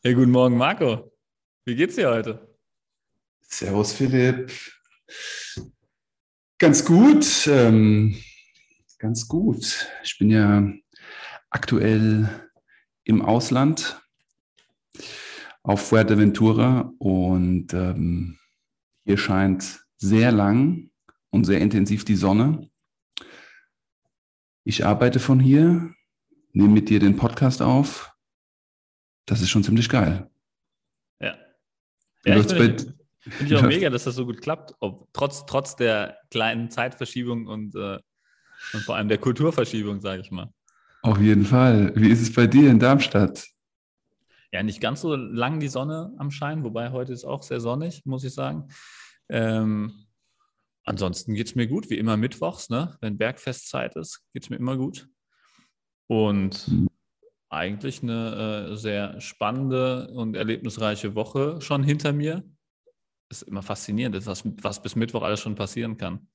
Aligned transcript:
Hey, 0.00 0.14
guten 0.14 0.30
Morgen, 0.30 0.56
Marco. 0.56 1.10
Wie 1.64 1.74
geht's 1.74 1.96
dir 1.96 2.08
heute? 2.08 2.56
Servus, 3.40 3.92
Philipp. 3.92 4.52
Ganz 6.56 6.84
gut, 6.84 7.48
ähm, 7.48 8.16
ganz 9.00 9.26
gut. 9.26 9.88
Ich 10.04 10.16
bin 10.16 10.30
ja 10.30 10.72
aktuell 11.50 12.28
im 13.02 13.22
Ausland 13.22 14.00
auf 15.64 15.88
Fuerteventura 15.88 16.92
und 16.98 17.74
ähm, 17.74 18.38
hier 19.04 19.18
scheint 19.18 19.84
sehr 19.96 20.30
lang 20.30 20.90
und 21.30 21.42
sehr 21.42 21.60
intensiv 21.60 22.04
die 22.04 22.14
Sonne. 22.14 22.70
Ich 24.62 24.86
arbeite 24.86 25.18
von 25.18 25.40
hier, 25.40 25.92
nehme 26.52 26.68
mit 26.68 26.88
dir 26.88 27.00
den 27.00 27.16
Podcast 27.16 27.62
auf. 27.62 28.14
Das 29.28 29.42
ist 29.42 29.50
schon 29.50 29.62
ziemlich 29.62 29.90
geil. 29.90 30.30
Ja. 31.20 31.36
Ja, 32.24 32.36
ich 32.38 32.46
finde 32.46 32.94
find 33.20 33.50
ich 33.50 33.54
auch 33.56 33.62
mega, 33.62 33.90
dass 33.90 34.04
das 34.04 34.14
so 34.14 34.24
gut 34.24 34.40
klappt, 34.40 34.74
ob, 34.80 35.06
trotz, 35.12 35.44
trotz 35.44 35.76
der 35.76 36.18
kleinen 36.30 36.70
Zeitverschiebung 36.70 37.46
und, 37.46 37.74
äh, 37.74 37.98
und 38.72 38.82
vor 38.84 38.96
allem 38.96 39.08
der 39.08 39.18
Kulturverschiebung, 39.18 40.00
sage 40.00 40.22
ich 40.22 40.30
mal. 40.30 40.50
Auf 41.02 41.20
jeden 41.20 41.44
Fall. 41.44 41.92
Wie 41.94 42.08
ist 42.08 42.22
es 42.22 42.32
bei 42.32 42.46
dir 42.46 42.70
in 42.70 42.78
Darmstadt? 42.78 43.46
Ja, 44.50 44.62
nicht 44.62 44.80
ganz 44.80 45.02
so 45.02 45.14
lang 45.14 45.60
die 45.60 45.68
Sonne 45.68 46.14
am 46.16 46.30
Schein, 46.30 46.64
wobei 46.64 46.90
heute 46.90 47.12
ist 47.12 47.26
auch 47.26 47.42
sehr 47.42 47.60
sonnig, 47.60 48.06
muss 48.06 48.24
ich 48.24 48.32
sagen. 48.32 48.68
Ähm, 49.28 50.06
ansonsten 50.84 51.34
geht 51.34 51.48
es 51.48 51.54
mir 51.54 51.66
gut, 51.66 51.90
wie 51.90 51.98
immer 51.98 52.16
mittwochs, 52.16 52.70
ne? 52.70 52.96
wenn 53.02 53.18
Bergfestzeit 53.18 53.94
ist, 53.96 54.22
geht 54.32 54.44
es 54.44 54.48
mir 54.48 54.56
immer 54.56 54.78
gut. 54.78 55.06
Und 56.06 56.66
mhm. 56.68 56.88
Eigentlich 57.50 58.02
eine 58.02 58.70
äh, 58.70 58.76
sehr 58.76 59.20
spannende 59.20 60.08
und 60.08 60.36
erlebnisreiche 60.36 61.14
Woche 61.14 61.60
schon 61.60 61.82
hinter 61.82 62.12
mir. 62.12 62.44
Ist 63.30 63.42
immer 63.42 63.62
faszinierend, 63.62 64.26
was, 64.26 64.44
was 64.62 64.82
bis 64.82 64.96
Mittwoch 64.96 65.22
alles 65.22 65.40
schon 65.40 65.54
passieren 65.54 65.96
kann. 65.96 66.28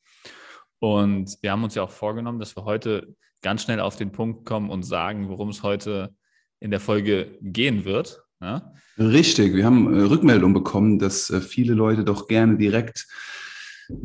Und 0.79 1.37
wir 1.41 1.51
haben 1.51 1.63
uns 1.63 1.75
ja 1.75 1.83
auch 1.83 1.91
vorgenommen, 1.91 2.39
dass 2.39 2.55
wir 2.55 2.65
heute 2.65 3.15
ganz 3.41 3.63
schnell 3.63 3.79
auf 3.79 3.95
den 3.95 4.11
Punkt 4.11 4.45
kommen 4.45 4.69
und 4.69 4.83
sagen, 4.83 5.29
worum 5.29 5.49
es 5.49 5.63
heute 5.63 6.15
in 6.59 6.71
der 6.71 6.79
Folge 6.79 7.37
gehen 7.41 7.85
wird. 7.85 8.23
Ja? 8.41 8.73
Richtig, 8.97 9.53
wir 9.53 9.65
haben 9.65 9.93
äh, 9.93 10.03
Rückmeldung 10.03 10.53
bekommen, 10.53 10.99
dass 10.99 11.29
äh, 11.29 11.41
viele 11.41 11.73
Leute 11.73 12.03
doch 12.03 12.27
gerne 12.27 12.57
direkt 12.57 13.07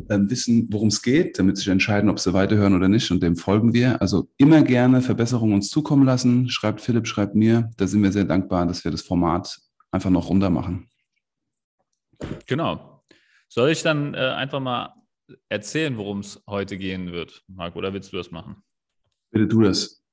wissen, 0.07 0.67
worum 0.71 0.89
es 0.89 1.01
geht, 1.01 1.39
damit 1.39 1.57
sich 1.57 1.67
entscheiden, 1.67 2.09
ob 2.09 2.19
sie 2.19 2.33
weiterhören 2.33 2.75
oder 2.75 2.87
nicht. 2.87 3.11
Und 3.11 3.21
dem 3.21 3.35
folgen 3.35 3.73
wir. 3.73 4.01
Also 4.01 4.29
immer 4.37 4.63
gerne 4.63 5.01
Verbesserungen 5.01 5.55
uns 5.55 5.69
zukommen 5.69 6.05
lassen. 6.05 6.49
Schreibt 6.49 6.81
Philipp, 6.81 7.07
schreibt 7.07 7.35
mir. 7.35 7.71
Da 7.77 7.87
sind 7.87 8.03
wir 8.03 8.11
sehr 8.11 8.25
dankbar, 8.25 8.65
dass 8.65 8.83
wir 8.83 8.91
das 8.91 9.01
Format 9.01 9.59
einfach 9.91 10.09
noch 10.09 10.29
runter 10.29 10.49
machen. 10.49 10.89
Genau. 12.47 13.03
Soll 13.47 13.71
ich 13.71 13.81
dann 13.81 14.13
äh, 14.13 14.17
einfach 14.17 14.59
mal 14.59 14.93
erzählen, 15.47 15.97
worum 15.97 16.19
es 16.19 16.41
heute 16.47 16.77
gehen 16.77 17.11
wird, 17.11 17.43
Marc, 17.47 17.75
oder 17.75 17.93
willst 17.93 18.13
du 18.13 18.17
das 18.17 18.31
machen? 18.31 18.63
Bitte 19.31 19.47
tu 19.47 19.61
das. 19.61 20.03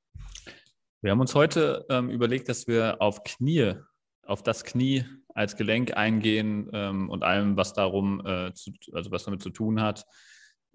Wir 1.03 1.11
haben 1.11 1.21
uns 1.21 1.35
heute 1.35 1.87
ähm, 1.89 2.11
überlegt, 2.11 2.49
dass 2.49 2.67
wir 2.67 3.01
auf 3.01 3.23
Knie, 3.25 3.75
auf 4.23 4.43
das 4.43 4.65
Knie 4.65 5.05
als 5.37 5.57
Gelenk 5.57 5.97
eingehen 5.97 6.71
ähm, 6.73 7.11
und 7.11 7.23
allem, 7.23 7.57
was 7.57 7.75
darum, 7.75 8.25
äh, 8.27 8.53
zu, 8.55 8.73
also 8.93 9.11
was 9.11 9.25
damit 9.25 9.43
zu 9.43 9.51
tun 9.51 9.83
hat, 9.83 10.05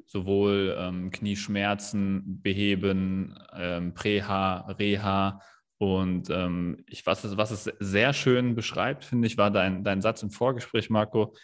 sowohl 0.05 0.75
ähm, 0.77 1.09
Knieschmerzen 1.09 2.41
beheben, 2.41 3.37
ähm, 3.53 3.93
Präha, 3.95 4.71
Reha 4.77 5.41
und 5.79 6.29
ähm, 6.29 6.83
ich, 6.85 7.07
was, 7.07 7.23
es, 7.23 7.37
was 7.37 7.49
es 7.49 7.63
sehr 7.79 8.13
schön 8.13 8.53
beschreibt, 8.53 9.03
finde 9.03 9.27
ich, 9.27 9.37
war 9.37 9.49
dein, 9.49 9.83
dein 9.83 10.01
Satz 10.01 10.21
im 10.21 10.29
Vorgespräch, 10.29 10.91
Marco. 10.91 11.35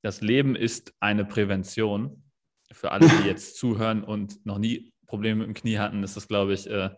Das 0.00 0.22
Leben 0.22 0.56
ist 0.56 0.94
eine 1.00 1.26
Prävention. 1.26 2.24
Für 2.72 2.92
alle, 2.92 3.08
die 3.08 3.28
jetzt 3.28 3.58
zuhören 3.58 4.02
und 4.02 4.44
noch 4.46 4.56
nie 4.56 4.94
Probleme 5.06 5.40
mit 5.40 5.48
dem 5.48 5.54
Knie 5.54 5.76
hatten, 5.76 6.02
ist 6.02 6.16
das, 6.16 6.28
glaube 6.28 6.54
ich, 6.54 6.66
äh, 6.66 6.90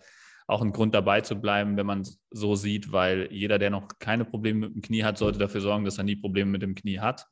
auch 0.46 0.62
ein 0.62 0.72
Grund 0.72 0.94
dabei 0.94 1.20
zu 1.20 1.36
bleiben, 1.36 1.76
wenn 1.76 1.86
man 1.86 2.02
es 2.02 2.20
so 2.30 2.54
sieht, 2.54 2.92
weil 2.92 3.28
jeder, 3.32 3.58
der 3.58 3.70
noch 3.70 3.88
keine 3.98 4.24
Probleme 4.24 4.66
mit 4.66 4.74
dem 4.76 4.82
Knie 4.82 5.02
hat, 5.02 5.18
sollte 5.18 5.38
dafür 5.38 5.60
sorgen, 5.60 5.84
dass 5.84 5.98
er 5.98 6.04
nie 6.04 6.16
Probleme 6.16 6.50
mit 6.50 6.62
dem 6.62 6.74
Knie 6.74 7.00
hat. 7.00 7.26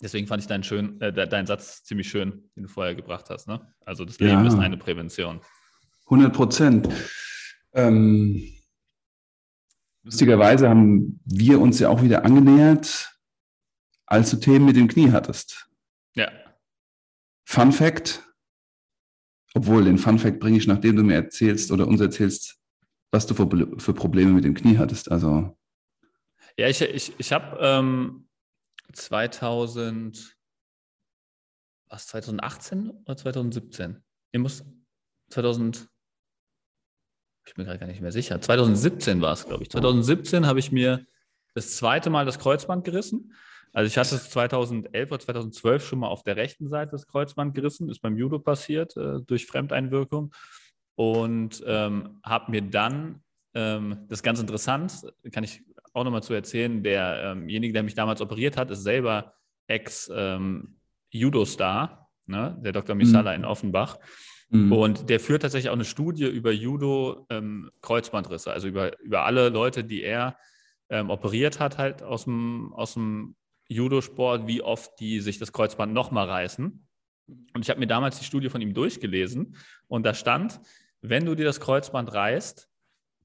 Deswegen 0.00 0.26
fand 0.26 0.42
ich 0.42 0.48
deinen, 0.48 0.64
schön, 0.64 1.00
äh, 1.00 1.12
deinen 1.12 1.46
Satz 1.46 1.84
ziemlich 1.84 2.08
schön, 2.08 2.50
den 2.56 2.64
du 2.64 2.68
vorher 2.68 2.94
gebracht 2.94 3.28
hast. 3.30 3.46
Ne? 3.46 3.72
Also 3.84 4.04
das 4.04 4.18
Leben 4.18 4.44
ja, 4.44 4.48
ist 4.48 4.58
eine 4.58 4.76
Prävention. 4.76 5.40
100 6.06 6.32
Prozent. 6.32 6.88
Ähm, 7.74 8.42
lustigerweise 10.02 10.68
haben 10.68 11.20
wir 11.24 11.60
uns 11.60 11.78
ja 11.78 11.88
auch 11.88 12.02
wieder 12.02 12.24
angenähert, 12.24 13.14
als 14.06 14.30
du 14.30 14.38
Themen 14.38 14.64
mit 14.64 14.76
dem 14.76 14.88
Knie 14.88 15.12
hattest. 15.12 15.68
Ja. 16.14 16.30
Fun 17.44 17.72
Fact, 17.72 18.22
obwohl, 19.54 19.84
den 19.84 19.98
Fun 19.98 20.18
Fact 20.18 20.40
bringe 20.40 20.58
ich, 20.58 20.66
nachdem 20.66 20.96
du 20.96 21.02
mir 21.02 21.14
erzählst 21.14 21.70
oder 21.72 21.86
uns 21.86 22.00
erzählst, 22.00 22.58
was 23.10 23.26
du 23.26 23.34
für, 23.34 23.48
für 23.78 23.92
Probleme 23.92 24.32
mit 24.32 24.44
dem 24.44 24.54
Knie 24.54 24.78
hattest. 24.78 25.10
Also. 25.10 25.56
Ja, 26.56 26.68
ich, 26.68 26.80
ich, 26.80 27.12
ich 27.18 27.32
habe 27.32 27.58
ähm, 27.60 28.28
2000, 28.92 30.36
was, 31.88 32.06
2018 32.08 32.90
oder 32.90 33.16
2017? 33.16 34.02
Ich 34.32 34.40
muss 34.40 34.64
2000, 35.30 35.88
ich 37.46 37.54
bin 37.54 37.66
gerade 37.66 37.78
gar 37.78 37.86
nicht 37.86 38.00
mehr 38.00 38.12
sicher. 38.12 38.40
2017 38.40 39.20
war 39.20 39.34
es, 39.34 39.46
glaube 39.46 39.62
ich. 39.62 39.70
2017 39.70 40.46
habe 40.46 40.58
ich 40.58 40.72
mir 40.72 41.06
das 41.54 41.76
zweite 41.76 42.08
Mal 42.08 42.24
das 42.24 42.38
Kreuzband 42.38 42.84
gerissen. 42.84 43.34
Also 43.72 43.88
ich 43.88 43.96
hatte 43.96 44.16
es 44.16 44.28
2011 44.30 45.10
oder 45.10 45.20
2012 45.20 45.86
schon 45.86 46.00
mal 46.00 46.08
auf 46.08 46.22
der 46.22 46.36
rechten 46.36 46.68
Seite 46.68 46.90
das 46.92 47.06
Kreuzband 47.06 47.54
gerissen, 47.54 47.88
ist 47.88 48.00
beim 48.00 48.16
Judo 48.16 48.38
passiert 48.38 48.96
äh, 48.96 49.20
durch 49.26 49.46
Fremdeinwirkung 49.46 50.34
und 50.94 51.64
ähm, 51.66 52.20
habe 52.22 52.50
mir 52.50 52.60
dann, 52.62 53.22
ähm, 53.54 54.04
das 54.08 54.18
ist 54.18 54.22
ganz 54.22 54.40
interessant, 54.40 54.92
kann 55.32 55.44
ich 55.44 55.62
auch 55.94 56.04
nochmal 56.04 56.22
zu 56.22 56.34
erzählen, 56.34 56.82
derjenige, 56.82 57.68
ähm 57.68 57.72
der 57.72 57.82
mich 57.82 57.94
damals 57.94 58.20
operiert 58.20 58.58
hat, 58.58 58.70
ist 58.70 58.82
selber 58.82 59.32
Ex-Judo-Star, 59.68 62.08
ähm, 62.28 62.34
ne? 62.34 62.58
der 62.62 62.72
Dr. 62.72 62.94
Misala 62.94 63.30
mhm. 63.32 63.36
in 63.36 63.44
Offenbach. 63.44 63.98
Mhm. 64.50 64.72
Und 64.72 65.08
der 65.08 65.18
führt 65.18 65.40
tatsächlich 65.42 65.70
auch 65.70 65.74
eine 65.74 65.86
Studie 65.86 66.26
über 66.26 66.52
Judo-Kreuzbandrisse, 66.52 68.50
ähm, 68.50 68.54
also 68.54 68.68
über, 68.68 69.00
über 69.00 69.24
alle 69.24 69.48
Leute, 69.48 69.82
die 69.82 70.02
er 70.02 70.36
ähm, 70.90 71.08
operiert 71.08 71.58
hat, 71.58 71.78
halt 71.78 72.02
aus 72.02 72.24
dem, 72.24 72.74
aus 72.74 72.92
dem 72.94 73.34
Judosport, 73.72 74.46
wie 74.46 74.62
oft 74.62 74.98
die 75.00 75.20
sich 75.20 75.38
das 75.38 75.52
Kreuzband 75.52 75.92
nochmal 75.92 76.28
reißen. 76.28 76.86
Und 77.54 77.62
ich 77.62 77.70
habe 77.70 77.80
mir 77.80 77.86
damals 77.86 78.18
die 78.18 78.24
Studie 78.24 78.48
von 78.48 78.60
ihm 78.60 78.74
durchgelesen 78.74 79.56
und 79.88 80.04
da 80.04 80.14
stand, 80.14 80.60
wenn 81.00 81.24
du 81.24 81.34
dir 81.34 81.44
das 81.44 81.60
Kreuzband 81.60 82.12
reißt, 82.12 82.68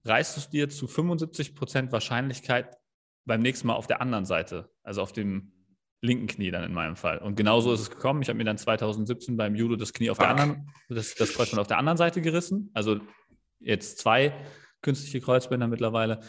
reißt 0.05 0.35
du 0.35 0.39
es 0.39 0.49
dir 0.49 0.69
zu 0.69 0.87
75 0.87 1.55
Prozent 1.55 1.91
Wahrscheinlichkeit 1.91 2.77
beim 3.25 3.41
nächsten 3.41 3.67
Mal 3.67 3.75
auf 3.75 3.87
der 3.87 4.01
anderen 4.01 4.25
Seite, 4.25 4.69
also 4.83 5.01
auf 5.01 5.11
dem 5.11 5.51
linken 6.01 6.27
Knie 6.27 6.51
dann 6.51 6.63
in 6.63 6.73
meinem 6.73 6.95
Fall. 6.95 7.17
Und 7.17 7.35
genau 7.35 7.59
so 7.59 7.73
ist 7.73 7.81
es 7.81 7.89
gekommen. 7.89 8.21
Ich 8.21 8.29
habe 8.29 8.37
mir 8.37 8.45
dann 8.45 8.57
2017 8.57 9.35
beim 9.35 9.55
Judo 9.55 9.75
das 9.75 9.93
Knie 9.93 10.09
auf 10.09 10.17
der 10.17 10.29
anderen, 10.29 10.69
das, 10.89 11.15
das 11.15 11.33
Kreuzband 11.33 11.59
auf 11.59 11.67
der 11.67 11.77
anderen 11.77 11.97
Seite 11.97 12.21
gerissen. 12.21 12.69
Also 12.73 12.99
jetzt 13.59 13.99
zwei 13.99 14.33
künstliche 14.81 15.21
Kreuzbänder 15.21 15.67
mittlerweile. 15.67 16.19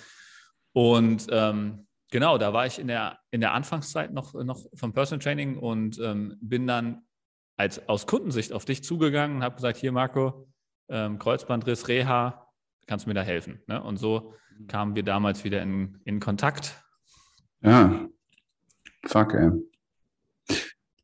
Und 0.73 1.27
ähm, 1.31 1.87
genau, 2.10 2.38
da 2.38 2.52
war 2.52 2.66
ich 2.66 2.78
in 2.78 2.88
der, 2.88 3.19
in 3.30 3.41
der 3.41 3.52
Anfangszeit 3.52 4.12
noch, 4.12 4.34
noch 4.34 4.66
vom 4.74 4.92
Personal 4.92 5.22
Training 5.22 5.58
und 5.58 5.98
ähm, 6.00 6.36
bin 6.41 6.66
dann 6.66 7.02
als, 7.56 7.88
aus 7.88 8.06
Kundensicht 8.06 8.52
auf 8.52 8.64
dich 8.64 8.84
zugegangen 8.84 9.38
und 9.38 9.42
habe 9.42 9.56
gesagt, 9.56 9.78
hier 9.78 9.92
Marco, 9.92 10.48
ähm, 10.88 11.19
Kreuzbandriss, 11.19 11.88
Reha, 11.88 12.46
kannst 12.86 13.06
du 13.06 13.10
mir 13.10 13.14
da 13.14 13.22
helfen? 13.22 13.60
Ne? 13.66 13.82
Und 13.82 13.98
so 13.98 14.34
kamen 14.66 14.94
wir 14.96 15.02
damals 15.02 15.44
wieder 15.44 15.62
in, 15.62 16.00
in 16.04 16.20
Kontakt. 16.20 16.82
Ja, 17.62 18.08
fuck, 19.06 19.34
ey. 19.34 19.50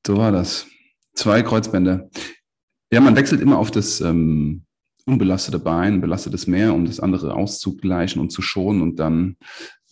So 0.07 0.17
war 0.17 0.33
das. 0.33 0.67
Zwei 1.15 1.43
Kreuzbänder. 1.43 2.09
Ja, 2.91 3.01
man 3.01 3.17
wechselt 3.17 3.41
immer 3.41 3.59
auf 3.59 3.71
das 3.71 4.01
ähm, 4.01 4.65
unbelastete 5.07 5.59
Bein, 5.59 6.01
belastetes 6.01 6.47
Meer, 6.47 6.75
um 6.75 6.85
das 6.85 7.01
andere 7.01 7.35
auszugleichen 7.35 8.21
und 8.21 8.31
zu 8.31 8.43
schonen. 8.43 8.83
Und 8.83 8.97
dann, 8.97 9.37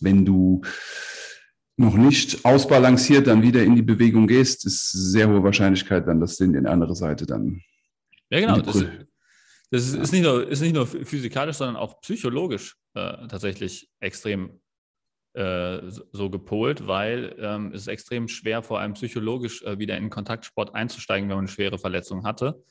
wenn 0.03 0.25
du 0.25 0.61
noch 1.75 1.95
nicht 1.95 2.45
ausbalanciert 2.45 3.27
dann 3.27 3.41
wieder 3.41 3.63
in 3.63 3.75
die 3.75 3.81
Bewegung 3.81 4.27
gehst, 4.27 4.65
ist 4.65 4.91
sehr 4.91 5.27
hohe 5.27 5.43
Wahrscheinlichkeit 5.43 6.07
dann, 6.07 6.19
dass 6.19 6.37
du 6.37 6.43
in 6.43 6.53
die 6.53 6.67
andere 6.67 6.95
Seite 6.95 7.25
dann. 7.25 7.61
Ja, 8.29 8.39
genau. 8.39 8.59
Das, 8.61 8.85
das 9.71 9.85
ist, 9.85 9.95
ja. 9.95 10.01
ist, 10.01 10.11
nicht 10.11 10.23
nur, 10.23 10.47
ist 10.47 10.61
nicht 10.61 10.75
nur 10.75 10.85
physikalisch, 10.85 11.57
sondern 11.57 11.77
auch 11.77 11.99
psychologisch 12.01 12.75
äh, 12.93 13.27
tatsächlich 13.27 13.89
extrem 13.99 14.61
äh, 15.33 15.79
so 16.11 16.29
gepolt, 16.29 16.85
weil 16.85 17.35
ähm, 17.39 17.71
es 17.73 17.81
ist 17.81 17.87
extrem 17.87 18.27
schwer, 18.27 18.61
vor 18.61 18.79
allem 18.79 18.93
psychologisch 18.93 19.63
äh, 19.63 19.79
wieder 19.79 19.97
in 19.97 20.11
Kontaktsport 20.11 20.75
einzusteigen, 20.75 21.27
wenn 21.27 21.37
man 21.37 21.45
eine 21.45 21.51
schwere 21.51 21.79
Verletzung 21.79 22.23
hatte 22.23 22.63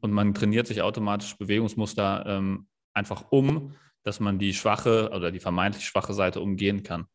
und 0.00 0.12
man 0.12 0.34
trainiert 0.34 0.66
sich 0.66 0.82
automatisch 0.82 1.36
Bewegungsmuster 1.38 2.24
ähm, 2.26 2.66
einfach 2.92 3.30
um, 3.30 3.74
dass 4.02 4.20
man 4.20 4.38
die 4.38 4.54
schwache 4.54 5.10
oder 5.10 5.30
die 5.30 5.40
vermeintlich 5.40 5.84
schwache 5.84 6.14
Seite 6.14 6.40
umgehen 6.40 6.82
kann. 6.82 7.06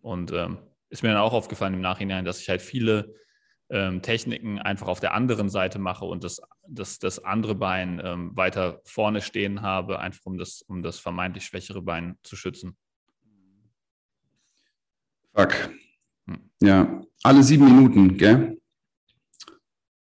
Und 0.00 0.32
ähm, 0.32 0.58
ist 0.90 1.02
mir 1.02 1.10
dann 1.10 1.18
auch 1.18 1.32
aufgefallen 1.32 1.74
im 1.74 1.80
Nachhinein, 1.80 2.24
dass 2.24 2.40
ich 2.40 2.48
halt 2.48 2.62
viele 2.62 3.14
ähm, 3.70 4.02
Techniken 4.02 4.58
einfach 4.58 4.88
auf 4.88 5.00
der 5.00 5.14
anderen 5.14 5.48
Seite 5.48 5.78
mache 5.78 6.04
und 6.04 6.22
das, 6.22 6.40
das, 6.68 6.98
das 6.98 7.24
andere 7.24 7.54
Bein 7.54 8.00
ähm, 8.04 8.36
weiter 8.36 8.80
vorne 8.84 9.22
stehen 9.22 9.62
habe, 9.62 9.98
einfach 9.98 10.24
um 10.24 10.38
das, 10.38 10.62
um 10.62 10.82
das 10.82 10.98
vermeintlich 10.98 11.44
schwächere 11.44 11.82
Bein 11.82 12.18
zu 12.22 12.36
schützen. 12.36 12.76
Fuck. 15.34 15.70
Hm. 16.26 16.50
Ja, 16.62 17.02
alle 17.22 17.42
sieben 17.42 17.64
Minuten, 17.64 18.16
gell? 18.16 18.60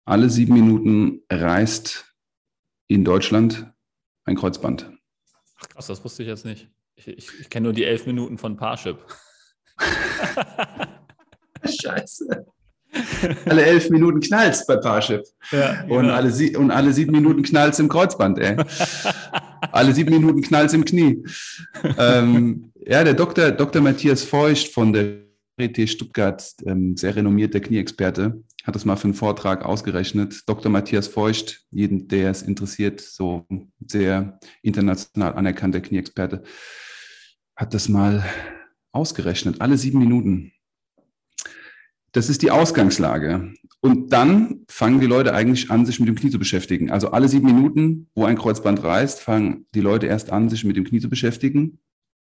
Alle 0.05 0.31
sieben 0.31 0.55
Minuten 0.55 1.23
reißt 1.29 2.15
in 2.87 3.05
Deutschland 3.05 3.71
ein 4.25 4.37
Kreuzband. 4.37 4.98
Ach 5.61 5.69
krass, 5.69 5.87
das 5.87 6.05
wusste 6.05 6.23
ich 6.23 6.29
jetzt 6.29 6.45
nicht. 6.45 6.69
Ich, 6.97 7.09
ich, 7.09 7.41
ich 7.41 7.51
kenne 7.51 7.65
nur 7.65 7.73
die 7.73 7.85
elf 7.85 8.07
Minuten 8.07 8.39
von 8.39 8.57
Parship. 8.57 8.99
Scheiße. 11.65 12.47
Alle 13.45 13.65
elf 13.65 13.91
Minuten 13.91 14.21
knallt's 14.21 14.67
bei 14.67 14.77
Parship. 14.77 15.23
Ja, 15.51 15.83
und, 15.83 16.03
genau. 16.03 16.15
alle 16.15 16.59
und 16.59 16.71
alle 16.71 16.93
sieben 16.93 17.13
Minuten 17.13 17.43
knallt's 17.43 17.79
im 17.79 17.89
Kreuzband, 17.89 18.39
ey. 18.39 18.57
alle 19.73 19.93
sieben 19.93 20.11
Minuten 20.11 20.41
knallt's 20.43 20.73
im 20.73 20.85
Knie. 20.85 21.23
ähm, 21.99 22.73
ja, 22.87 23.05
der 23.05 23.15
Dr. 23.15 23.51
Dr. 23.51 23.83
Matthias 23.83 24.25
Feucht 24.25 24.73
von 24.73 24.93
der 24.93 25.28
RT 25.59 25.89
Stuttgart, 25.89 26.55
ähm, 26.67 26.97
sehr 26.97 27.17
renommierter 27.17 27.61
Knieexperte, 27.61 28.43
hat 28.65 28.75
das 28.75 28.85
mal 28.85 28.97
für 28.97 29.05
einen 29.05 29.15
Vortrag 29.15 29.65
ausgerechnet. 29.65 30.43
Dr. 30.47 30.71
Matthias 30.71 31.09
Feucht, 31.09 31.65
jeden, 31.71 32.09
der 32.09 32.31
es 32.31 32.43
interessiert, 32.43 33.01
so 33.01 33.47
sehr 33.87 34.39
international 34.63 35.35
anerkannter 35.35 35.81
Knieexperte, 35.81 36.43
hat 37.57 37.75
das 37.75 37.89
mal 37.89 38.25
ausgerechnet, 38.93 39.61
alle 39.61 39.79
sieben 39.79 39.99
Minuten. 39.99 40.53
Das 42.13 42.29
ist 42.29 42.43
die 42.43 42.51
Ausgangslage. 42.51 43.53
Und 43.81 44.13
dann 44.13 44.65
fangen 44.69 45.01
die 45.01 45.07
Leute 45.07 45.35
eigentlich 45.35 45.71
an, 45.71 45.87
sich 45.87 46.01
mit 46.01 46.09
dem 46.09 46.17
Knie 46.17 46.31
zu 46.31 46.39
beschäftigen. 46.39 46.91
Also 46.91 47.11
alle 47.11 47.29
sieben 47.29 47.47
Minuten, 47.47 48.09
wo 48.15 48.25
ein 48.25 48.37
Kreuzband 48.37 48.83
reißt, 48.83 49.21
fangen 49.21 49.67
die 49.75 49.81
Leute 49.81 50.07
erst 50.07 50.31
an, 50.31 50.49
sich 50.49 50.65
mit 50.65 50.77
dem 50.77 50.85
Knie 50.85 51.01
zu 51.01 51.09
beschäftigen. 51.09 51.79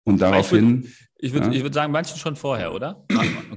Und 0.04 0.20
daraufhin. 0.20 0.88
Ich 1.22 1.34
würde 1.34 1.54
ja. 1.54 1.62
würd 1.62 1.74
sagen, 1.74 1.92
manchen 1.92 2.16
schon 2.16 2.34
vorher, 2.34 2.72
oder? 2.72 3.04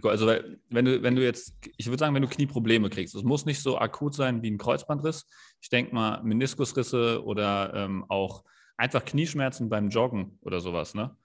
Also, 0.04 0.28
wenn 0.69 0.84
du, 0.84 1.01
wenn 1.01 1.16
du 1.16 1.24
jetzt, 1.24 1.56
ich 1.78 1.88
würde 1.88 2.00
sagen, 2.00 2.13
wenn 2.13 2.22
du 2.22 2.28
Knieprobleme 2.28 2.90
kriegst, 2.90 3.16
es 3.16 3.24
muss 3.24 3.45
nicht 3.45 3.62
so 3.62 3.78
akut 3.78 4.13
sein 4.13 4.42
wie 4.42 4.51
ein 4.51 4.57
Kreuzbandriss. 4.57 5.25
Ich 5.62 5.69
denke 5.69 5.95
mal, 5.95 6.22
Meniskusrisse 6.24 7.24
oder 7.24 7.74
ähm, 7.74 8.04
auch 8.10 8.44
einfach 8.75 9.06
Knieschmerzen 9.06 9.69
beim 9.69 9.90
Joggen 9.90 10.38
oder 10.42 10.60
sowas, 10.60 10.94
ne? 10.94 11.16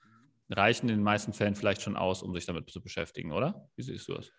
Reichen 0.51 0.89
in 0.89 0.97
den 0.97 1.03
meisten 1.03 1.33
Fällen 1.33 1.57
vielleicht 1.57 1.83
schon 1.83 1.97
aus, 1.97 2.23
um 2.23 2.33
sich 2.35 2.47
damit 2.47 2.71
zu 2.71 2.81
beschäftigen, 2.81 3.33
oder? 3.33 3.69
Wie 3.77 3.83
siehst 3.83 4.09
du 4.09 4.15
das? 4.15 4.31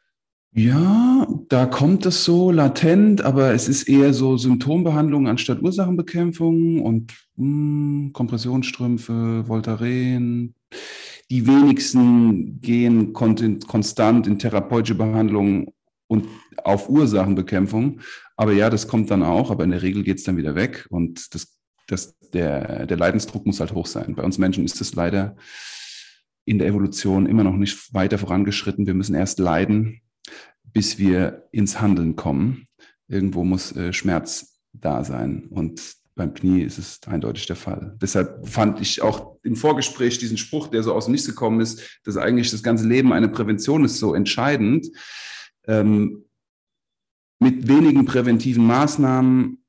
Ja, 0.52 1.28
da 1.48 1.68
kommt 1.68 2.08
es 2.08 2.24
so 2.24 2.50
latent, 2.50 3.22
aber 3.22 3.54
es 3.54 3.68
ist 3.68 3.88
eher 3.88 4.14
so 4.14 4.36
Symptombehandlung 4.36 5.28
anstatt 5.28 5.62
Ursachenbekämpfung 5.62 6.82
und 6.82 7.14
mh, 7.36 7.46
hm, 7.46 8.14
Kompressionsstrümpfe, 8.14 9.48
Voltaren. 9.48 10.56
Die 11.30 11.46
wenigsten 11.46 12.60
gehen 12.62 13.14
konstant 13.14 14.26
in 14.26 14.40
therapeutische 14.40 14.96
Behandlung 14.96 15.74
und 16.08 16.28
auf 16.58 16.90
Ursachenbekämpfung. 16.90 18.02
Aber 18.36 18.54
ja, 18.54 18.70
das 18.70 18.88
kommt 18.88 19.12
dann 19.12 19.24
auch, 19.24 19.52
aber 19.52 19.64
in 19.64 19.72
der 19.72 19.82
Regel 19.82 20.04
geht 20.04 20.18
es 20.18 20.24
dann 20.24 20.38
wieder 20.38 20.56
weg 20.56 20.88
und 20.90 21.34
das, 21.36 21.60
das, 21.88 22.18
der, 22.34 22.88
der 22.88 22.98
Leidensdruck 22.98 23.46
muss 23.46 23.60
halt 23.60 23.74
hoch 23.74 23.86
sein. 23.86 24.16
Bei 24.16 24.24
uns 24.24 24.38
Menschen 24.38 24.66
ist 24.66 24.82
es 24.82 24.96
leider 24.96 25.36
in 26.46 26.58
der 26.58 26.68
Evolution 26.68 27.28
immer 27.28 27.44
noch 27.44 27.56
nicht 27.56 27.94
weiter 27.94 28.18
vorangeschritten. 28.18 28.88
Wir 28.88 28.96
müssen 28.96 29.14
erst 29.14 29.38
leiden, 29.38 30.02
bis 30.64 30.98
wir 30.98 31.48
ins 31.52 31.80
Handeln 31.80 32.16
kommen. 32.16 32.66
Irgendwo 33.08 33.44
muss 33.44 33.76
äh, 33.76 33.94
Schmerz 33.94 34.60
da 34.74 35.04
sein. 35.04 35.46
Und 35.50 35.96
beim 36.20 36.34
Knie 36.34 36.64
ist 36.64 36.78
es 36.78 37.00
eindeutig 37.08 37.46
der 37.48 37.56
Fall. 37.56 37.96
Deshalb 38.02 38.46
fand 38.46 38.82
ich 38.82 39.02
auch 39.02 39.38
im 39.42 39.56
Vorgespräch 39.56 40.18
diesen 40.18 40.38
Spruch, 40.38 40.68
der 40.68 40.84
so 40.84 40.94
aus 40.94 41.06
dem 41.06 41.14
Nichts 41.14 41.26
gekommen 41.26 41.62
ist, 41.62 42.02
dass 42.04 42.18
eigentlich 42.18 42.52
das 42.52 42.62
ganze 42.62 42.86
Leben 42.86 43.14
eine 43.14 43.30
Prävention 43.30 43.86
ist, 43.86 44.00
so 44.00 44.14
entscheidend. 44.14 44.86
Ähm, 45.66 46.26
mit 47.40 47.70
wenigen 47.70 48.04
präventiven 48.04 48.68
Maßnahmen 48.68 49.64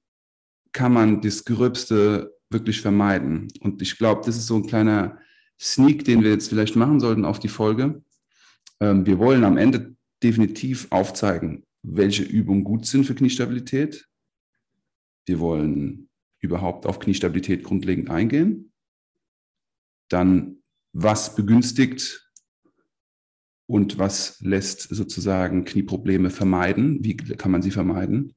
kann 0.72 0.92
man 0.92 1.20
das 1.20 1.44
Gröbste 1.44 2.34
wirklich 2.50 2.80
vermeiden. 2.80 3.46
Und 3.60 3.80
ich 3.80 3.96
glaube, 3.96 4.22
das 4.26 4.36
ist 4.36 4.48
so 4.48 4.56
ein 4.56 4.66
kleiner 4.66 5.18
Sneak, 5.60 6.04
den 6.04 6.24
wir 6.24 6.30
jetzt 6.30 6.48
vielleicht 6.48 6.74
machen 6.74 6.98
sollten 6.98 7.24
auf 7.24 7.38
die 7.38 7.46
Folge. 7.46 8.02
Ähm, 8.80 9.06
wir 9.06 9.20
wollen 9.20 9.44
am 9.44 9.56
Ende 9.56 9.94
definitiv 10.20 10.88
aufzeigen, 10.90 11.64
welche 11.84 12.24
Übungen 12.24 12.64
gut 12.64 12.86
sind 12.86 13.04
für 13.04 13.14
Kniestabilität. 13.14 14.08
Wir 15.26 15.38
wollen 15.38 16.09
überhaupt 16.40 16.86
auf 16.86 16.98
Kniestabilität 16.98 17.64
grundlegend 17.64 18.10
eingehen. 18.10 18.72
Dann, 20.08 20.62
was 20.92 21.34
begünstigt 21.36 22.30
und 23.66 23.98
was 23.98 24.40
lässt 24.40 24.82
sozusagen 24.82 25.64
Knieprobleme 25.64 26.30
vermeiden? 26.30 27.04
Wie 27.04 27.16
kann 27.16 27.52
man 27.52 27.62
sie 27.62 27.70
vermeiden? 27.70 28.34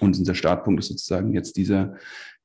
Und 0.00 0.18
unser 0.18 0.34
Startpunkt 0.34 0.80
ist 0.80 0.88
sozusagen 0.88 1.32
jetzt 1.32 1.56
dieser, 1.56 1.96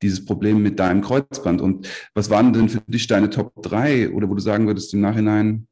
dieses 0.01 0.25
Problem 0.25 0.62
mit 0.62 0.80
deinem 0.80 1.01
Kreuzband. 1.01 1.62
Und 1.62 1.88
was 2.13 2.30
waren 2.30 2.51
denn 2.51 2.69
für 2.69 2.81
dich 2.88 3.07
deine 3.07 3.30
Top 3.30 3.53
3 3.63 4.12
oder 4.12 4.30
wo 4.30 4.36
du 4.36 4.41
sagen 4.41 4.68
würdest 4.68 4.94
im 4.94 5.01
Nachhinein, 5.01 5.68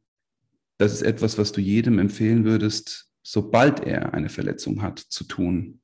das 0.78 0.94
ist 0.94 1.02
etwas, 1.02 1.38
was 1.38 1.52
du 1.52 1.60
jedem 1.60 2.00
empfehlen 2.00 2.46
würdest, 2.46 3.12
sobald 3.24 3.81
er 3.81 4.14
eine 4.14 4.30
Verletzung 4.30 4.81
hat, 4.81 5.00
zu 5.00 5.25
tun 5.25 5.81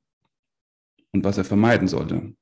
und 1.12 1.24
was 1.24 1.36
er 1.36 1.44
vermeiden 1.44 1.88
sollte? 1.88 2.34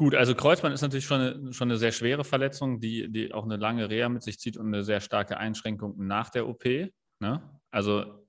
Gut, 0.00 0.14
also 0.14 0.34
Kreuzband 0.34 0.72
ist 0.72 0.80
natürlich 0.80 1.04
schon 1.04 1.20
eine, 1.20 1.52
schon 1.52 1.68
eine 1.68 1.76
sehr 1.76 1.92
schwere 1.92 2.24
Verletzung, 2.24 2.80
die, 2.80 3.12
die 3.12 3.34
auch 3.34 3.44
eine 3.44 3.58
lange 3.58 3.90
Reha 3.90 4.08
mit 4.08 4.22
sich 4.22 4.38
zieht 4.38 4.56
und 4.56 4.68
eine 4.68 4.82
sehr 4.82 5.02
starke 5.02 5.36
Einschränkung 5.36 5.94
nach 6.06 6.30
der 6.30 6.48
OP. 6.48 6.64
Ne? 6.64 7.60
Also 7.70 8.26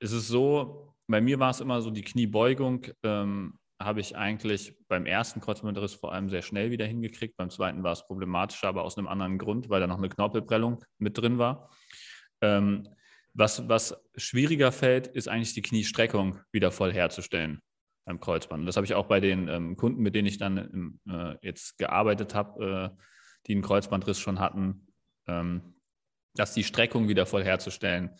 es 0.00 0.10
ist 0.10 0.26
so, 0.26 0.96
bei 1.06 1.20
mir 1.20 1.38
war 1.38 1.50
es 1.50 1.60
immer 1.60 1.80
so, 1.80 1.92
die 1.92 2.02
Kniebeugung 2.02 2.88
ähm, 3.04 3.60
habe 3.80 4.00
ich 4.00 4.16
eigentlich 4.16 4.74
beim 4.88 5.06
ersten 5.06 5.40
Kreuzbandriss 5.40 5.94
vor 5.94 6.12
allem 6.12 6.28
sehr 6.28 6.42
schnell 6.42 6.72
wieder 6.72 6.86
hingekriegt. 6.86 7.36
Beim 7.36 7.50
zweiten 7.50 7.84
war 7.84 7.92
es 7.92 8.04
problematischer, 8.04 8.66
aber 8.66 8.82
aus 8.82 8.98
einem 8.98 9.06
anderen 9.06 9.38
Grund, 9.38 9.70
weil 9.70 9.80
da 9.80 9.86
noch 9.86 9.98
eine 9.98 10.08
Knorpelprellung 10.08 10.84
mit 10.98 11.16
drin 11.18 11.38
war. 11.38 11.70
Ähm, 12.40 12.88
was, 13.32 13.68
was 13.68 13.94
schwieriger 14.16 14.72
fällt, 14.72 15.06
ist 15.06 15.28
eigentlich 15.28 15.54
die 15.54 15.62
Kniestreckung 15.62 16.40
wieder 16.50 16.72
voll 16.72 16.92
herzustellen 16.92 17.62
beim 18.04 18.20
Kreuzband. 18.20 18.60
Und 18.60 18.66
das 18.66 18.76
habe 18.76 18.84
ich 18.84 18.94
auch 18.94 19.06
bei 19.06 19.20
den 19.20 19.48
ähm, 19.48 19.76
Kunden, 19.76 20.02
mit 20.02 20.14
denen 20.14 20.26
ich 20.26 20.38
dann 20.38 20.58
im, 20.58 21.00
äh, 21.08 21.36
jetzt 21.42 21.78
gearbeitet 21.78 22.34
habe, 22.34 22.92
äh, 22.94 23.02
die 23.46 23.52
einen 23.52 23.62
Kreuzbandriss 23.62 24.18
schon 24.18 24.40
hatten, 24.40 24.86
ähm, 25.26 25.74
dass 26.34 26.54
die 26.54 26.64
Streckung 26.64 27.08
wieder 27.08 27.26
voll 27.26 27.44
herzustellen 27.44 28.10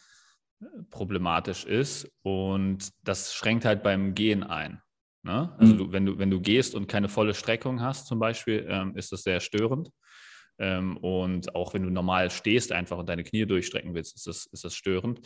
äh, 0.61 0.67
problematisch 0.91 1.65
ist. 1.65 2.11
Und 2.23 2.91
das 3.03 3.35
schränkt 3.35 3.65
halt 3.65 3.83
beim 3.83 4.15
Gehen 4.15 4.45
ein. 4.45 4.81
Ne? 5.23 5.55
Also 5.59 5.75
mhm. 5.75 5.79
du, 5.79 5.93
wenn, 5.93 6.07
du, 6.07 6.19
wenn 6.19 6.31
du 6.31 6.41
gehst 6.41 6.75
und 6.75 6.89
keine 6.89 7.09
volle 7.09 7.35
Streckung 7.35 7.81
hast 7.81 8.07
zum 8.07 8.19
Beispiel, 8.19 8.67
ähm, 8.69 8.97
ist 8.97 9.13
das 9.13 9.23
sehr 9.23 9.41
störend. 9.41 9.91
Ähm, 10.59 10.97
und 10.99 11.55
auch 11.55 11.75
wenn 11.75 11.83
du 11.83 11.91
normal 11.91 12.31
stehst 12.31 12.73
einfach 12.73 12.99
und 12.99 13.09
deine 13.09 13.25
Knie 13.25 13.47
durchstrecken 13.47 13.95
willst, 13.95 14.17
ist 14.17 14.27
das, 14.27 14.47
ist 14.47 14.65
das 14.65 14.75
störend. 14.75 15.21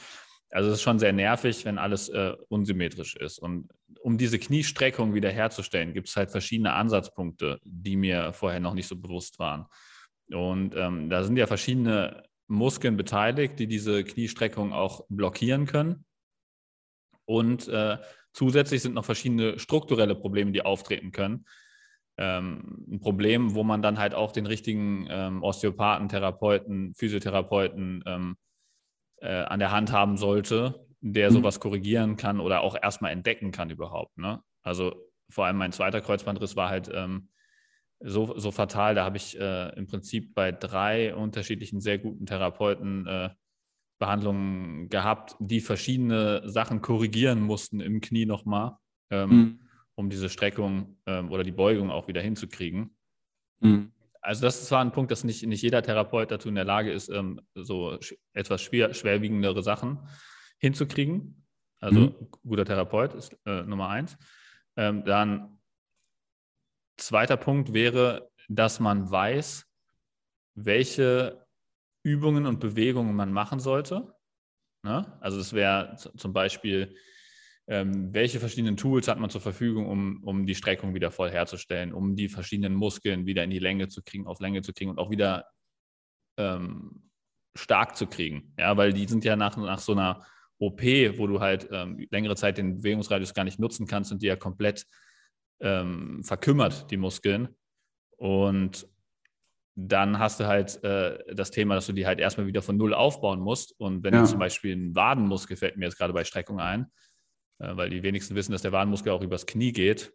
Also 0.51 0.71
es 0.71 0.77
ist 0.77 0.83
schon 0.83 0.99
sehr 0.99 1.13
nervig, 1.13 1.65
wenn 1.65 1.79
alles 1.79 2.09
äh, 2.09 2.35
unsymmetrisch 2.49 3.17
ist. 3.17 3.39
Und 3.39 3.69
um 4.01 4.17
diese 4.17 4.39
Kniestreckung 4.39 5.15
wiederherzustellen, 5.15 5.93
gibt 5.93 6.09
es 6.09 6.17
halt 6.17 6.31
verschiedene 6.31 6.73
Ansatzpunkte, 6.73 7.61
die 7.65 7.97
mir 7.97 8.33
vorher 8.33 8.61
noch 8.61 8.75
nicht 8.75 8.87
so 8.87 8.97
bewusst 8.97 9.39
waren. 9.39 9.67
Und 10.31 10.75
ähm, 10.77 11.11
da 11.11 11.25
sind 11.25 11.37
ja 11.37 11.47
verschiedene 11.47 12.23
Muskeln 12.47 12.97
beteiligt, 12.97 13.59
die 13.59 13.67
diese 13.67 14.05
Kniestreckung 14.05 14.73
auch 14.73 15.05
blockieren 15.09 15.67
können. 15.67 16.05
Und 17.25 17.67
äh, 17.69 17.99
Zusätzlich 18.37 18.83
sind 18.83 18.95
noch 18.95 19.07
verschiedene 19.07 19.59
strukturelle 19.59 20.15
Probleme, 20.15 20.53
die 20.53 20.61
auftreten 20.61 21.11
können. 21.11 21.47
Ähm, 22.19 22.85
ein 22.87 23.01
Problem, 23.01 23.55
wo 23.55 23.65
man 23.65 23.81
dann 23.81 23.99
halt 23.99 24.15
auch 24.15 24.31
den 24.31 24.45
richtigen 24.45 25.07
ähm, 25.09 25.43
Osteopathen, 25.43 26.11
Therapeuten, 26.11 26.95
Physiotherapeuten 26.95 28.05
ähm, 28.05 28.37
äh, 29.19 29.43
an 29.43 29.59
der 29.59 29.71
Hand 29.71 29.93
haben 29.93 30.17
sollte, 30.17 30.87
der 31.01 31.31
mhm. 31.31 31.35
sowas 31.35 31.61
korrigieren 31.61 32.17
kann 32.17 32.41
oder 32.41 32.61
auch 32.61 32.77
erstmal 32.81 33.13
entdecken 33.13 33.53
kann 33.53 33.71
überhaupt. 33.71 34.17
Ne? 34.19 34.41
Also 34.63 34.95
vor 35.31 35.47
allem 35.47 35.57
mein 35.57 35.73
zweiter 35.73 36.01
Kreuzbandriss 36.01 36.57
war 36.57 36.69
halt 36.69 36.91
ähm, 36.93 37.29
so, 38.01 38.39
so 38.39 38.51
fatal. 38.51 38.95
Da 38.95 39.05
habe 39.05 39.17
ich 39.17 39.39
äh, 39.39 39.75
im 39.77 39.87
Prinzip 39.87 40.35
bei 40.35 40.53
drei 40.53 41.15
unterschiedlichen 41.15 41.81
sehr 41.81 41.99
guten 41.99 42.27
Therapeuten 42.27 43.07
äh, 43.07 43.31
Behandlungen 43.99 44.89
gehabt, 44.89 45.37
die 45.39 45.61
verschiedene 45.61 46.43
Sachen 46.49 46.83
korrigieren 46.83 47.41
mussten 47.41 47.81
im 47.81 48.01
Knie 48.01 48.27
nochmal, 48.27 48.77
ähm, 49.11 49.31
mhm. 49.31 49.61
um 49.95 50.11
diese 50.11 50.29
Streckung 50.29 50.99
ähm, 51.07 51.31
oder 51.31 51.43
die 51.43 51.53
Beugung 51.53 51.91
auch 51.91 52.07
wieder 52.07 52.21
hinzukriegen. 52.21 52.95
Mhm. 53.61 53.93
Also 54.27 54.43
das 54.43 54.61
ist 54.61 54.67
zwar 54.67 54.81
ein 54.81 54.91
Punkt, 54.91 55.13
dass 55.13 55.23
nicht, 55.23 55.47
nicht 55.47 55.63
jeder 55.63 55.83
Therapeut 55.83 56.33
dazu 56.33 56.49
in 56.49 56.57
der 56.57 56.65
Lage 56.65 56.91
ist, 56.91 57.09
ähm, 57.09 57.41
so 57.55 57.97
etwas 58.33 58.61
schwer, 58.61 58.93
schwerwiegendere 58.93 59.63
Sachen 59.63 60.01
hinzukriegen. 60.59 61.47
Also 61.81 62.01
mhm. 62.01 62.29
guter 62.45 62.65
Therapeut 62.65 63.15
ist 63.15 63.37
äh, 63.47 63.63
Nummer 63.63 63.89
eins. 63.89 64.19
Ähm, 64.77 65.05
dann 65.05 65.61
zweiter 66.97 67.37
Punkt 67.37 67.73
wäre, 67.73 68.29
dass 68.49 68.81
man 68.81 69.09
weiß, 69.09 69.65
welche 70.55 71.47
Übungen 72.03 72.47
und 72.47 72.59
Bewegungen 72.59 73.15
man 73.15 73.33
machen 73.33 73.61
sollte. 73.61 74.13
Ne? 74.83 75.17
Also 75.21 75.39
es 75.39 75.53
wäre 75.53 75.97
zum 76.17 76.33
Beispiel 76.33 76.97
ähm, 77.69 78.15
welche 78.15 78.39
verschiedenen 78.39 78.77
Tools 78.77 79.09
hat 79.09 79.19
man 79.19 79.31
zur 79.31 79.41
Verfügung, 79.41 79.87
um, 79.89 80.23
um 80.23 80.47
die 80.47 80.55
Streckung 80.55 80.95
wieder 80.95 81.11
voll 81.11 81.31
herzustellen, 81.31 81.93
um 81.93 82.15
die 82.15 82.29
verschiedenen 82.29 82.75
Muskeln 82.75 83.27
wieder 83.27 83.43
in 83.43 83.51
die 83.51 83.59
Länge 83.59 83.89
zu 83.89 84.03
kriegen, 84.03 84.27
auf 84.27 84.41
Länge 84.41 84.63
zu 84.63 84.73
kriegen 84.73 84.91
und 84.91 84.99
auch 84.99 85.11
wieder 85.11 85.47
ähm, 86.39 87.11
stark 87.57 87.97
zu 87.97 88.07
kriegen. 88.07 88.55
Ja, 88.59 88.77
weil 88.77 88.93
die 88.93 89.07
sind 89.07 89.25
ja 89.25 89.35
nach, 89.35 89.57
nach 89.57 89.81
so 89.81 89.93
einer 89.93 90.25
OP, 90.59 90.83
wo 91.19 91.27
du 91.27 91.41
halt 91.41 91.69
ähm, 91.73 92.07
längere 92.11 92.37
Zeit 92.37 92.59
den 92.59 92.79
Bewegungsradius 92.79 93.35
gar 93.35 93.45
nicht 93.45 93.59
nutzen 93.59 93.87
kannst, 93.87 94.11
sind 94.11 94.23
die 94.23 94.27
ja 94.27 94.37
komplett 94.37 94.87
ähm, 95.61 96.23
verkümmert, 96.23 96.91
die 96.91 96.97
Muskeln. 96.97 97.49
Und 98.17 98.89
dann 99.75 100.19
hast 100.19 100.41
du 100.41 100.47
halt 100.47 100.83
äh, 100.85 101.19
das 101.35 101.51
Thema, 101.51 101.75
dass 101.75 101.87
du 101.87 101.93
die 101.93 102.07
halt 102.07 102.19
erstmal 102.19 102.47
wieder 102.47 102.63
von 102.63 102.77
Null 102.77 102.95
aufbauen 102.95 103.41
musst. 103.41 103.79
Und 103.79 104.05
wenn 104.05 104.15
ja. 104.15 104.23
du 104.23 104.27
zum 104.27 104.39
Beispiel 104.39 104.73
einen 104.73 104.95
Wadenmuskel, 104.95 105.57
fällt 105.57 105.77
mir 105.77 105.85
jetzt 105.85 105.99
gerade 105.99 106.15
bei 106.15 106.25
Streckung 106.25 106.61
ein, 106.61 106.87
äh, 107.59 107.77
weil 107.77 107.91
die 107.91 108.03
wenigsten 108.03 108.35
wissen, 108.35 108.53
dass 108.53 108.63
der 108.63 108.73
Wadenmuskel 108.73 109.13
auch 109.13 109.23
übers 109.23 109.47
Knie 109.47 109.73
geht. 109.73 110.13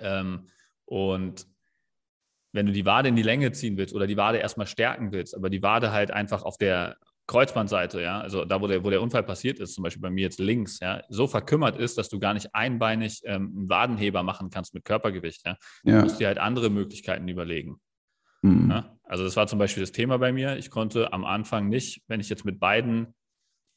Ähm, 0.00 0.46
und 0.84 1.46
wenn 2.52 2.66
du 2.66 2.72
die 2.72 2.86
Wade 2.86 3.08
in 3.08 3.16
die 3.16 3.22
Länge 3.22 3.52
ziehen 3.52 3.76
willst 3.76 3.94
oder 3.94 4.06
die 4.06 4.16
Wade 4.16 4.38
erstmal 4.38 4.66
stärken 4.66 5.12
willst, 5.12 5.34
aber 5.34 5.50
die 5.50 5.62
Wade 5.62 5.92
halt 5.92 6.10
einfach 6.10 6.42
auf 6.42 6.56
der 6.56 6.96
Kreuzbandseite, 7.26 8.00
ja, 8.00 8.20
also 8.20 8.46
da, 8.46 8.60
wo 8.62 8.66
der, 8.66 8.82
wo 8.84 8.90
der 8.90 9.02
Unfall 9.02 9.22
passiert 9.22 9.58
ist, 9.58 9.74
zum 9.74 9.84
Beispiel 9.84 10.00
bei 10.00 10.10
mir 10.10 10.22
jetzt 10.22 10.40
links, 10.40 10.80
ja, 10.80 11.02
so 11.10 11.26
verkümmert 11.26 11.76
ist, 11.76 11.98
dass 11.98 12.08
du 12.08 12.18
gar 12.18 12.32
nicht 12.32 12.54
einbeinig 12.54 13.20
ähm, 13.24 13.52
einen 13.54 13.68
Wadenheber 13.68 14.22
machen 14.22 14.48
kannst 14.48 14.72
mit 14.72 14.84
Körpergewicht. 14.84 15.46
Ja. 15.46 15.56
Du 15.84 15.90
ja. 15.90 16.02
musst 16.02 16.18
dir 16.18 16.26
halt 16.26 16.38
andere 16.38 16.70
Möglichkeiten 16.70 17.28
überlegen. 17.28 17.80
Mhm. 18.40 18.70
Ja. 18.70 18.98
Also 19.04 19.24
das 19.24 19.36
war 19.36 19.46
zum 19.46 19.58
Beispiel 19.58 19.82
das 19.82 19.92
Thema 19.92 20.18
bei 20.18 20.32
mir. 20.32 20.56
Ich 20.56 20.70
konnte 20.70 21.12
am 21.12 21.26
Anfang 21.26 21.68
nicht, 21.68 22.02
wenn 22.08 22.20
ich 22.20 22.30
jetzt 22.30 22.46
mit 22.46 22.58
beiden 22.58 23.14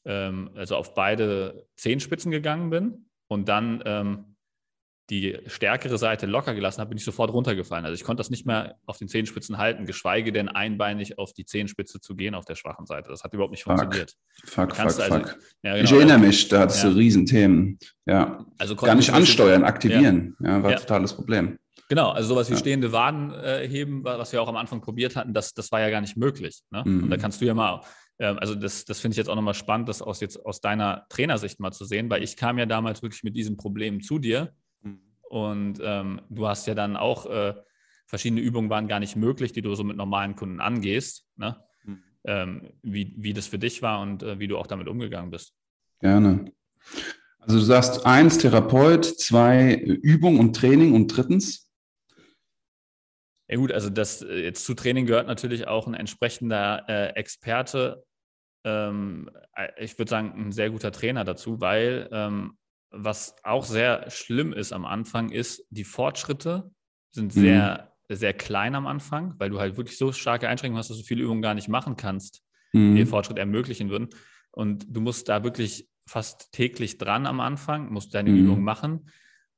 ähm, 0.04 0.50
also 0.54 0.76
auf 0.76 0.94
beide 0.94 1.66
Zehenspitzen 1.76 2.30
gegangen 2.30 2.70
bin 2.70 3.06
und 3.28 3.48
dann 3.48 3.82
ähm, 3.84 4.32
die 5.10 5.38
stärkere 5.46 5.98
Seite 5.98 6.26
locker 6.26 6.54
gelassen 6.54 6.80
habe, 6.80 6.90
bin 6.90 6.98
ich 6.98 7.04
sofort 7.04 7.32
runtergefallen. 7.32 7.84
Also 7.84 7.94
ich 7.94 8.04
konnte 8.04 8.20
das 8.20 8.30
nicht 8.30 8.46
mehr 8.46 8.76
auf 8.86 8.98
den 8.98 9.08
Zehenspitzen 9.08 9.58
halten, 9.58 9.84
geschweige 9.84 10.32
denn 10.32 10.48
einbeinig 10.48 11.18
auf 11.18 11.32
die 11.32 11.44
Zehenspitze 11.44 12.00
zu 12.00 12.14
gehen 12.14 12.34
auf 12.34 12.44
der 12.44 12.54
schwachen 12.54 12.86
Seite. 12.86 13.10
Das 13.10 13.22
hat 13.22 13.34
überhaupt 13.34 13.50
nicht 13.50 13.64
fuck, 13.64 13.78
funktioniert. 13.78 14.14
Fuck, 14.44 14.74
fuck, 14.74 14.86
also, 14.86 15.02
fuck. 15.02 15.38
Ja, 15.62 15.74
genau, 15.74 15.84
ich 15.84 15.92
erinnere 15.92 16.18
mich, 16.18 16.48
da 16.48 16.60
hattest 16.60 16.84
ja. 16.84 16.90
du 16.90 16.96
Riesenthemen. 16.96 17.78
Ja. 18.06 18.46
Also 18.58 18.76
Gar 18.76 18.94
nicht 18.94 19.12
ansteuern, 19.12 19.64
aktivieren. 19.64 20.36
Ja, 20.40 20.56
ja 20.56 20.62
war 20.62 20.70
ein 20.70 20.78
totales 20.78 21.14
Problem. 21.14 21.58
Genau, 21.88 22.10
also 22.10 22.30
sowas 22.30 22.50
wie 22.50 22.56
stehende 22.56 22.90
Waden 22.92 23.32
äh, 23.34 23.68
heben, 23.68 24.02
was 24.02 24.32
wir 24.32 24.40
auch 24.40 24.48
am 24.48 24.56
Anfang 24.56 24.80
probiert 24.80 25.14
hatten, 25.14 25.34
das, 25.34 25.52
das 25.52 25.70
war 25.72 25.80
ja 25.80 25.90
gar 25.90 26.00
nicht 26.00 26.16
möglich. 26.16 26.62
Ne? 26.70 26.82
Mhm. 26.86 27.02
Und 27.04 27.10
da 27.10 27.18
kannst 27.18 27.42
du 27.42 27.44
ja 27.44 27.52
mal 27.52 27.82
also 28.22 28.54
das, 28.54 28.84
das 28.84 29.00
finde 29.00 29.14
ich 29.14 29.18
jetzt 29.18 29.28
auch 29.28 29.34
nochmal 29.34 29.54
spannend, 29.54 29.88
das 29.88 30.02
aus, 30.02 30.20
jetzt 30.20 30.44
aus 30.44 30.60
deiner 30.60 31.06
Trainersicht 31.08 31.60
mal 31.60 31.72
zu 31.72 31.84
sehen, 31.84 32.10
weil 32.10 32.22
ich 32.22 32.36
kam 32.36 32.58
ja 32.58 32.66
damals 32.66 33.02
wirklich 33.02 33.22
mit 33.22 33.36
diesem 33.36 33.56
Problem 33.56 34.00
zu 34.00 34.18
dir 34.18 34.52
mhm. 34.82 35.00
und 35.22 35.80
ähm, 35.82 36.20
du 36.28 36.46
hast 36.46 36.66
ja 36.66 36.74
dann 36.74 36.96
auch, 36.96 37.26
äh, 37.26 37.54
verschiedene 38.06 38.42
Übungen 38.42 38.68
waren 38.68 38.88
gar 38.88 39.00
nicht 39.00 39.16
möglich, 39.16 39.52
die 39.52 39.62
du 39.62 39.74
so 39.74 39.84
mit 39.84 39.96
normalen 39.96 40.36
Kunden 40.36 40.60
angehst, 40.60 41.26
ne? 41.36 41.56
Mhm. 41.84 42.02
ähm, 42.24 42.72
wie, 42.82 43.14
wie 43.16 43.32
das 43.32 43.46
für 43.46 43.58
dich 43.58 43.80
war 43.80 44.00
und 44.02 44.22
äh, 44.22 44.38
wie 44.38 44.48
du 44.48 44.58
auch 44.58 44.66
damit 44.66 44.88
umgegangen 44.88 45.30
bist. 45.30 45.54
Gerne. 46.00 46.52
Also 47.38 47.58
du 47.58 47.64
sagst 47.64 48.04
eins 48.04 48.38
Therapeut, 48.38 49.04
zwei 49.04 49.74
Übung 49.74 50.38
und 50.38 50.54
Training 50.54 50.92
und 50.92 51.08
drittens 51.08 51.72
ja 53.52 53.58
gut, 53.58 53.70
also 53.70 53.90
das 53.90 54.22
äh, 54.22 54.44
jetzt 54.44 54.64
zu 54.64 54.72
Training 54.72 55.04
gehört 55.04 55.26
natürlich 55.26 55.66
auch 55.68 55.86
ein 55.86 55.92
entsprechender 55.92 56.84
äh, 56.88 57.08
Experte 57.18 58.02
ähm, 58.64 59.30
äh, 59.54 59.68
ich 59.82 59.98
würde 59.98 60.10
sagen, 60.10 60.32
ein 60.36 60.52
sehr 60.52 60.70
guter 60.70 60.92
Trainer 60.92 61.24
dazu, 61.24 61.60
weil 61.60 62.08
ähm, 62.12 62.56
was 62.90 63.36
auch 63.42 63.64
sehr 63.64 64.10
schlimm 64.10 64.52
ist 64.52 64.72
am 64.72 64.84
Anfang, 64.84 65.30
ist, 65.30 65.66
die 65.70 65.84
Fortschritte 65.84 66.70
sind 67.10 67.32
sehr, 67.32 67.90
mhm. 68.08 68.14
sehr 68.14 68.34
klein 68.34 68.74
am 68.74 68.86
Anfang, 68.86 69.34
weil 69.38 69.50
du 69.50 69.58
halt 69.58 69.76
wirklich 69.76 69.98
so 69.98 70.12
starke 70.12 70.48
Einschränkungen 70.48 70.78
hast, 70.78 70.90
dass 70.90 70.98
du 70.98 71.04
viele 71.04 71.22
Übungen 71.22 71.42
gar 71.42 71.54
nicht 71.54 71.68
machen 71.68 71.96
kannst, 71.96 72.42
mhm. 72.72 72.92
die 72.92 73.00
den 73.00 73.06
Fortschritt 73.06 73.38
ermöglichen 73.38 73.90
würden. 73.90 74.10
Und 74.50 74.86
du 74.88 75.00
musst 75.00 75.28
da 75.28 75.42
wirklich 75.42 75.88
fast 76.06 76.52
täglich 76.52 76.98
dran 76.98 77.26
am 77.26 77.40
Anfang, 77.40 77.90
musst 77.92 78.14
deine 78.14 78.30
mhm. 78.30 78.38
Übungen 78.38 78.64
machen. 78.64 79.06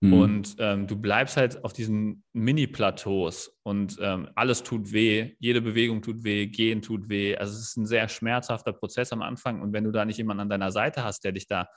Mhm. 0.01 0.13
Und 0.13 0.57
ähm, 0.59 0.87
du 0.87 0.97
bleibst 0.97 1.37
halt 1.37 1.65
auf 1.65 1.73
diesen 1.73 2.25
Mini-Plateaus 2.33 3.59
und 3.63 3.97
ähm, 4.01 4.29
alles 4.35 4.63
tut 4.63 4.93
weh, 4.93 5.35
jede 5.39 5.63
Bewegung 5.63 6.03
tut 6.03 6.25
weh, 6.25 6.47
gehen 6.47 6.83
tut 6.83 7.09
weh. 7.09 7.37
Also 7.37 7.55
es 7.55 7.61
ist 7.61 7.77
ein 7.77 7.87
sehr 7.87 8.09
schmerzhafter 8.09 8.73
Prozess 8.73 9.13
am 9.13 9.23
Anfang. 9.23 9.63
Und 9.63 9.73
wenn 9.73 9.85
du 9.85 9.93
da 9.93 10.05
nicht 10.05 10.19
jemanden 10.19 10.43
an 10.43 10.49
deiner 10.49 10.73
Seite 10.73 11.05
hast, 11.05 11.25
der 11.25 11.33
dich 11.33 11.47
da 11.47 11.69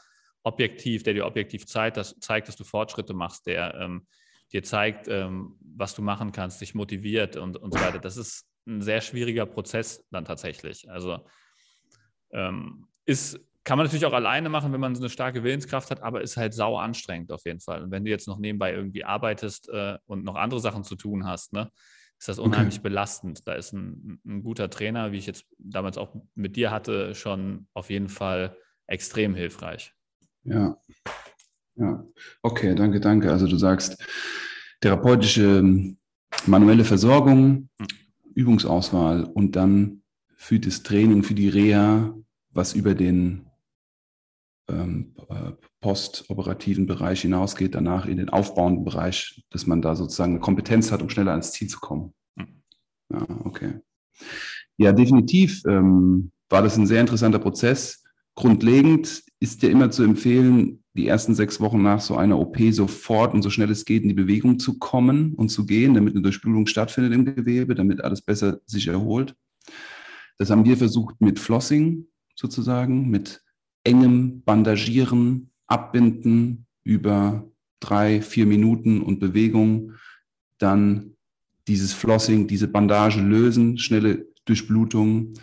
objektiv, 0.44 1.04
der 1.04 1.14
dir 1.14 1.26
objektiv 1.26 1.66
zeigt, 1.68 1.98
dass, 1.98 2.16
zeigt, 2.20 2.48
dass 2.48 2.56
du 2.56 2.64
Fortschritte 2.64 3.14
machst, 3.14 3.48
der 3.48 3.76
ähm, 3.76 4.08
dir 4.52 4.64
zeigt, 4.64 5.08
ähm, 5.08 5.58
was 5.62 5.94
du 5.94 6.02
machen 6.02 6.32
kannst, 6.32 6.62
dich 6.62 6.74
motiviert 6.74 7.36
und, 7.36 7.58
und 7.58 7.74
so 7.74 7.80
weiter. 7.80 8.00
Das 8.00 8.18
ist 8.18 8.46
ein 8.66 8.82
sehr 8.82 9.02
schwieriger 9.02 9.46
Prozess 9.46 10.06
dann 10.12 10.26
tatsächlich. 10.26 10.90
Also 10.90 11.20
ähm, 12.32 12.88
ist 13.06 13.40
kann 13.68 13.78
man 13.78 13.86
natürlich 13.86 14.06
auch 14.06 14.14
alleine 14.14 14.48
machen, 14.48 14.72
wenn 14.72 14.80
man 14.80 14.96
so 14.96 15.02
eine 15.02 15.10
starke 15.10 15.44
Willenskraft 15.44 15.92
hat, 15.92 16.02
aber 16.02 16.22
ist 16.22 16.38
halt 16.38 16.54
sau 16.54 16.78
anstrengend 16.78 17.34
auf 17.34 17.44
jeden 17.44 17.60
Fall. 17.60 17.84
Und 17.84 17.92
wenn 17.92 18.06
du 18.06 18.10
jetzt 18.10 18.26
noch 18.26 18.40
nebenbei 18.40 18.72
irgendwie 18.72 19.04
arbeitest 19.04 19.68
äh, 19.68 19.98
und 20.06 20.24
noch 20.24 20.36
andere 20.36 20.62
Sachen 20.62 20.86
zu 20.86 20.96
tun 20.96 21.26
hast, 21.26 21.52
ne, 21.52 21.70
ist 22.18 22.30
das 22.30 22.40
unheimlich 22.40 22.76
okay. 22.76 22.84
belastend. 22.84 23.46
Da 23.46 23.56
ist 23.56 23.74
ein, 23.74 24.22
ein, 24.26 24.42
guter 24.42 24.70
Trainer, 24.70 25.12
wie 25.12 25.18
ich 25.18 25.26
jetzt 25.26 25.48
damals 25.58 25.98
auch 25.98 26.16
mit 26.34 26.56
dir 26.56 26.72
hatte, 26.72 27.14
schon 27.14 27.68
auf 27.74 27.90
jeden 27.90 28.08
Fall 28.08 28.56
extrem 28.88 29.36
hilfreich. 29.36 29.94
Ja. 30.46 30.78
Ja. 31.76 32.06
Okay, 32.44 32.74
danke, 32.74 33.02
danke. 33.02 33.34
Also 33.34 33.48
du 33.48 33.58
sagst, 33.58 34.02
therapeutische 34.80 35.58
ähm, 35.58 35.98
manuelle 36.46 36.86
Versorgung, 36.86 37.68
hm. 37.80 37.88
Übungsauswahl 38.34 39.26
und 39.26 39.58
dann 39.58 40.04
für 40.38 40.58
das 40.58 40.84
Training, 40.84 41.24
für 41.24 41.34
die 41.34 41.50
Reha, 41.50 42.16
was 42.52 42.74
über 42.74 42.96
den 42.96 43.47
ähm, 44.70 45.16
äh, 45.30 45.52
postoperativen 45.82 46.86
Bereich 46.86 47.22
hinausgeht, 47.22 47.76
danach 47.76 48.06
in 48.06 48.18
den 48.18 48.30
aufbauenden 48.30 48.84
Bereich, 48.84 49.44
dass 49.50 49.68
man 49.68 49.82
da 49.82 49.96
sozusagen 49.96 50.34
eine 50.34 50.42
Kompetenz 50.42 50.92
hat, 50.92 51.02
um 51.02 51.10
schneller 51.10 51.32
ans 51.32 51.52
Ziel 51.52 51.68
zu 51.68 51.80
kommen. 51.80 52.14
Hm. 52.38 52.62
Ja, 53.12 53.28
okay. 53.44 53.80
Ja, 54.78 54.92
definitiv 54.92 55.64
ähm, 55.68 56.32
war 56.50 56.62
das 56.62 56.78
ein 56.78 56.88
sehr 56.88 57.02
interessanter 57.02 57.40
Prozess. 57.40 58.04
Grundlegend 58.36 59.24
ist 59.40 59.64
ja 59.64 59.70
immer 59.70 59.90
zu 59.90 60.04
empfehlen, 60.04 60.84
die 60.96 61.08
ersten 61.08 61.36
sechs 61.36 61.60
Wochen 61.60 61.82
nach 61.82 62.02
so 62.02 62.16
einer 62.16 62.40
OP 62.40 62.58
sofort 62.72 63.34
und 63.34 63.42
so 63.42 63.50
schnell 63.50 63.70
es 63.72 63.86
geht 63.86 64.04
in 64.04 64.10
die 64.10 64.16
Bewegung 64.16 64.60
zu 64.60 64.78
kommen 64.80 65.34
und 65.34 65.50
zu 65.50 65.66
gehen, 65.66 65.94
damit 65.94 66.14
eine 66.14 66.24
Durchblutung 66.24 66.68
stattfindet 66.68 67.14
im 67.14 67.26
Gewebe, 67.26 67.76
damit 67.76 68.02
alles 68.02 68.22
besser 68.22 68.60
sich 68.66 68.88
erholt. 68.88 69.36
Das 70.38 70.50
haben 70.50 70.66
wir 70.66 70.78
versucht 70.78 71.20
mit 71.20 71.40
Flossing 71.40 72.08
sozusagen, 72.36 73.10
mit 73.10 73.42
engem 73.88 74.42
Bandagieren, 74.44 75.50
Abbinden 75.66 76.66
über 76.84 77.50
drei, 77.80 78.22
vier 78.22 78.46
Minuten 78.46 79.02
und 79.02 79.20
Bewegung, 79.20 79.94
dann 80.58 81.16
dieses 81.68 81.94
Flossing, 81.94 82.48
diese 82.48 82.68
Bandage 82.68 83.22
lösen, 83.22 83.78
schnelle 83.78 84.28
Durchblutung, 84.46 85.34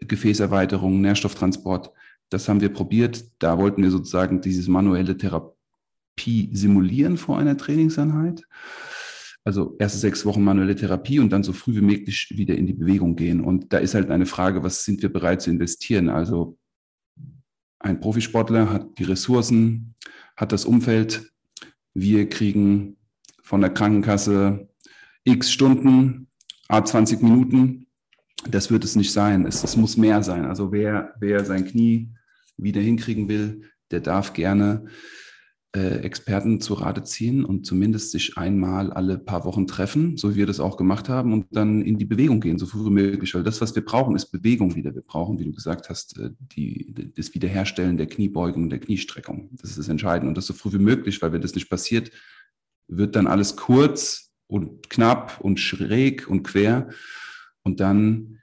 Gefäßerweiterung, 0.00 1.00
Nährstofftransport. 1.00 1.90
Das 2.30 2.48
haben 2.48 2.60
wir 2.60 2.72
probiert. 2.72 3.24
Da 3.38 3.58
wollten 3.58 3.82
wir 3.82 3.90
sozusagen 3.90 4.40
dieses 4.40 4.68
manuelle 4.68 5.16
Therapie 5.16 6.50
simulieren 6.52 7.16
vor 7.18 7.38
einer 7.38 7.56
Trainingseinheit. 7.56 8.44
Also 9.44 9.76
erste 9.78 9.98
sechs 9.98 10.24
Wochen 10.24 10.42
manuelle 10.42 10.76
Therapie 10.76 11.18
und 11.18 11.30
dann 11.30 11.42
so 11.42 11.52
früh 11.52 11.74
wie 11.76 11.80
möglich 11.80 12.32
wieder 12.36 12.56
in 12.56 12.66
die 12.66 12.72
Bewegung 12.72 13.16
gehen. 13.16 13.40
Und 13.40 13.72
da 13.72 13.78
ist 13.78 13.94
halt 13.94 14.10
eine 14.10 14.26
Frage, 14.26 14.62
was 14.62 14.84
sind 14.84 15.02
wir 15.02 15.12
bereit 15.12 15.42
zu 15.42 15.50
investieren? 15.50 16.08
Also 16.08 16.56
ein 17.82 18.00
Profisportler 18.00 18.70
hat 18.70 18.98
die 18.98 19.04
Ressourcen, 19.04 19.94
hat 20.36 20.52
das 20.52 20.64
Umfeld. 20.64 21.32
Wir 21.94 22.28
kriegen 22.28 22.96
von 23.42 23.60
der 23.60 23.70
Krankenkasse 23.70 24.68
x 25.24 25.50
Stunden, 25.50 26.28
a 26.68 26.84
20 26.84 27.22
Minuten. 27.22 27.86
Das 28.48 28.70
wird 28.70 28.84
es 28.84 28.96
nicht 28.96 29.12
sein. 29.12 29.46
Es, 29.46 29.62
es 29.62 29.76
muss 29.76 29.96
mehr 29.96 30.22
sein. 30.22 30.44
Also 30.46 30.72
wer, 30.72 31.14
wer 31.20 31.44
sein 31.44 31.66
Knie 31.66 32.08
wieder 32.56 32.80
hinkriegen 32.80 33.28
will, 33.28 33.62
der 33.90 34.00
darf 34.00 34.32
gerne 34.32 34.86
Experten 35.74 36.60
zu 36.60 36.74
Rate 36.74 37.02
ziehen 37.02 37.46
und 37.46 37.64
zumindest 37.64 38.10
sich 38.10 38.36
einmal 38.36 38.92
alle 38.92 39.16
paar 39.18 39.46
Wochen 39.46 39.66
treffen, 39.66 40.18
so 40.18 40.32
wie 40.32 40.36
wir 40.36 40.46
das 40.46 40.60
auch 40.60 40.76
gemacht 40.76 41.08
haben, 41.08 41.32
und 41.32 41.46
dann 41.50 41.80
in 41.80 41.96
die 41.96 42.04
Bewegung 42.04 42.40
gehen, 42.40 42.58
so 42.58 42.66
früh 42.66 42.84
wie 42.84 42.90
möglich. 42.90 43.34
Weil 43.34 43.42
das, 43.42 43.62
was 43.62 43.74
wir 43.74 43.82
brauchen, 43.82 44.14
ist 44.14 44.26
Bewegung 44.26 44.74
wieder. 44.74 44.94
Wir 44.94 45.00
brauchen, 45.00 45.38
wie 45.38 45.44
du 45.44 45.52
gesagt 45.52 45.88
hast, 45.88 46.18
äh, 46.18 46.30
die, 46.38 46.92
das 47.16 47.34
Wiederherstellen 47.34 47.96
der 47.96 48.06
Kniebeugung, 48.06 48.68
der 48.68 48.80
Kniestreckung. 48.80 49.48
Das 49.52 49.70
ist 49.70 49.78
das 49.78 49.88
Entscheidende. 49.88 50.28
Und 50.28 50.36
das 50.36 50.46
so 50.46 50.52
früh 50.52 50.72
wie 50.74 50.78
möglich, 50.78 51.22
weil 51.22 51.32
wenn 51.32 51.40
das 51.40 51.54
nicht 51.54 51.70
passiert, 51.70 52.10
wird 52.88 53.16
dann 53.16 53.26
alles 53.26 53.56
kurz 53.56 54.30
und 54.48 54.90
knapp 54.90 55.40
und 55.40 55.58
schräg 55.58 56.28
und 56.28 56.42
quer. 56.42 56.90
Und 57.62 57.80
dann 57.80 58.40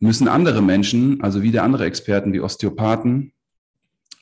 müssen 0.00 0.26
andere 0.26 0.62
Menschen, 0.62 1.20
also 1.20 1.42
wieder 1.42 1.62
andere 1.62 1.84
Experten 1.84 2.32
wie 2.32 2.40
Osteopathen 2.40 3.32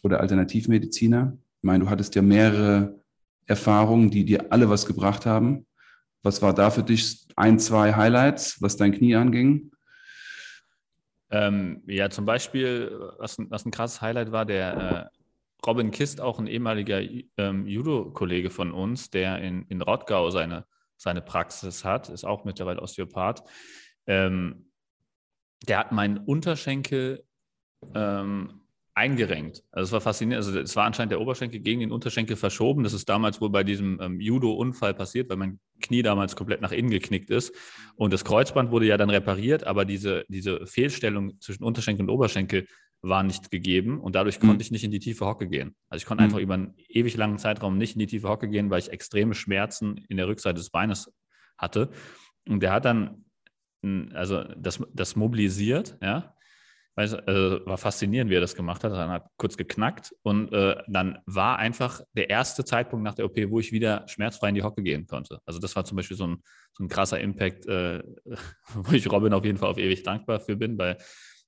oder 0.03 0.21
Alternativmediziner, 0.21 1.39
ich 1.61 1.65
meine, 1.67 1.85
du 1.85 1.91
hattest 1.91 2.15
ja 2.15 2.23
mehrere 2.23 2.99
Erfahrungen, 3.45 4.11
die 4.11 4.25
dir 4.25 4.51
alle 4.51 4.71
was 4.71 4.87
gebracht 4.87 5.27
haben. 5.27 5.67
Was 6.23 6.41
war 6.41 6.55
da 6.55 6.71
für 6.71 6.83
dich 6.83 7.29
ein, 7.37 7.59
zwei 7.59 7.93
Highlights, 7.93 8.63
was 8.63 8.79
dein 8.79 8.93
Knie 8.93 9.15
anging? 9.15 9.71
Ähm, 11.31 11.83
ja, 11.87 12.09
zum 12.09 12.25
Beispiel, 12.25 12.99
was 13.19 13.39
ein, 13.39 13.51
was 13.51 13.67
ein 13.67 13.73
krasses 13.73 14.01
Highlight 14.01 14.33
war, 14.33 14.47
der 14.47 15.11
äh, 15.13 15.67
Robin 15.67 15.91
Kist, 15.91 16.23
auch 16.23 16.39
ein 16.39 16.47
ehemaliger 16.47 17.03
ähm, 17.37 17.67
Judo-Kollege 17.67 18.49
von 18.49 18.73
uns, 18.73 19.11
der 19.11 19.41
in, 19.41 19.67
in 19.69 19.83
Rottgau 19.83 20.31
seine, 20.31 20.65
seine 20.97 21.21
Praxis 21.21 21.85
hat, 21.85 22.09
ist 22.09 22.25
auch 22.25 22.45
mittlerweile 22.45 22.81
Osteopath. 22.81 23.43
Ähm, 24.07 24.71
der 25.69 25.81
hat 25.81 25.93
meinen 25.93 26.17
Unterschenkel 26.17 27.23
ähm, 27.95 28.60
eingerenkt. 29.01 29.63
Also 29.73 29.87
es 29.87 29.93
war 29.93 30.03
faszinierend. 30.03 30.47
Also 30.47 30.61
es 30.61 30.77
war 30.77 30.85
anscheinend 30.85 31.13
der 31.13 31.21
Oberschenkel 31.23 31.61
gegen 31.61 31.81
den 31.81 31.91
Unterschenkel 31.91 32.37
verschoben. 32.37 32.85
Das 32.85 32.93
ist 32.93 33.09
damals 33.09 33.41
wohl 33.41 33.49
bei 33.49 33.65
diesem 33.65 33.99
ähm, 33.99 34.21
Judo-Unfall 34.21 34.93
passiert, 34.93 35.31
weil 35.31 35.39
mein 35.39 35.59
Knie 35.81 36.03
damals 36.03 36.37
komplett 36.37 36.61
nach 36.61 36.71
innen 36.73 36.91
geknickt 36.91 37.31
ist. 37.31 37.55
Und 37.97 38.13
das 38.13 38.25
Kreuzband 38.25 38.71
wurde 38.71 38.85
ja 38.85 38.99
dann 38.99 39.09
repariert, 39.09 39.65
aber 39.65 39.87
diese, 39.87 40.27
diese 40.29 40.67
Fehlstellung 40.67 41.41
zwischen 41.41 41.65
Unterschenkel 41.65 42.05
und 42.05 42.11
Oberschenkel 42.11 42.67
war 43.01 43.23
nicht 43.23 43.51
gegeben 43.51 43.99
und 43.99 44.15
dadurch 44.15 44.39
mhm. 44.39 44.49
konnte 44.49 44.63
ich 44.63 44.71
nicht 44.71 44.85
in 44.85 44.91
die 44.91 44.99
tiefe 44.99 45.25
Hocke 45.25 45.49
gehen. 45.49 45.75
Also 45.89 46.03
ich 46.03 46.07
konnte 46.07 46.23
mhm. 46.23 46.27
einfach 46.27 46.41
über 46.41 46.55
einen 46.55 46.75
ewig 46.89 47.17
langen 47.17 47.39
Zeitraum 47.39 47.79
nicht 47.79 47.95
in 47.95 48.01
die 48.01 48.07
tiefe 48.07 48.29
Hocke 48.29 48.51
gehen, 48.51 48.69
weil 48.69 48.81
ich 48.81 48.91
extreme 48.91 49.33
Schmerzen 49.33 50.05
in 50.11 50.19
der 50.19 50.29
Rückseite 50.29 50.59
des 50.59 50.69
Beines 50.69 51.11
hatte. 51.57 51.89
Und 52.47 52.63
der 52.63 52.73
hat 52.73 52.85
dann 52.85 53.25
also 54.13 54.45
das, 54.59 54.83
das 54.93 55.17
mobilisiert, 55.17 55.97
ja, 56.03 56.35
weiß, 57.01 57.13
äh, 57.15 57.67
war 57.67 57.79
faszinierend, 57.79 58.31
wie 58.31 58.37
er 58.37 58.41
das 58.41 58.55
gemacht 58.55 58.85
hat. 58.85 58.93
Dann 58.93 59.11
hat 59.11 59.27
kurz 59.37 59.57
geknackt 59.57 60.15
und 60.23 60.53
äh, 60.53 60.77
dann 60.89 61.19
war 61.27 61.59
einfach 61.59 62.01
der 62.13 62.31
erste 62.31 62.65
Zeitpunkt 62.65 63.05
nach 63.05 63.15
der 63.15 63.25
OP, 63.25 63.37
wo 63.49 63.61
ich 63.61 63.73
wieder 63.73 64.07
schmerzfrei 64.07 64.51
in 64.51 64.55
die 64.55 64.63
Hocke 64.63 64.83
gehen 64.83 65.07
konnte. 65.07 65.41
Also 65.47 65.59
das 65.59 65.75
war 65.77 65.85
zum 65.85 65.97
Beispiel 65.97 66.17
so 66.17 66.27
ein, 66.27 66.43
so 66.73 66.85
ein 66.85 66.89
krasser 66.89 67.21
Impact, 67.21 67.67
äh, 67.67 68.03
wo 68.75 68.93
ich 68.93 69.11
Robin 69.11 69.33
auf 69.33 69.45
jeden 69.45 69.59
Fall 69.59 69.71
auf 69.71 69.79
ewig 69.79 70.03
dankbar 70.03 70.41
für 70.41 70.57
bin, 70.57 70.79
weil 70.79 70.97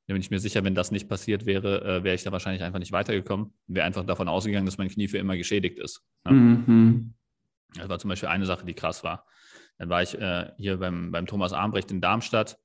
da 0.06 0.14
bin 0.14 0.20
ich 0.20 0.30
mir 0.30 0.40
sicher, 0.40 0.64
wenn 0.64 0.74
das 0.74 0.90
nicht 0.90 1.08
passiert 1.08 1.46
wäre, 1.46 1.82
äh, 1.82 2.04
wäre 2.04 2.14
ich 2.14 2.24
da 2.24 2.32
wahrscheinlich 2.32 2.62
einfach 2.62 2.80
nicht 2.80 2.92
weitergekommen. 2.92 3.54
Wäre 3.66 3.86
einfach 3.86 4.04
davon 4.04 4.28
ausgegangen, 4.28 4.66
dass 4.66 4.78
mein 4.78 4.88
Knie 4.88 5.08
für 5.08 5.18
immer 5.18 5.36
geschädigt 5.36 5.78
ist. 5.78 6.02
Ne? 6.24 6.32
Mhm. 6.32 7.14
Das 7.76 7.88
war 7.88 7.98
zum 7.98 8.08
Beispiel 8.08 8.28
eine 8.28 8.46
Sache, 8.46 8.66
die 8.66 8.74
krass 8.74 9.04
war. 9.04 9.26
Dann 9.78 9.88
war 9.88 10.02
ich 10.02 10.18
äh, 10.18 10.50
hier 10.56 10.78
beim, 10.78 11.12
beim 11.12 11.26
Thomas 11.26 11.52
Armbrecht 11.52 11.90
in 11.90 12.00
Darmstadt 12.00 12.58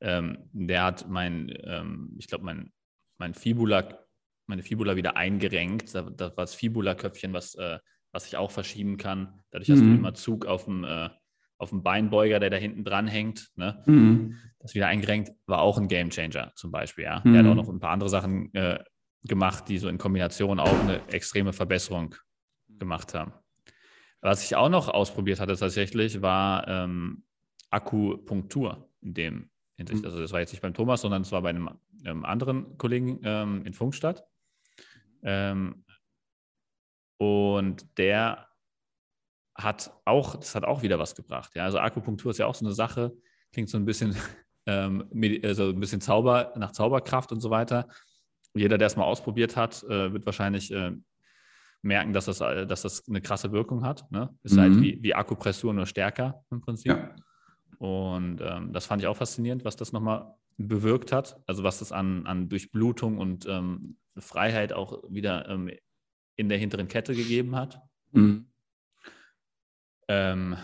ähm, 0.00 0.48
der 0.52 0.84
hat 0.84 1.08
mein, 1.08 1.52
ähm, 1.64 2.14
ich 2.18 2.26
glaube, 2.26 2.44
mein, 2.44 2.72
mein 3.18 3.34
Fibula, 3.34 3.98
meine 4.46 4.62
Fibula 4.62 4.96
wieder 4.96 5.16
eingerenkt. 5.16 5.94
Das 5.94 6.04
war 6.04 6.30
das 6.44 6.54
Fibula-Köpfchen, 6.54 7.32
was, 7.32 7.54
äh, 7.54 7.78
was 8.12 8.26
ich 8.26 8.36
auch 8.36 8.50
verschieben 8.50 8.96
kann. 8.96 9.40
Dadurch 9.50 9.70
hast 9.70 9.80
mhm. 9.80 9.90
du 9.90 9.98
immer 9.98 10.14
Zug 10.14 10.46
auf 10.46 10.64
dem, 10.64 10.84
äh, 10.84 11.10
auf 11.58 11.70
dem 11.70 11.82
Beinbeuger, 11.82 12.40
der 12.40 12.50
da 12.50 12.56
hinten 12.56 12.84
dran 12.84 13.06
hängt. 13.06 13.50
Ne? 13.56 13.82
Mhm. 13.86 14.38
Das 14.58 14.74
wieder 14.74 14.88
eingerenkt 14.88 15.32
war 15.46 15.60
auch 15.60 15.78
ein 15.78 15.88
Gamechanger 15.88 16.52
zum 16.56 16.70
Beispiel. 16.70 17.04
Ja? 17.04 17.22
Mhm. 17.24 17.32
Der 17.32 17.42
hat 17.42 17.50
auch 17.50 17.54
noch 17.54 17.68
ein 17.68 17.80
paar 17.80 17.90
andere 17.90 18.10
Sachen 18.10 18.52
äh, 18.54 18.82
gemacht, 19.22 19.68
die 19.68 19.78
so 19.78 19.88
in 19.88 19.98
Kombination 19.98 20.60
auch 20.60 20.80
eine 20.80 21.00
extreme 21.08 21.52
Verbesserung 21.52 22.14
gemacht 22.68 23.14
haben. 23.14 23.32
Was 24.20 24.44
ich 24.44 24.56
auch 24.56 24.68
noch 24.68 24.88
ausprobiert 24.88 25.40
hatte 25.40 25.56
tatsächlich, 25.56 26.22
war 26.22 26.66
ähm, 26.66 27.24
Akupunktur 27.70 28.88
in 29.00 29.14
dem. 29.14 29.34
Mhm. 29.34 29.50
Also 29.78 30.20
das 30.20 30.32
war 30.32 30.40
jetzt 30.40 30.52
nicht 30.52 30.62
beim 30.62 30.74
Thomas, 30.74 31.00
sondern 31.00 31.22
es 31.22 31.32
war 31.32 31.42
bei 31.42 31.48
einem 31.48 31.70
ähm, 32.04 32.24
anderen 32.24 32.78
Kollegen 32.78 33.20
ähm, 33.24 33.64
in 33.64 33.74
Funkstadt. 33.74 34.24
Ähm, 35.22 35.84
und 37.18 37.98
der 37.98 38.48
hat 39.54 39.92
auch, 40.04 40.36
das 40.36 40.54
hat 40.54 40.64
auch 40.64 40.82
wieder 40.82 40.98
was 40.98 41.14
gebracht. 41.14 41.54
Ja, 41.54 41.64
also 41.64 41.78
Akupunktur 41.78 42.30
ist 42.30 42.38
ja 42.38 42.46
auch 42.46 42.54
so 42.54 42.64
eine 42.64 42.74
Sache, 42.74 43.12
klingt 43.52 43.68
so 43.68 43.78
ein 43.78 43.84
bisschen, 43.84 44.16
ähm, 44.66 45.08
also 45.42 45.70
ein 45.70 45.80
bisschen 45.80 46.00
Zauber, 46.00 46.52
nach 46.56 46.72
Zauberkraft 46.72 47.32
und 47.32 47.40
so 47.40 47.50
weiter. 47.50 47.88
Jeder, 48.54 48.78
der 48.78 48.86
es 48.86 48.96
mal 48.96 49.04
ausprobiert 49.04 49.56
hat, 49.56 49.82
äh, 49.84 50.12
wird 50.12 50.26
wahrscheinlich 50.26 50.70
äh, 50.70 50.92
merken, 51.82 52.12
dass 52.12 52.26
das, 52.26 52.40
äh, 52.40 52.66
dass 52.66 52.82
das 52.82 53.08
eine 53.08 53.20
krasse 53.20 53.52
Wirkung 53.52 53.84
hat. 53.84 54.10
Ne? 54.10 54.36
Ist 54.42 54.56
halt 54.56 54.70
mhm. 54.70 54.74
halt 54.76 54.84
wie, 54.84 55.02
wie 55.02 55.14
Akupressur 55.14 55.72
nur 55.74 55.86
stärker 55.86 56.44
im 56.50 56.60
Prinzip. 56.60 56.92
Ja. 56.92 57.14
Und 57.78 58.40
ähm, 58.40 58.72
das 58.72 58.86
fand 58.86 59.02
ich 59.02 59.08
auch 59.08 59.16
faszinierend, 59.16 59.64
was 59.64 59.76
das 59.76 59.92
nochmal 59.92 60.34
bewirkt 60.56 61.12
hat. 61.12 61.40
Also 61.46 61.64
was 61.64 61.78
das 61.78 61.92
an, 61.92 62.26
an 62.26 62.48
Durchblutung 62.48 63.18
und 63.18 63.46
ähm, 63.46 63.96
Freiheit 64.16 64.72
auch 64.72 65.02
wieder 65.08 65.48
ähm, 65.48 65.70
in 66.36 66.48
der 66.48 66.58
hinteren 66.58 66.88
Kette 66.88 67.14
gegeben 67.14 67.56
hat. 67.56 67.80
Mhm. 68.12 68.46
Ähm, 70.08 70.56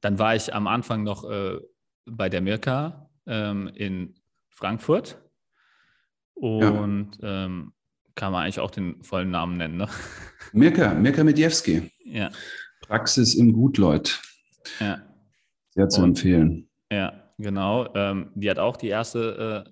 dann 0.00 0.18
war 0.18 0.34
ich 0.34 0.54
am 0.54 0.66
Anfang 0.66 1.02
noch 1.02 1.28
äh, 1.28 1.58
bei 2.06 2.28
der 2.28 2.40
Mirka 2.40 3.10
ähm, 3.26 3.68
in 3.74 4.14
Frankfurt 4.48 5.22
und 6.34 7.18
ja. 7.20 7.44
Ähm, 7.44 7.72
kann 8.14 8.32
man 8.32 8.44
eigentlich 8.44 8.60
auch 8.60 8.70
den 8.70 9.02
vollen 9.02 9.30
Namen 9.30 9.56
nennen. 9.56 9.76
Ne? 9.78 9.88
Mirka, 10.52 10.92
Mirka 10.94 11.24
Medjewski. 11.24 11.90
Ja. 12.04 12.30
Praxis 12.82 13.34
im 13.34 13.52
Gutleut. 13.52 14.20
Ja. 14.80 15.00
Sehr 15.74 15.88
zu 15.88 16.02
und, 16.02 16.10
empfehlen. 16.10 16.68
Ja, 16.90 17.12
genau. 17.38 17.92
Ähm, 17.94 18.30
die 18.34 18.50
hat 18.50 18.58
auch 18.58 18.76
die 18.76 18.88
erste, 18.88 19.64
äh, 19.66 19.70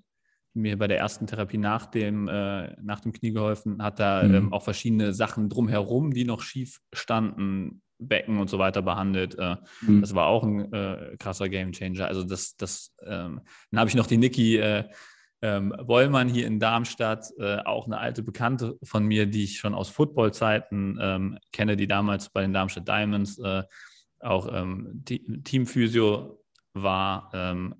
mir 0.53 0.77
bei 0.77 0.87
der 0.87 0.97
ersten 0.97 1.27
Therapie 1.27 1.57
nach 1.57 1.85
dem, 1.85 2.27
äh, 2.27 2.75
nach 2.81 2.99
dem 2.99 3.13
Knie 3.13 3.31
geholfen, 3.31 3.81
hat 3.81 3.99
da 3.99 4.23
mhm. 4.23 4.35
ähm, 4.35 4.53
auch 4.53 4.63
verschiedene 4.63 5.13
Sachen 5.13 5.49
drumherum, 5.49 6.11
die 6.13 6.25
noch 6.25 6.41
schief 6.41 6.79
standen, 6.93 7.81
Becken 7.99 8.39
und 8.39 8.49
so 8.49 8.57
weiter 8.57 8.81
behandelt. 8.81 9.37
Äh, 9.37 9.57
mhm. 9.81 10.01
Das 10.01 10.15
war 10.15 10.27
auch 10.27 10.43
ein 10.43 10.73
äh, 10.73 11.15
krasser 11.19 11.47
Gamechanger. 11.49 12.07
Also 12.07 12.23
das, 12.23 12.55
das, 12.57 12.93
ähm, 13.05 13.41
dann 13.69 13.79
habe 13.79 13.89
ich 13.89 13.95
noch 13.95 14.07
die 14.07 14.17
Niki 14.17 14.57
äh, 14.57 14.85
ähm, 15.43 15.73
Wollmann 15.79 16.29
hier 16.29 16.45
in 16.47 16.59
Darmstadt, 16.59 17.27
äh, 17.39 17.57
auch 17.57 17.85
eine 17.85 17.97
alte 17.97 18.23
Bekannte 18.23 18.77
von 18.83 19.05
mir, 19.05 19.25
die 19.25 19.43
ich 19.43 19.57
schon 19.57 19.73
aus 19.73 19.89
Footballzeiten 19.89 20.99
ähm, 21.01 21.37
kenne, 21.51 21.75
die 21.77 21.87
damals 21.87 22.29
bei 22.29 22.41
den 22.41 22.53
Darmstadt 22.53 22.87
Diamonds 22.87 23.39
äh, 23.39 23.63
auch 24.23 24.49
ähm, 24.53 25.03
Teamphysio 25.43 26.43
war, 26.73 27.29
ähm, 27.33 27.75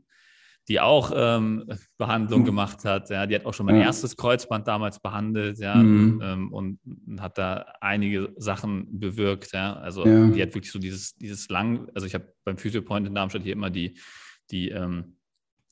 die 0.67 0.79
auch 0.79 1.11
ähm, 1.13 1.65
Behandlung 1.97 2.41
mhm. 2.41 2.45
gemacht 2.45 2.85
hat. 2.85 3.09
Ja, 3.09 3.25
die 3.25 3.35
hat 3.35 3.45
auch 3.45 3.53
schon 3.53 3.65
mein 3.65 3.77
ja. 3.77 3.83
erstes 3.83 4.15
Kreuzband 4.15 4.67
damals 4.67 4.99
behandelt, 4.99 5.59
ja, 5.59 5.75
mhm. 5.75 6.51
und 6.51 6.79
hat 7.19 7.37
da 7.37 7.65
einige 7.81 8.33
Sachen 8.37 8.99
bewirkt. 8.99 9.51
Ja, 9.53 9.73
also 9.73 10.05
ja. 10.05 10.27
die 10.27 10.41
hat 10.41 10.53
wirklich 10.53 10.71
so 10.71 10.79
dieses, 10.79 11.15
dieses 11.15 11.49
lang, 11.49 11.89
also 11.93 12.07
ich 12.07 12.13
habe 12.13 12.33
beim 12.45 12.57
Physiopoint 12.57 13.07
in 13.07 13.15
Darmstadt 13.15 13.43
hier 13.43 13.53
immer 13.53 13.69
die, 13.69 13.99
die 14.51 14.69
ähm, 14.69 15.17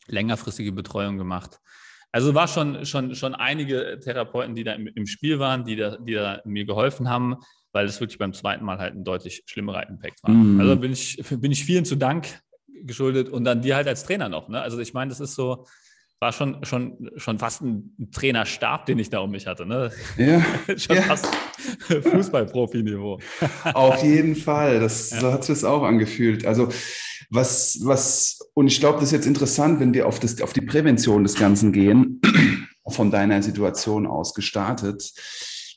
längerfristige 0.07 0.71
Betreuung 0.71 1.17
gemacht. 1.17 1.59
Also 2.11 2.33
war 2.33 2.47
schon, 2.47 2.85
schon, 2.85 3.13
schon 3.15 3.35
einige 3.35 3.99
Therapeuten, 4.03 4.55
die 4.55 4.63
da 4.63 4.73
im, 4.73 4.87
im 4.87 5.05
Spiel 5.05 5.39
waren, 5.39 5.63
die 5.63 5.75
da, 5.75 5.97
die 5.97 6.13
da 6.13 6.41
mir 6.45 6.65
geholfen 6.65 7.09
haben 7.09 7.37
weil 7.71 7.85
es 7.85 7.99
wirklich 7.99 8.17
beim 8.17 8.33
zweiten 8.33 8.65
Mal 8.65 8.79
halt 8.79 8.95
ein 8.95 9.03
deutlich 9.03 9.43
schlimmerer 9.45 9.87
Impact 9.87 10.23
war. 10.23 10.31
Mhm. 10.31 10.59
Also 10.59 10.75
bin 10.75 10.91
ich, 10.91 11.23
bin 11.29 11.51
ich 11.51 11.63
vielen 11.63 11.85
zu 11.85 11.95
Dank 11.95 12.27
geschuldet 12.83 13.29
und 13.29 13.43
dann 13.43 13.61
dir 13.61 13.75
halt 13.75 13.87
als 13.87 14.03
Trainer 14.03 14.29
noch. 14.29 14.49
Ne? 14.49 14.61
Also 14.61 14.79
ich 14.79 14.93
meine, 14.93 15.09
das 15.09 15.19
ist 15.19 15.35
so, 15.35 15.65
war 16.19 16.33
schon, 16.33 16.63
schon, 16.65 17.11
schon 17.15 17.39
fast 17.39 17.61
ein 17.61 18.09
Trainerstab, 18.11 18.85
den 18.85 18.99
ich 18.99 19.09
da 19.09 19.19
um 19.19 19.31
mich 19.31 19.47
hatte. 19.47 19.65
Ne? 19.65 19.91
Ja. 20.17 20.43
schon 20.77 20.95
ja. 20.95 21.01
fast 21.03 21.27
Fußballprofi-Niveau. 21.87 23.19
Auf 23.73 24.03
jeden 24.03 24.35
Fall, 24.35 24.79
das, 24.79 25.11
ja. 25.11 25.19
so 25.19 25.31
hat 25.31 25.47
es 25.47 25.63
auch 25.63 25.83
angefühlt. 25.83 26.45
Also 26.45 26.69
was, 27.29 27.79
was, 27.83 28.39
und 28.53 28.67
ich 28.67 28.79
glaube, 28.79 28.99
das 28.99 29.09
ist 29.09 29.13
jetzt 29.13 29.27
interessant, 29.27 29.79
wenn 29.79 29.93
wir 29.93 30.07
auf, 30.07 30.19
das, 30.19 30.41
auf 30.41 30.53
die 30.53 30.61
Prävention 30.61 31.23
des 31.23 31.35
Ganzen 31.35 31.71
gehen, 31.71 32.21
von 32.89 33.11
deiner 33.11 33.43
Situation 33.43 34.07
aus 34.07 34.33
gestartet 34.33 35.13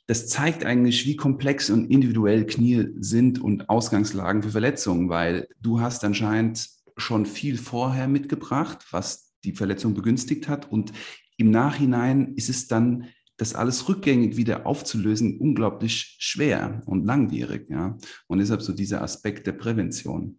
das 0.06 0.28
zeigt 0.28 0.64
eigentlich, 0.64 1.06
wie 1.06 1.16
komplex 1.16 1.70
und 1.70 1.90
individuell 1.90 2.44
Knie 2.44 2.88
sind 2.98 3.40
und 3.40 3.68
Ausgangslagen 3.68 4.42
für 4.42 4.50
Verletzungen, 4.50 5.08
weil 5.08 5.48
du 5.60 5.80
hast 5.80 6.04
anscheinend 6.04 6.68
schon 6.96 7.24
viel 7.24 7.56
vorher 7.56 8.08
mitgebracht, 8.08 8.84
was 8.90 9.32
die 9.44 9.52
Verletzung 9.52 9.94
begünstigt 9.94 10.48
hat. 10.48 10.70
Und 10.70 10.92
im 11.36 11.50
Nachhinein 11.50 12.34
ist 12.34 12.48
es 12.48 12.66
dann 12.66 13.08
das 13.36 13.54
alles 13.54 13.88
rückgängig 13.88 14.36
wieder 14.36 14.66
aufzulösen, 14.66 15.38
unglaublich 15.38 16.16
schwer 16.18 16.82
und 16.86 17.06
langwierig. 17.06 17.70
Ja? 17.70 17.96
Und 18.26 18.38
deshalb 18.38 18.62
so 18.62 18.72
dieser 18.72 19.02
Aspekt 19.02 19.46
der 19.46 19.52
Prävention 19.52 20.38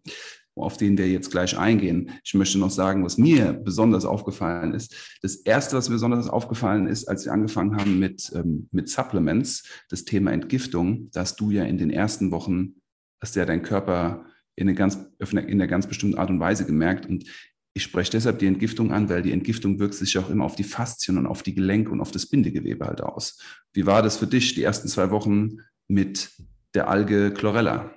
auf 0.56 0.78
den 0.78 0.98
wir 0.98 1.10
jetzt 1.10 1.32
gleich 1.32 1.58
eingehen. 1.58 2.12
Ich 2.24 2.34
möchte 2.34 2.60
noch 2.60 2.70
sagen, 2.70 3.04
was 3.04 3.18
mir 3.18 3.54
besonders 3.54 4.06
aufgefallen 4.06 4.74
ist. 4.74 5.18
Das 5.22 5.36
Erste, 5.36 5.76
was 5.76 5.90
mir 5.90 5.96
besonders 5.96 6.28
aufgefallen 6.28 6.88
ist, 6.88 7.08
als 7.08 7.26
wir 7.26 7.34
angefangen 7.34 7.76
haben 7.78 8.00
mit, 8.00 8.32
ähm, 8.36 8.68
mit 8.72 8.90
Supplements, 8.90 9.64
das 9.90 10.06
Thema 10.06 10.32
Entgiftung, 10.32 11.10
dass 11.12 11.36
du 11.36 11.52
ja 11.52 11.64
in 11.64 11.78
den 11.78 11.90
ersten 11.90 12.32
Wochen, 12.32 12.76
hast 13.20 13.36
ja 13.36 13.46
dein 13.46 13.64
Körper 13.64 14.26
in 14.56 14.68
einer 14.68 14.78
ganz, 14.78 15.00
in 15.20 15.40
einer 15.40 15.68
ganz 15.68 15.88
bestimmten 15.88 16.18
Art 16.18 16.30
und 16.30 16.40
Weise 16.40 16.66
gemerkt. 16.66 17.08
Und 17.08 17.26
ich 17.74 17.84
spreche 17.84 18.12
deshalb 18.12 18.40
die 18.40 18.48
Entgiftung 18.48 18.92
an, 18.92 19.10
weil 19.10 19.24
die 19.24 19.32
Entgiftung 19.32 19.80
wirkt 19.80 19.96
sich 19.96 20.18
auch 20.20 20.30
immer 20.30 20.46
auf 20.46 20.56
die 20.56 20.64
Faszien 20.64 21.18
und 21.18 21.26
auf 21.26 21.42
die 21.42 21.56
Gelenke 21.56 21.90
und 21.90 22.02
auf 22.02 22.12
das 22.12 22.28
Bindegewebe 22.28 22.86
halt 22.86 23.02
aus. 23.02 23.42
Wie 23.74 23.88
war 23.88 24.04
das 24.04 24.18
für 24.18 24.28
dich, 24.28 24.54
die 24.54 24.64
ersten 24.64 24.88
zwei 24.88 25.10
Wochen 25.10 25.58
mit 25.88 26.32
der 26.76 26.88
Alge 26.88 27.34
Chlorella? 27.34 27.96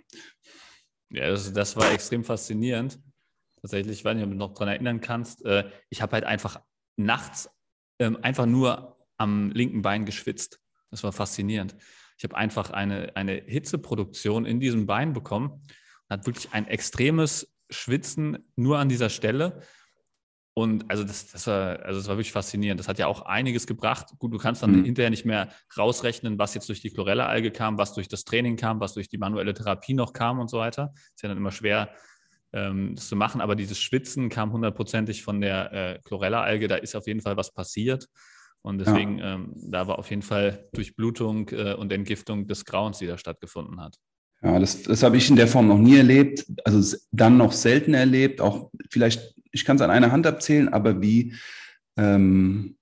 Ja, 1.16 1.31
das, 1.31 1.52
das 1.52 1.76
war 1.76 1.90
extrem 1.92 2.24
faszinierend. 2.24 3.00
Tatsächlich, 3.61 3.98
ich 3.98 4.05
weiß 4.05 4.14
nicht, 4.14 4.24
ob 4.24 4.31
du 4.31 4.37
noch 4.37 4.52
daran 4.55 4.68
erinnern 4.68 5.00
kannst. 5.00 5.44
Äh, 5.44 5.68
ich 5.88 6.02
habe 6.02 6.12
halt 6.12 6.24
einfach 6.24 6.61
nachts 6.96 7.50
ähm, 7.98 8.18
einfach 8.22 8.46
nur 8.46 8.98
am 9.16 9.50
linken 9.50 9.83
Bein 9.83 10.05
geschwitzt. 10.05 10.61
Das 10.90 11.02
war 11.02 11.12
faszinierend. 11.12 11.74
Ich 12.18 12.24
habe 12.24 12.37
einfach 12.37 12.70
eine, 12.70 13.16
eine 13.16 13.33
Hitzeproduktion 13.33 14.46
in 14.46 14.61
diesem 14.61 14.87
Bein 14.87 15.12
bekommen 15.12 15.62
hat 16.09 16.26
wirklich 16.26 16.52
ein 16.52 16.66
extremes 16.66 17.52
Schwitzen 17.70 18.38
nur 18.55 18.79
an 18.79 18.88
dieser 18.88 19.11
Stelle. 19.11 19.61
Und 20.59 20.90
also 20.90 21.05
das, 21.05 21.31
das, 21.31 21.47
war, 21.49 21.81
also 21.81 22.01
das 22.01 22.09
war 22.09 22.16
wirklich 22.16 22.33
faszinierend. 22.33 22.81
Das 22.81 22.88
hat 22.88 22.99
ja 22.99 23.09
auch 23.09 23.27
einiges 23.27 23.66
gebracht. 23.66 24.07
Gut, 24.19 24.33
du 24.33 24.38
kannst 24.38 24.62
dann 24.62 24.73
mhm. 24.73 24.85
hinterher 24.85 25.11
nicht 25.11 25.27
mehr 25.27 25.51
rausrechnen, 25.77 26.38
was 26.38 26.55
jetzt 26.55 26.66
durch 26.71 26.81
die 26.81 26.88
Chlorella-Alge 26.88 27.51
kam, 27.51 27.77
was 27.77 27.92
durch 27.92 28.09
das 28.09 28.25
Training 28.25 28.57
kam, 28.57 28.81
was 28.81 28.95
durch 28.95 29.11
die 29.11 29.19
manuelle 29.19 29.53
Therapie 29.53 29.92
noch 29.92 30.14
kam 30.14 30.38
und 30.38 30.49
so 30.49 30.57
weiter. 30.57 30.95
Ist 31.14 31.23
ja 31.23 31.29
dann 31.29 31.37
immer 31.37 31.53
schwer, 31.53 31.90
ähm, 32.55 32.95
das 32.95 33.09
zu 33.09 33.16
machen. 33.16 33.42
Aber 33.42 33.55
dieses 33.55 33.79
Schwitzen 33.79 34.31
kam 34.31 34.51
hundertprozentig 34.51 35.23
von 35.23 35.42
der 35.42 35.73
äh, 35.75 35.99
Chlorella-Alge. 36.05 36.69
Da 36.69 36.77
ist 36.77 36.97
auf 36.97 37.07
jeden 37.07 37.21
Fall 37.21 37.37
was 37.37 37.53
passiert. 37.53 38.09
Und 38.62 38.79
deswegen, 38.79 39.19
ja. 39.19 39.35
ähm, 39.35 39.53
da 39.57 39.87
war 39.88 39.99
auf 39.99 40.09
jeden 40.09 40.23
Fall 40.23 40.71
Durchblutung 40.73 41.51
äh, 41.51 41.75
und 41.75 41.92
Entgiftung 41.92 42.47
des 42.47 42.64
Grauens, 42.64 42.97
die 42.97 43.07
da 43.07 43.19
stattgefunden 43.19 43.79
hat. 43.79 43.99
Ja, 44.42 44.59
das, 44.59 44.83
das 44.83 45.03
habe 45.03 45.16
ich 45.16 45.31
in 45.31 45.37
der 45.37 45.49
Form 45.49 45.66
noch 45.66 45.79
nie 45.79 45.96
erlebt, 45.96 46.46
also 46.64 46.96
dann 47.11 47.37
noch 47.37 47.53
selten 47.53 47.94
erlebt, 47.94 48.40
auch 48.40 48.70
vielleicht 48.90 49.37
ich 49.57 49.64
kann 49.64 49.77
es 49.77 49.83
an 49.83 49.90
einer 49.90 50.12
Hand 50.12 50.27
abzählen, 50.27 50.68
aber 50.68 51.01
wie, 51.01 51.35
ähm, 51.96 52.77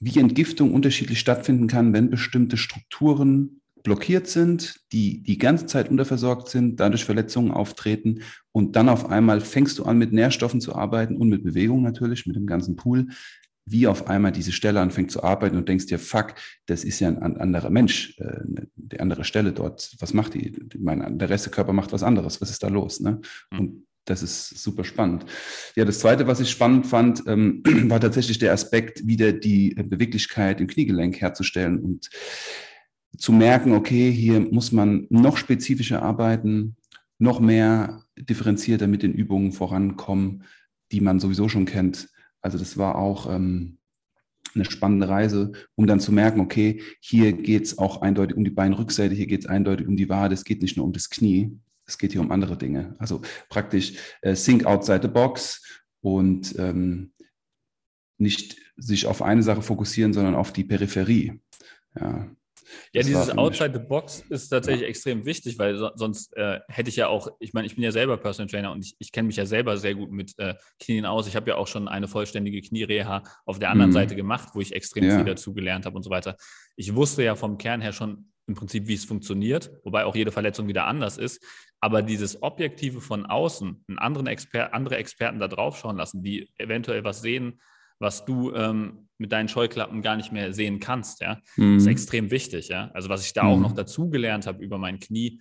wie 0.00 0.20
Entgiftung 0.20 0.72
unterschiedlich 0.72 1.18
stattfinden 1.18 1.66
kann, 1.66 1.92
wenn 1.92 2.10
bestimmte 2.10 2.56
Strukturen 2.56 3.60
blockiert 3.82 4.28
sind, 4.28 4.76
die 4.92 5.24
die 5.24 5.38
ganze 5.38 5.66
Zeit 5.66 5.90
unterversorgt 5.90 6.48
sind, 6.48 6.78
dadurch 6.78 7.04
Verletzungen 7.04 7.50
auftreten 7.50 8.20
und 8.52 8.76
dann 8.76 8.88
auf 8.88 9.10
einmal 9.10 9.40
fängst 9.40 9.80
du 9.80 9.84
an, 9.84 9.98
mit 9.98 10.12
Nährstoffen 10.12 10.60
zu 10.60 10.76
arbeiten 10.76 11.16
und 11.16 11.28
mit 11.28 11.42
Bewegung 11.42 11.82
natürlich, 11.82 12.26
mit 12.26 12.36
dem 12.36 12.46
ganzen 12.46 12.76
Pool, 12.76 13.08
wie 13.64 13.86
auf 13.86 14.08
einmal 14.08 14.32
diese 14.32 14.52
Stelle 14.52 14.80
anfängt 14.80 15.10
zu 15.10 15.22
arbeiten 15.22 15.56
und 15.56 15.68
denkst 15.68 15.86
dir, 15.86 15.98
fuck, 15.98 16.34
das 16.66 16.84
ist 16.84 17.00
ja 17.00 17.08
ein 17.08 17.36
anderer 17.36 17.70
Mensch, 17.70 18.18
äh, 18.18 18.40
die 18.74 19.00
andere 19.00 19.24
Stelle 19.24 19.52
dort, 19.52 19.94
was 20.00 20.14
macht 20.14 20.34
die? 20.34 20.52
Mein, 20.78 21.18
der 21.18 21.30
Rest 21.30 21.46
der 21.46 21.52
Körper 21.52 21.72
macht 21.72 21.92
was 21.92 22.02
anderes, 22.02 22.40
was 22.40 22.50
ist 22.50 22.62
da 22.62 22.68
los? 22.68 23.00
Ne? 23.00 23.20
Mhm. 23.50 23.58
Und 23.58 23.86
das 24.04 24.22
ist 24.22 24.48
super 24.62 24.84
spannend. 24.84 25.24
Ja, 25.76 25.84
das 25.84 26.00
Zweite, 26.00 26.26
was 26.26 26.40
ich 26.40 26.50
spannend 26.50 26.86
fand, 26.86 27.22
ähm, 27.26 27.62
war 27.88 28.00
tatsächlich 28.00 28.38
der 28.38 28.52
Aspekt, 28.52 29.06
wieder 29.06 29.32
die 29.32 29.74
Beweglichkeit 29.74 30.60
im 30.60 30.66
Kniegelenk 30.66 31.20
herzustellen 31.20 31.78
und 31.78 32.10
zu 33.16 33.32
merken, 33.32 33.74
okay, 33.74 34.10
hier 34.10 34.40
muss 34.40 34.72
man 34.72 35.06
noch 35.10 35.36
spezifischer 35.36 36.02
arbeiten, 36.02 36.76
noch 37.18 37.40
mehr 37.40 38.02
differenzierter 38.16 38.86
mit 38.86 39.02
den 39.02 39.12
Übungen 39.12 39.52
vorankommen, 39.52 40.44
die 40.90 41.00
man 41.00 41.20
sowieso 41.20 41.48
schon 41.48 41.66
kennt. 41.66 42.08
Also 42.42 42.58
das 42.58 42.76
war 42.76 42.96
auch 42.96 43.32
ähm, 43.32 43.78
eine 44.54 44.64
spannende 44.64 45.08
Reise, 45.08 45.52
um 45.74 45.86
dann 45.86 46.00
zu 46.00 46.12
merken, 46.12 46.40
okay, 46.40 46.82
hier 47.00 47.32
geht 47.32 47.64
es 47.64 47.78
auch 47.78 48.02
eindeutig 48.02 48.36
um 48.36 48.44
die 48.44 48.50
Beinrückseite, 48.50 49.14
hier 49.14 49.26
geht 49.26 49.40
es 49.40 49.46
eindeutig 49.46 49.86
um 49.86 49.96
die 49.96 50.08
Wade, 50.08 50.34
es 50.34 50.44
geht 50.44 50.62
nicht 50.62 50.76
nur 50.76 50.84
um 50.84 50.92
das 50.92 51.08
Knie, 51.08 51.58
es 51.86 51.98
geht 51.98 52.12
hier 52.12 52.20
um 52.20 52.30
andere 52.30 52.58
Dinge. 52.58 52.94
Also 52.98 53.22
praktisch 53.48 53.94
äh, 54.20 54.34
think 54.34 54.66
outside 54.66 55.00
the 55.02 55.08
box 55.08 55.82
und 56.00 56.54
ähm, 56.58 57.12
nicht 58.18 58.56
sich 58.76 59.06
auf 59.06 59.22
eine 59.22 59.42
Sache 59.42 59.62
fokussieren, 59.62 60.12
sondern 60.12 60.34
auf 60.34 60.52
die 60.52 60.64
Peripherie. 60.64 61.40
Ja, 61.98 62.30
ja, 62.92 63.02
dieses 63.02 63.30
Outside 63.30 63.72
the 63.74 63.86
Box 63.86 64.24
ist 64.28 64.48
tatsächlich 64.48 64.82
ja. 64.82 64.88
extrem 64.88 65.24
wichtig, 65.24 65.58
weil 65.58 65.76
so, 65.76 65.90
sonst 65.94 66.36
äh, 66.36 66.60
hätte 66.68 66.90
ich 66.90 66.96
ja 66.96 67.08
auch, 67.08 67.28
ich 67.40 67.52
meine, 67.52 67.66
ich 67.66 67.74
bin 67.74 67.84
ja 67.84 67.92
selber 67.92 68.16
Personal 68.16 68.50
Trainer 68.50 68.72
und 68.72 68.84
ich, 68.84 68.96
ich 68.98 69.12
kenne 69.12 69.26
mich 69.26 69.36
ja 69.36 69.46
selber 69.46 69.76
sehr 69.76 69.94
gut 69.94 70.10
mit 70.10 70.38
äh, 70.38 70.54
Knien 70.80 71.06
aus. 71.06 71.26
Ich 71.26 71.36
habe 71.36 71.50
ja 71.50 71.56
auch 71.56 71.66
schon 71.66 71.88
eine 71.88 72.08
vollständige 72.08 72.60
Kniereha 72.60 73.22
auf 73.46 73.58
der 73.58 73.70
anderen 73.70 73.90
mhm. 73.90 73.94
Seite 73.94 74.16
gemacht, 74.16 74.50
wo 74.54 74.60
ich 74.60 74.72
extrem 74.74 75.04
ja. 75.04 75.16
viel 75.16 75.24
dazu 75.24 75.54
gelernt 75.54 75.86
habe 75.86 75.96
und 75.96 76.02
so 76.02 76.10
weiter. 76.10 76.36
Ich 76.76 76.94
wusste 76.94 77.22
ja 77.22 77.34
vom 77.34 77.58
Kern 77.58 77.80
her 77.80 77.92
schon 77.92 78.32
im 78.46 78.54
Prinzip, 78.54 78.88
wie 78.88 78.94
es 78.94 79.04
funktioniert, 79.04 79.70
wobei 79.84 80.04
auch 80.04 80.16
jede 80.16 80.32
Verletzung 80.32 80.68
wieder 80.68 80.86
anders 80.86 81.18
ist. 81.18 81.44
Aber 81.80 82.02
dieses 82.02 82.42
Objektive 82.42 83.00
von 83.00 83.26
außen, 83.26 83.84
einen 83.88 83.98
anderen 83.98 84.26
Exper 84.26 84.74
andere 84.74 84.96
Experten 84.96 85.38
da 85.38 85.48
drauf 85.48 85.78
schauen 85.78 85.96
lassen, 85.96 86.22
die 86.22 86.48
eventuell 86.58 87.04
was 87.04 87.22
sehen, 87.22 87.60
was 88.02 88.24
du 88.24 88.52
ähm, 88.52 89.08
mit 89.16 89.32
deinen 89.32 89.48
Scheuklappen 89.48 90.02
gar 90.02 90.16
nicht 90.16 90.32
mehr 90.32 90.52
sehen 90.52 90.80
kannst, 90.80 91.20
ja, 91.20 91.40
mhm. 91.56 91.78
ist 91.78 91.86
extrem 91.86 92.30
wichtig, 92.30 92.68
ja. 92.68 92.90
Also 92.92 93.08
was 93.08 93.24
ich 93.24 93.32
da 93.32 93.44
mhm. 93.44 93.50
auch 93.50 93.60
noch 93.60 93.72
dazu 93.72 94.10
gelernt 94.10 94.46
habe 94.46 94.62
über 94.62 94.76
mein 94.76 94.98
Knie, 94.98 95.40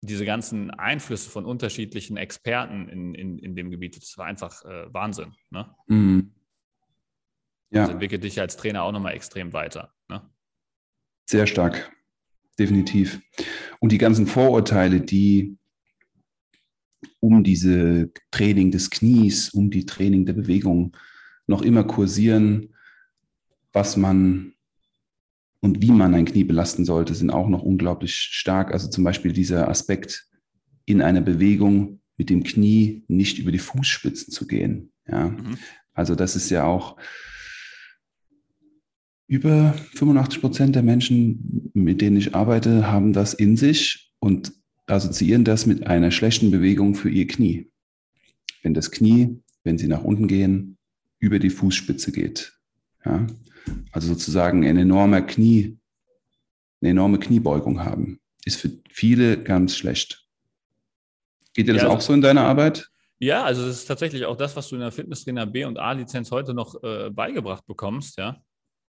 diese 0.00 0.24
ganzen 0.24 0.70
Einflüsse 0.70 1.28
von 1.28 1.44
unterschiedlichen 1.44 2.16
Experten 2.16 2.88
in, 2.88 3.14
in, 3.14 3.38
in 3.38 3.56
dem 3.56 3.70
Gebiet, 3.70 3.96
das 3.96 4.16
war 4.16 4.26
einfach 4.26 4.64
äh, 4.64 4.92
Wahnsinn. 4.94 5.34
Ne? 5.50 5.68
Mhm. 5.88 6.32
Ja. 7.70 7.82
Das 7.82 7.90
entwickelt 7.90 8.22
dich 8.22 8.40
als 8.40 8.56
Trainer 8.56 8.84
auch 8.84 8.92
nochmal 8.92 9.14
extrem 9.14 9.52
weiter. 9.52 9.92
Ne? 10.08 10.22
Sehr 11.28 11.48
stark, 11.48 11.90
definitiv. 12.56 13.20
Und 13.80 13.90
die 13.90 13.98
ganzen 13.98 14.28
Vorurteile, 14.28 15.00
die 15.00 15.58
um 17.18 17.42
diese 17.42 18.12
Training 18.30 18.70
des 18.70 18.90
Knies, 18.90 19.48
um 19.48 19.70
die 19.70 19.86
Training 19.86 20.24
der 20.24 20.34
Bewegung 20.34 20.96
noch 21.46 21.62
immer 21.62 21.84
kursieren, 21.84 22.74
was 23.72 23.96
man 23.96 24.52
und 25.60 25.82
wie 25.82 25.90
man 25.90 26.14
ein 26.14 26.26
Knie 26.26 26.44
belasten 26.44 26.84
sollte, 26.84 27.14
sind 27.14 27.30
auch 27.30 27.48
noch 27.48 27.62
unglaublich 27.62 28.14
stark. 28.14 28.72
Also 28.72 28.88
zum 28.88 29.04
Beispiel 29.04 29.32
dieser 29.32 29.68
Aspekt 29.68 30.26
in 30.84 31.02
einer 31.02 31.20
Bewegung 31.20 32.00
mit 32.16 32.30
dem 32.30 32.44
Knie 32.44 33.04
nicht 33.08 33.38
über 33.38 33.52
die 33.52 33.58
Fußspitzen 33.58 34.32
zu 34.32 34.46
gehen. 34.46 34.92
Ja, 35.08 35.28
mhm. 35.28 35.58
also 35.92 36.14
das 36.14 36.36
ist 36.36 36.50
ja 36.50 36.64
auch 36.64 36.96
über 39.28 39.74
85 39.94 40.40
Prozent 40.40 40.74
der 40.76 40.82
Menschen, 40.82 41.70
mit 41.74 42.00
denen 42.00 42.16
ich 42.16 42.34
arbeite, 42.34 42.90
haben 42.90 43.12
das 43.12 43.34
in 43.34 43.56
sich 43.56 44.12
und 44.20 44.52
assoziieren 44.86 45.44
das 45.44 45.66
mit 45.66 45.86
einer 45.86 46.12
schlechten 46.12 46.50
Bewegung 46.50 46.94
für 46.94 47.10
ihr 47.10 47.26
Knie. 47.26 47.70
Wenn 48.62 48.74
das 48.74 48.90
Knie, 48.90 49.40
wenn 49.64 49.78
sie 49.78 49.88
nach 49.88 50.04
unten 50.04 50.28
gehen, 50.28 50.78
über 51.18 51.38
die 51.38 51.50
Fußspitze 51.50 52.12
geht. 52.12 52.52
Ja? 53.04 53.26
Also 53.92 54.08
sozusagen 54.08 54.64
ein 54.64 54.76
enormer 54.76 55.22
Knie, 55.22 55.78
eine 56.80 56.90
enorme 56.90 57.18
Kniebeugung 57.18 57.84
haben, 57.84 58.20
ist 58.44 58.60
für 58.60 58.70
viele 58.90 59.42
ganz 59.42 59.76
schlecht. 59.76 60.24
Geht 61.54 61.68
dir 61.68 61.72
das 61.72 61.82
ja, 61.82 61.88
also, 61.88 61.96
auch 61.96 62.00
so 62.02 62.12
in 62.12 62.20
deiner 62.20 62.42
Arbeit? 62.42 62.88
Ja, 63.18 63.44
also 63.44 63.66
das 63.66 63.78
ist 63.78 63.86
tatsächlich 63.86 64.26
auch 64.26 64.36
das, 64.36 64.54
was 64.56 64.68
du 64.68 64.76
in 64.76 64.82
der 64.82 64.92
Fitnesstrainer 64.92 65.46
B 65.46 65.64
und 65.64 65.78
A-Lizenz 65.78 66.30
heute 66.30 66.52
noch 66.52 66.82
äh, 66.82 67.10
beigebracht 67.10 67.66
bekommst, 67.66 68.18
ja. 68.18 68.42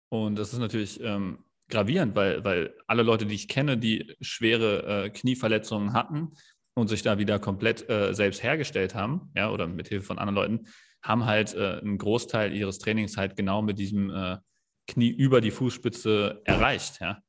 Und 0.09 0.37
das 0.37 0.53
ist 0.53 0.59
natürlich 0.59 0.99
ähm, 1.01 1.39
gravierend, 1.69 2.15
weil, 2.15 2.43
weil 2.43 2.73
alle 2.87 3.03
Leute, 3.03 3.25
die 3.25 3.35
ich 3.35 3.47
kenne, 3.47 3.77
die 3.77 4.15
schwere 4.21 5.05
äh, 5.05 5.09
Knieverletzungen 5.09 5.93
hatten 5.93 6.33
und 6.73 6.87
sich 6.87 7.01
da 7.01 7.17
wieder 7.17 7.39
komplett 7.39 7.89
äh, 7.89 8.13
selbst 8.13 8.43
hergestellt 8.43 8.95
haben, 8.95 9.31
ja, 9.35 9.51
oder 9.51 9.67
mit 9.67 9.87
Hilfe 9.89 10.07
von 10.07 10.19
anderen 10.19 10.35
Leuten, 10.35 10.67
haben 11.01 11.25
halt 11.25 11.53
äh, 11.53 11.79
einen 11.81 11.97
Großteil 11.97 12.53
ihres 12.53 12.79
Trainings 12.79 13.17
halt 13.17 13.35
genau 13.35 13.61
mit 13.61 13.79
diesem 13.79 14.09
äh, 14.09 14.37
Knie 14.87 15.09
über 15.09 15.41
die 15.41 15.51
Fußspitze 15.51 16.41
erreicht, 16.45 16.99
ja. 17.01 17.19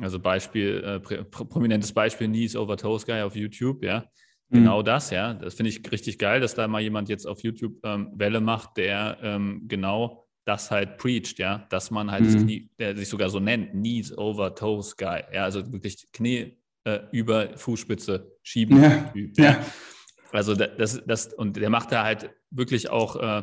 Also 0.00 0.20
Beispiel, 0.20 0.82
äh, 0.84 1.24
prominentes 1.24 1.92
Beispiel, 1.92 2.28
Knees 2.28 2.54
over 2.54 2.76
Toes 2.76 3.04
Guy 3.04 3.22
auf 3.22 3.34
YouTube, 3.34 3.82
ja. 3.82 4.04
Mhm. 4.48 4.58
Genau 4.58 4.82
das, 4.82 5.10
ja. 5.10 5.34
Das 5.34 5.54
finde 5.54 5.70
ich 5.70 5.90
richtig 5.90 6.18
geil, 6.18 6.40
dass 6.40 6.54
da 6.54 6.68
mal 6.68 6.80
jemand 6.80 7.08
jetzt 7.08 7.26
auf 7.26 7.42
YouTube 7.42 7.74
ähm, 7.84 8.12
Welle 8.14 8.40
macht, 8.40 8.76
der 8.76 9.18
ähm, 9.22 9.64
genau 9.66 10.28
das 10.44 10.70
halt 10.70 10.96
preacht, 10.96 11.38
ja, 11.38 11.66
dass 11.68 11.90
man 11.90 12.10
halt 12.10 12.24
mhm. 12.24 12.42
Knie, 12.42 12.70
der 12.78 12.96
sich 12.96 13.08
sogar 13.08 13.28
so 13.28 13.38
nennt, 13.38 13.72
Knees 13.72 14.16
over 14.16 14.54
Toes 14.54 14.96
Guy, 14.96 15.22
ja, 15.32 15.44
also 15.44 15.70
wirklich 15.72 16.10
Knie 16.12 16.56
äh, 16.84 17.00
über 17.12 17.56
Fußspitze 17.56 18.32
schieben. 18.42 18.82
Ja. 18.82 19.10
Typ, 19.12 19.38
ja. 19.38 19.44
ja. 19.44 19.66
Also 20.32 20.54
das, 20.54 21.02
das, 21.06 21.32
und 21.34 21.56
der 21.56 21.70
macht 21.70 21.92
da 21.92 22.04
halt 22.04 22.30
wirklich 22.50 22.90
auch 22.90 23.16
äh, 23.16 23.42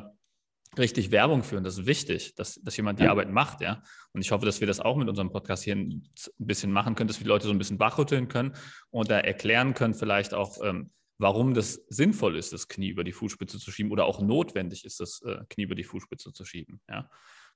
richtig 0.78 1.12
Werbung 1.12 1.44
führen. 1.44 1.64
Das 1.64 1.78
ist 1.78 1.86
wichtig, 1.86 2.36
dass, 2.36 2.56
dass 2.56 2.78
jemand 2.78 3.00
die 3.00 3.06
ja. 3.06 3.12
Arbeit 3.12 3.32
macht, 3.32 3.62
ja. 3.62 3.82
Und 4.12 4.22
ich 4.22 4.32
hoffe, 4.32 4.46
dass 4.46 4.60
wir 4.60 4.68
das 4.68 4.80
auch 4.80 4.98
mit 4.98 5.10
unserem 5.10 5.32
Podcast 5.32 5.64
hier 5.64 5.76
ein 5.76 6.08
bisschen 6.38 6.72
machen 6.72 6.96
können, 6.96 7.08
dass 7.08 7.20
wir 7.20 7.24
die 7.24 7.30
Leute 7.30 7.48
so 7.48 7.52
ein 7.52 7.58
bisschen 7.58 7.80
wachrütteln 7.80 8.28
können 8.28 8.54
und 8.90 9.10
da 9.10 9.20
erklären 9.20 9.74
können, 9.74 9.94
vielleicht 9.94 10.34
auch, 10.34 10.58
ähm, 10.64 10.92
warum 11.18 11.54
das 11.54 11.86
sinnvoll 11.90 12.38
ist, 12.38 12.54
das 12.54 12.68
Knie 12.68 12.90
über 12.90 13.04
die 13.04 13.14
Fußspitze 13.14 13.60
zu 13.60 13.72
schieben 13.72 13.92
oder 13.92 14.06
auch 14.06 14.22
notwendig 14.22 14.86
ist, 14.86 15.00
das 15.00 15.22
äh, 15.22 15.38
Knie 15.50 15.64
über 15.64 15.76
die 15.76 15.84
Fußspitze 15.84 16.34
zu 16.34 16.46
schieben. 16.46 16.82
Ja. 16.90 17.10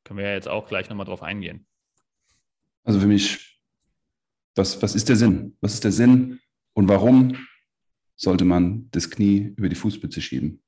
Können 0.03 0.19
wir 0.19 0.27
ja 0.27 0.33
jetzt 0.33 0.47
auch 0.47 0.67
gleich 0.67 0.89
nochmal 0.89 1.05
drauf 1.05 1.21
eingehen. 1.21 1.67
Also 2.83 2.99
für 3.01 3.07
mich, 3.07 3.59
was, 4.55 4.81
was 4.81 4.95
ist 4.95 5.09
der 5.09 5.17
Sinn? 5.17 5.57
Was 5.61 5.73
ist 5.73 5.83
der 5.83 5.91
Sinn 5.91 6.39
und 6.73 6.87
warum 6.87 7.35
sollte 8.19 8.45
man 8.45 8.89
das 8.91 9.10
Knie 9.10 9.53
über 9.55 9.69
die 9.69 9.75
Fußspitze 9.75 10.21
schieben? 10.21 10.62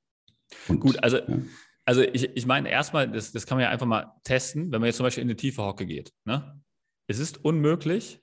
Und, 0.68 0.80
Gut, 0.80 1.04
also 1.04 1.18
ja. 1.18 1.40
Also 1.86 2.04
ich, 2.04 2.24
ich 2.36 2.46
meine 2.46 2.70
erstmal, 2.70 3.10
das, 3.10 3.32
das 3.32 3.46
kann 3.46 3.58
man 3.58 3.64
ja 3.64 3.70
einfach 3.70 3.86
mal 3.86 4.14
testen, 4.24 4.72
wenn 4.72 4.82
man 4.82 4.88
jetzt 4.88 4.98
zum 4.98 5.04
Beispiel 5.04 5.24
in 5.24 5.30
eine 5.30 5.36
tiefe 5.36 5.64
Hocke 5.64 5.86
geht. 5.86 6.14
Ne? 6.26 6.62
Es 7.08 7.20
ist 7.20 7.44
unmöglich, 7.44 8.22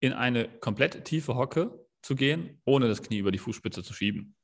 in 0.00 0.12
eine 0.12 0.48
komplett 0.48 1.04
tiefe 1.04 1.34
Hocke 1.34 1.86
zu 2.02 2.14
gehen, 2.14 2.60
ohne 2.64 2.88
das 2.88 3.02
Knie 3.02 3.18
über 3.18 3.32
die 3.32 3.38
Fußspitze 3.38 3.82
zu 3.82 3.94
schieben. 3.94 4.36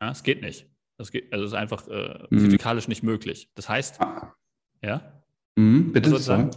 Ja, 0.00 0.10
es 0.10 0.22
geht 0.22 0.40
nicht. 0.40 0.66
Das 0.98 1.12
geht, 1.12 1.30
also 1.32 1.44
es 1.44 1.52
ist 1.52 1.56
einfach 1.56 1.86
äh, 1.88 2.26
mhm. 2.30 2.40
physikalisch 2.40 2.88
nicht 2.88 3.02
möglich. 3.02 3.50
Das 3.54 3.68
heißt, 3.68 4.00
ah. 4.00 4.34
ja? 4.82 5.22
Mhm, 5.56 5.92
bitte 5.92 6.08
sozusagen. 6.08 6.50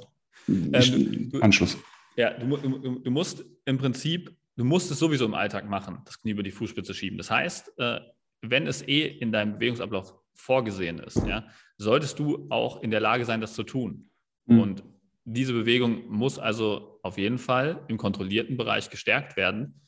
Ähm, 0.48 1.30
du, 1.32 1.42
Anschluss. 1.42 1.78
Ja, 2.16 2.32
du, 2.32 2.56
du, 2.58 3.00
du, 3.00 3.12
musst 3.12 3.46
im 3.66 3.78
Prinzip, 3.78 4.34
du 4.60 4.66
musst 4.66 4.92
es 4.92 5.00
sowieso 5.00 5.24
im 5.24 5.34
Alltag 5.34 5.70
machen, 5.70 6.02
das 6.04 6.20
Knie 6.20 6.32
über 6.32 6.44
die 6.44 6.52
Fußspitze 6.52 6.94
schieben. 6.94 7.18
Das 7.18 7.32
heißt, 7.32 7.80
äh, 7.80 8.02
wenn 8.42 8.68
es 8.68 8.86
eh 8.86 9.08
in 9.08 9.32
deinem 9.32 9.54
Bewegungsablauf 9.54 10.14
vorgesehen 10.34 11.00
ist, 11.00 11.26
ja, 11.26 11.48
solltest 11.78 12.20
du 12.20 12.46
auch 12.50 12.84
in 12.84 12.92
der 12.92 13.00
Lage 13.00 13.24
sein, 13.24 13.40
das 13.40 13.54
zu 13.54 13.64
tun. 13.64 14.12
Mhm. 14.48 14.60
Und 14.60 14.84
diese 15.24 15.54
Bewegung 15.54 16.10
muss 16.10 16.40
also 16.40 17.00
auf 17.04 17.18
jeden 17.18 17.38
Fall 17.38 17.86
im 17.88 17.98
kontrollierten 17.98 18.58
Bereich 18.58 18.90
gestärkt 18.90 19.38
werden 19.38 19.88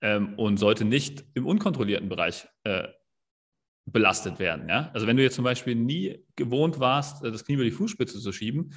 ähm, 0.00 0.32
und 0.38 0.56
sollte 0.56 0.86
nicht 0.86 1.26
im 1.34 1.44
unkontrollierten 1.44 2.08
Bereich 2.08 2.48
äh, 2.64 2.88
belastet 3.84 4.38
werden. 4.38 4.66
Ja? 4.70 4.90
Also 4.94 5.06
wenn 5.06 5.18
du 5.18 5.22
jetzt 5.22 5.34
zum 5.34 5.44
Beispiel 5.44 5.74
nie 5.74 6.24
gewohnt 6.36 6.80
warst, 6.80 7.22
das 7.22 7.44
Knie 7.44 7.56
über 7.56 7.64
die 7.64 7.70
Fußspitze 7.70 8.18
zu 8.18 8.32
schieben, 8.32 8.72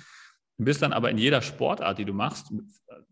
bist 0.65 0.82
dann 0.82 0.93
aber 0.93 1.10
in 1.10 1.17
jeder 1.17 1.41
Sportart, 1.41 1.97
die 1.97 2.06
du 2.06 2.13
machst, 2.13 2.54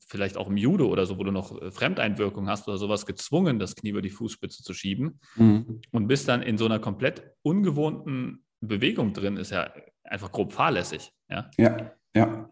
vielleicht 0.10 0.38
auch 0.38 0.50
im 0.50 0.58
Judo 0.58 0.88
oder 0.88 1.06
so, 1.06 1.18
wo 1.18 1.24
du 1.24 1.32
noch 1.32 1.62
äh, 1.62 1.72
Fremdeinwirkung 1.72 2.50
hast 2.50 2.68
oder 2.68 2.78
sowas, 2.78 3.06
gezwungen, 3.06 3.60
das 3.60 3.76
Knie 3.76 3.90
über 3.90 4.02
die 4.02 4.10
Fußspitze 4.10 4.64
zu 4.64 4.74
schieben 4.74 5.20
mhm. 5.36 5.82
und 5.92 6.08
bist 6.08 6.28
dann 6.28 6.42
in 6.42 6.58
so 6.58 6.66
einer 6.66 6.80
komplett 6.80 7.24
ungewohnten 7.44 8.44
Bewegung 8.60 9.14
drin, 9.14 9.38
ist 9.38 9.52
ja 9.52 9.72
einfach 10.04 10.32
grob 10.32 10.54
fahrlässig. 10.54 11.12
Ja, 11.30 11.50
ja. 11.58 11.92
ja. 12.16 12.50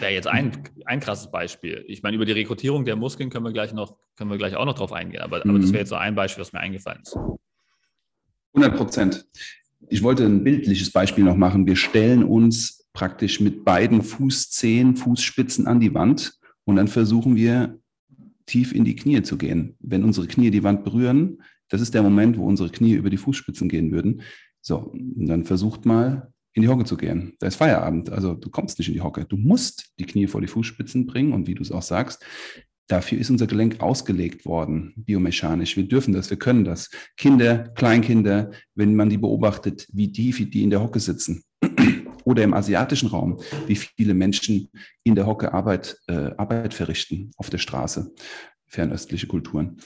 Ja, 0.00 0.08
jetzt 0.08 0.26
ein, 0.26 0.52
ein 0.84 1.00
krasses 1.00 1.30
Beispiel. 1.30 1.84
Ich 1.88 2.02
meine, 2.02 2.16
über 2.16 2.26
die 2.26 2.32
Rekrutierung 2.32 2.84
der 2.84 2.96
Muskeln 2.96 3.30
können 3.30 3.46
wir 3.46 3.52
gleich 3.52 3.72
noch, 3.72 3.96
können 4.16 4.28
wir 4.28 4.36
gleich 4.36 4.56
auch 4.56 4.66
noch 4.66 4.74
drauf 4.74 4.92
eingehen, 4.92 5.22
aber, 5.22 5.42
mhm. 5.42 5.50
aber 5.50 5.58
das 5.60 5.68
mhm. 5.68 5.72
wäre 5.72 5.80
jetzt 5.82 5.90
so 5.90 5.94
ein 5.94 6.14
Beispiel, 6.14 6.42
was 6.42 6.52
mir 6.52 6.60
eingefallen 6.60 7.00
ist. 7.02 7.16
100 8.54 8.76
Prozent. 8.76 9.26
Ich 9.88 10.02
wollte 10.02 10.24
ein 10.24 10.44
bildliches 10.44 10.90
Beispiel 10.90 11.24
noch 11.24 11.36
machen. 11.36 11.66
Wir 11.66 11.76
stellen 11.76 12.24
uns 12.24 12.83
praktisch 12.94 13.40
mit 13.40 13.64
beiden 13.64 14.02
Fußzehen, 14.02 14.96
Fußspitzen 14.96 15.66
an 15.66 15.80
die 15.80 15.92
Wand 15.92 16.38
und 16.64 16.76
dann 16.76 16.88
versuchen 16.88 17.36
wir 17.36 17.78
tief 18.46 18.74
in 18.74 18.84
die 18.84 18.96
Knie 18.96 19.22
zu 19.22 19.36
gehen. 19.36 19.76
Wenn 19.80 20.04
unsere 20.04 20.26
Knie 20.26 20.50
die 20.50 20.62
Wand 20.62 20.84
berühren, 20.84 21.42
das 21.68 21.80
ist 21.80 21.92
der 21.92 22.02
Moment, 22.02 22.38
wo 22.38 22.46
unsere 22.46 22.70
Knie 22.70 22.94
über 22.94 23.10
die 23.10 23.16
Fußspitzen 23.16 23.68
gehen 23.68 23.90
würden. 23.90 24.22
So, 24.62 24.94
dann 24.94 25.44
versucht 25.44 25.84
mal 25.84 26.32
in 26.52 26.62
die 26.62 26.68
Hocke 26.68 26.84
zu 26.84 26.96
gehen. 26.96 27.34
Da 27.40 27.48
ist 27.48 27.56
Feierabend, 27.56 28.10
also 28.10 28.34
du 28.34 28.48
kommst 28.48 28.78
nicht 28.78 28.88
in 28.88 28.94
die 28.94 29.00
Hocke. 29.00 29.24
Du 29.24 29.36
musst 29.36 29.92
die 29.98 30.06
Knie 30.06 30.28
vor 30.28 30.40
die 30.40 30.46
Fußspitzen 30.46 31.06
bringen 31.06 31.32
und 31.32 31.46
wie 31.46 31.54
du 31.54 31.62
es 31.62 31.72
auch 31.72 31.82
sagst, 31.82 32.24
Dafür 32.86 33.18
ist 33.18 33.30
unser 33.30 33.46
Gelenk 33.46 33.80
ausgelegt 33.80 34.44
worden, 34.44 34.92
biomechanisch. 34.94 35.74
Wir 35.76 35.88
dürfen 35.88 36.12
das, 36.12 36.28
wir 36.28 36.36
können 36.36 36.64
das. 36.64 36.90
Kinder, 37.16 37.70
Kleinkinder, 37.74 38.50
wenn 38.74 38.94
man 38.94 39.08
die 39.08 39.16
beobachtet, 39.16 39.88
wie 39.90 40.12
tief 40.12 40.50
die 40.50 40.62
in 40.62 40.68
der 40.68 40.82
Hocke 40.82 41.00
sitzen, 41.00 41.44
oder 42.24 42.42
im 42.42 42.54
asiatischen 42.54 43.08
Raum, 43.08 43.40
wie 43.66 43.76
viele 43.76 44.14
Menschen 44.14 44.70
in 45.02 45.14
der 45.14 45.26
Hocke 45.26 45.52
Arbeit, 45.52 45.98
äh, 46.08 46.30
Arbeit 46.36 46.74
verrichten 46.74 47.30
auf 47.36 47.50
der 47.50 47.58
Straße, 47.58 48.12
fernöstliche 48.66 49.26
Kulturen. 49.26 49.78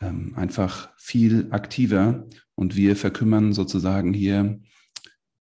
Ähm, 0.00 0.34
einfach 0.36 0.90
viel 0.96 1.48
aktiver 1.50 2.26
und 2.54 2.76
wir 2.76 2.96
verkümmern 2.96 3.52
sozusagen 3.52 4.14
hier 4.14 4.60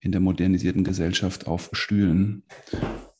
in 0.00 0.12
der 0.12 0.20
modernisierten 0.20 0.84
Gesellschaft 0.84 1.46
auf 1.46 1.70
Stühlen 1.72 2.44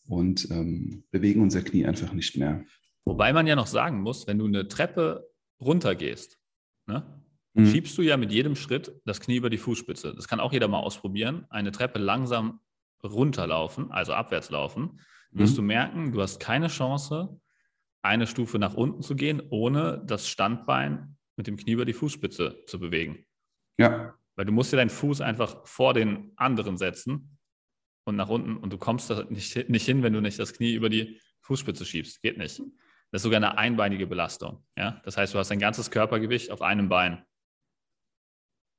und 0.07 0.51
ähm, 0.51 1.05
bewegen 1.11 1.41
unser 1.41 1.63
Knie 1.63 1.87
einfach 1.87 2.13
nicht 2.13 2.37
mehr. 2.37 2.65
Wobei 3.07 3.33
man 3.33 3.47
ja 3.47 3.57
noch 3.57 3.67
sagen 3.67 4.03
muss, 4.03 4.27
wenn 4.27 4.39
du 4.39 4.47
eine 4.47 4.69
Treppe 4.69 5.27
runtergehst, 5.61 6.39
ne, 6.87 7.23
mhm. 7.55 7.67
schiebst 7.67 7.97
du 7.97 8.03
ja 8.03 8.17
mit 8.17 8.33
jedem 8.33 8.55
Schritt 8.55 9.01
das 9.05 9.21
Knie 9.21 9.37
über 9.37 9.51
die 9.51 9.59
Fußspitze. 9.59 10.15
Das 10.15 10.29
kann 10.29 10.41
auch 10.41 10.53
jeder 10.53 10.69
mal 10.69 10.81
ausprobieren. 10.81 11.47
Eine 11.49 11.73
Treppe 11.73 11.99
langsam 11.99 12.61
runterlaufen, 13.05 13.91
also 13.91 14.15
abwärts 14.15 14.51
laufen, 14.51 15.01
wirst 15.31 15.55
mhm. 15.55 15.57
du 15.57 15.63
merken, 15.63 16.13
du 16.13 16.23
hast 16.23 16.41
keine 16.41 16.69
Chance, 16.69 17.41
eine 18.03 18.27
Stufe 18.27 18.59
nach 18.59 18.75
unten 18.75 19.03
zu 19.03 19.17
gehen, 19.17 19.43
ohne 19.51 20.03
das 20.05 20.29
Standbein 20.29 21.17
mit 21.37 21.47
dem 21.47 21.57
Knie 21.57 21.73
über 21.73 21.85
die 21.85 21.93
Fußspitze 21.93 22.65
zu 22.67 22.79
bewegen. 22.79 23.25
Ja. 23.79 24.15
Weil 24.37 24.47
du 24.47 24.53
musst 24.53 24.73
dir 24.73 24.77
deinen 24.77 24.91
Fuß 24.91 25.21
einfach 25.21 25.67
vor 25.67 25.95
den 25.95 26.33
anderen 26.37 26.77
setzen 26.77 27.39
und 28.05 28.17
nach 28.17 28.29
unten 28.29 28.57
und 28.57 28.73
du 28.73 28.79
kommst 28.79 29.11
da 29.11 29.25
nicht, 29.25 29.69
nicht 29.69 29.87
hin, 29.87 30.03
wenn 30.03 30.13
du 30.13 30.21
nicht 30.21 30.39
das 30.39 30.53
Knie 30.53 30.75
über 30.75 30.89
die 30.89 31.21
Fußspitze 31.43 31.85
schiebst. 31.85 32.23
Geht 32.23 32.39
nicht. 32.39 32.59
Das 33.11 33.21
ist 33.21 33.23
sogar 33.23 33.37
eine 33.37 33.59
einbeinige 33.59 34.07
Belastung. 34.07 34.65
Ja? 34.77 35.01
Das 35.05 35.17
heißt, 35.17 35.35
du 35.35 35.39
hast 35.39 35.51
dein 35.51 35.59
ganzes 35.59 35.91
Körpergewicht 35.91 36.51
auf 36.51 36.63
einem 36.63 36.89
Bein. 36.89 37.25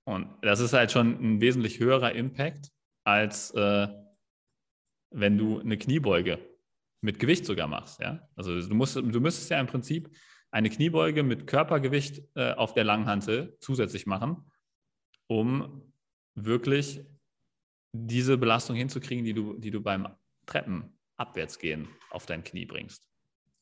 Und 0.07 0.29
das 0.41 0.59
ist 0.59 0.73
halt 0.73 0.91
schon 0.91 1.13
ein 1.19 1.41
wesentlich 1.41 1.79
höherer 1.79 2.11
Impact 2.11 2.69
als 3.05 3.51
äh, 3.51 3.87
wenn 5.11 5.37
du 5.37 5.59
eine 5.59 5.77
Kniebeuge 5.77 6.39
mit 7.01 7.19
Gewicht 7.19 7.45
sogar 7.45 7.67
machst. 7.67 7.99
Ja? 7.99 8.27
Also 8.35 8.59
du, 8.59 8.75
musst, 8.75 8.95
du 8.95 9.19
müsstest 9.19 9.49
ja 9.51 9.59
im 9.59 9.67
Prinzip 9.67 10.09
eine 10.51 10.69
Kniebeuge 10.69 11.23
mit 11.23 11.47
Körpergewicht 11.47 12.23
äh, 12.35 12.53
auf 12.53 12.73
der 12.73 12.83
Langhantel 12.83 13.57
zusätzlich 13.59 14.05
machen, 14.05 14.37
um 15.27 15.93
wirklich 16.33 17.01
diese 17.93 18.37
Belastung 18.37 18.75
hinzukriegen, 18.75 19.23
die 19.23 19.33
du, 19.33 19.57
die 19.57 19.71
du 19.71 19.81
beim 19.81 20.07
Treppen 20.45 20.97
abwärts 21.17 21.59
gehen 21.59 21.87
auf 22.09 22.25
dein 22.25 22.43
Knie 22.43 22.65
bringst. 22.65 23.07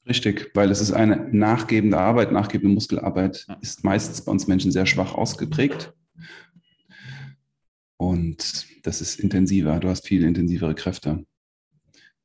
Richtig, 0.08 0.52
weil 0.54 0.70
es 0.70 0.82
ist 0.82 0.92
eine 0.92 1.30
nachgebende 1.32 1.98
Arbeit, 1.98 2.32
nachgebende 2.32 2.74
Muskelarbeit 2.74 3.46
ja. 3.48 3.56
ist 3.62 3.84
meistens 3.84 4.24
bei 4.24 4.32
uns 4.32 4.48
Menschen 4.48 4.72
sehr 4.72 4.86
schwach 4.86 5.14
ausgeprägt. 5.14 5.94
Und 7.98 8.68
das 8.84 9.00
ist 9.00 9.20
intensiver, 9.20 9.80
du 9.80 9.88
hast 9.88 10.08
viel 10.08 10.24
intensivere 10.24 10.76
Kräfte. 10.76 11.26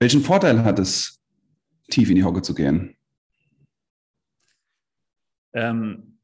Welchen 0.01 0.21
Vorteil 0.21 0.63
hat 0.65 0.79
es, 0.79 1.21
tief 1.91 2.09
in 2.09 2.17
die 2.17 2.25
Hocke 2.25 2.43
zu 2.43 2.55
gehen? 2.55 2.97
Ähm, 5.53 6.21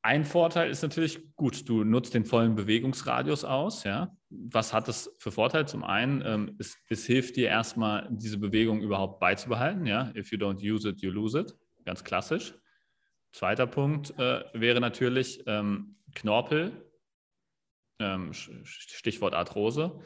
ein 0.00 0.24
Vorteil 0.24 0.70
ist 0.70 0.82
natürlich, 0.82 1.20
gut, 1.36 1.68
du 1.68 1.84
nutzt 1.84 2.14
den 2.14 2.24
vollen 2.24 2.54
Bewegungsradius 2.54 3.44
aus. 3.44 3.84
Ja? 3.84 4.16
Was 4.30 4.72
hat 4.72 4.88
es 4.88 5.14
für 5.18 5.30
Vorteile? 5.30 5.66
Zum 5.66 5.84
einen, 5.84 6.22
ähm, 6.24 6.56
es, 6.58 6.76
es, 6.88 7.04
hilft 7.04 7.36
dir 7.36 7.48
erstmal, 7.48 8.08
diese 8.10 8.38
Bewegung 8.38 8.80
überhaupt 8.80 9.20
beizubehalten. 9.20 9.84
Ja? 9.84 10.10
If 10.16 10.32
you 10.32 10.38
don't 10.38 10.60
use 10.60 10.88
it, 10.88 11.02
you 11.02 11.10
lose 11.10 11.38
it. 11.38 11.54
Ganz 11.84 12.02
klassisch. 12.02 12.54
Zweiter 13.32 13.66
Punkt 13.66 14.18
äh, 14.18 14.44
wäre 14.54 14.80
natürlich 14.80 15.42
ähm, 15.46 15.96
Knorpel, 16.14 16.72
ähm, 17.98 18.32
Stichwort 18.32 19.34
Arthrose 19.34 20.00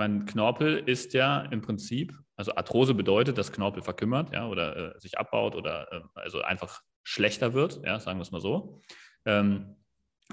meine, 0.00 0.24
Knorpel 0.24 0.78
ist 0.78 1.12
ja 1.12 1.42
im 1.42 1.60
Prinzip, 1.60 2.12
also 2.34 2.54
Arthrose 2.56 2.94
bedeutet, 2.94 3.38
dass 3.38 3.52
Knorpel 3.52 3.82
verkümmert, 3.82 4.32
ja, 4.32 4.48
oder 4.48 4.96
äh, 4.96 5.00
sich 5.00 5.18
abbaut 5.18 5.54
oder 5.54 5.92
äh, 5.92 6.00
also 6.14 6.40
einfach 6.40 6.80
schlechter 7.04 7.54
wird, 7.54 7.80
ja, 7.84 8.00
sagen 8.00 8.18
wir 8.18 8.22
es 8.22 8.32
mal 8.32 8.40
so. 8.40 8.80
Ähm, 9.26 9.76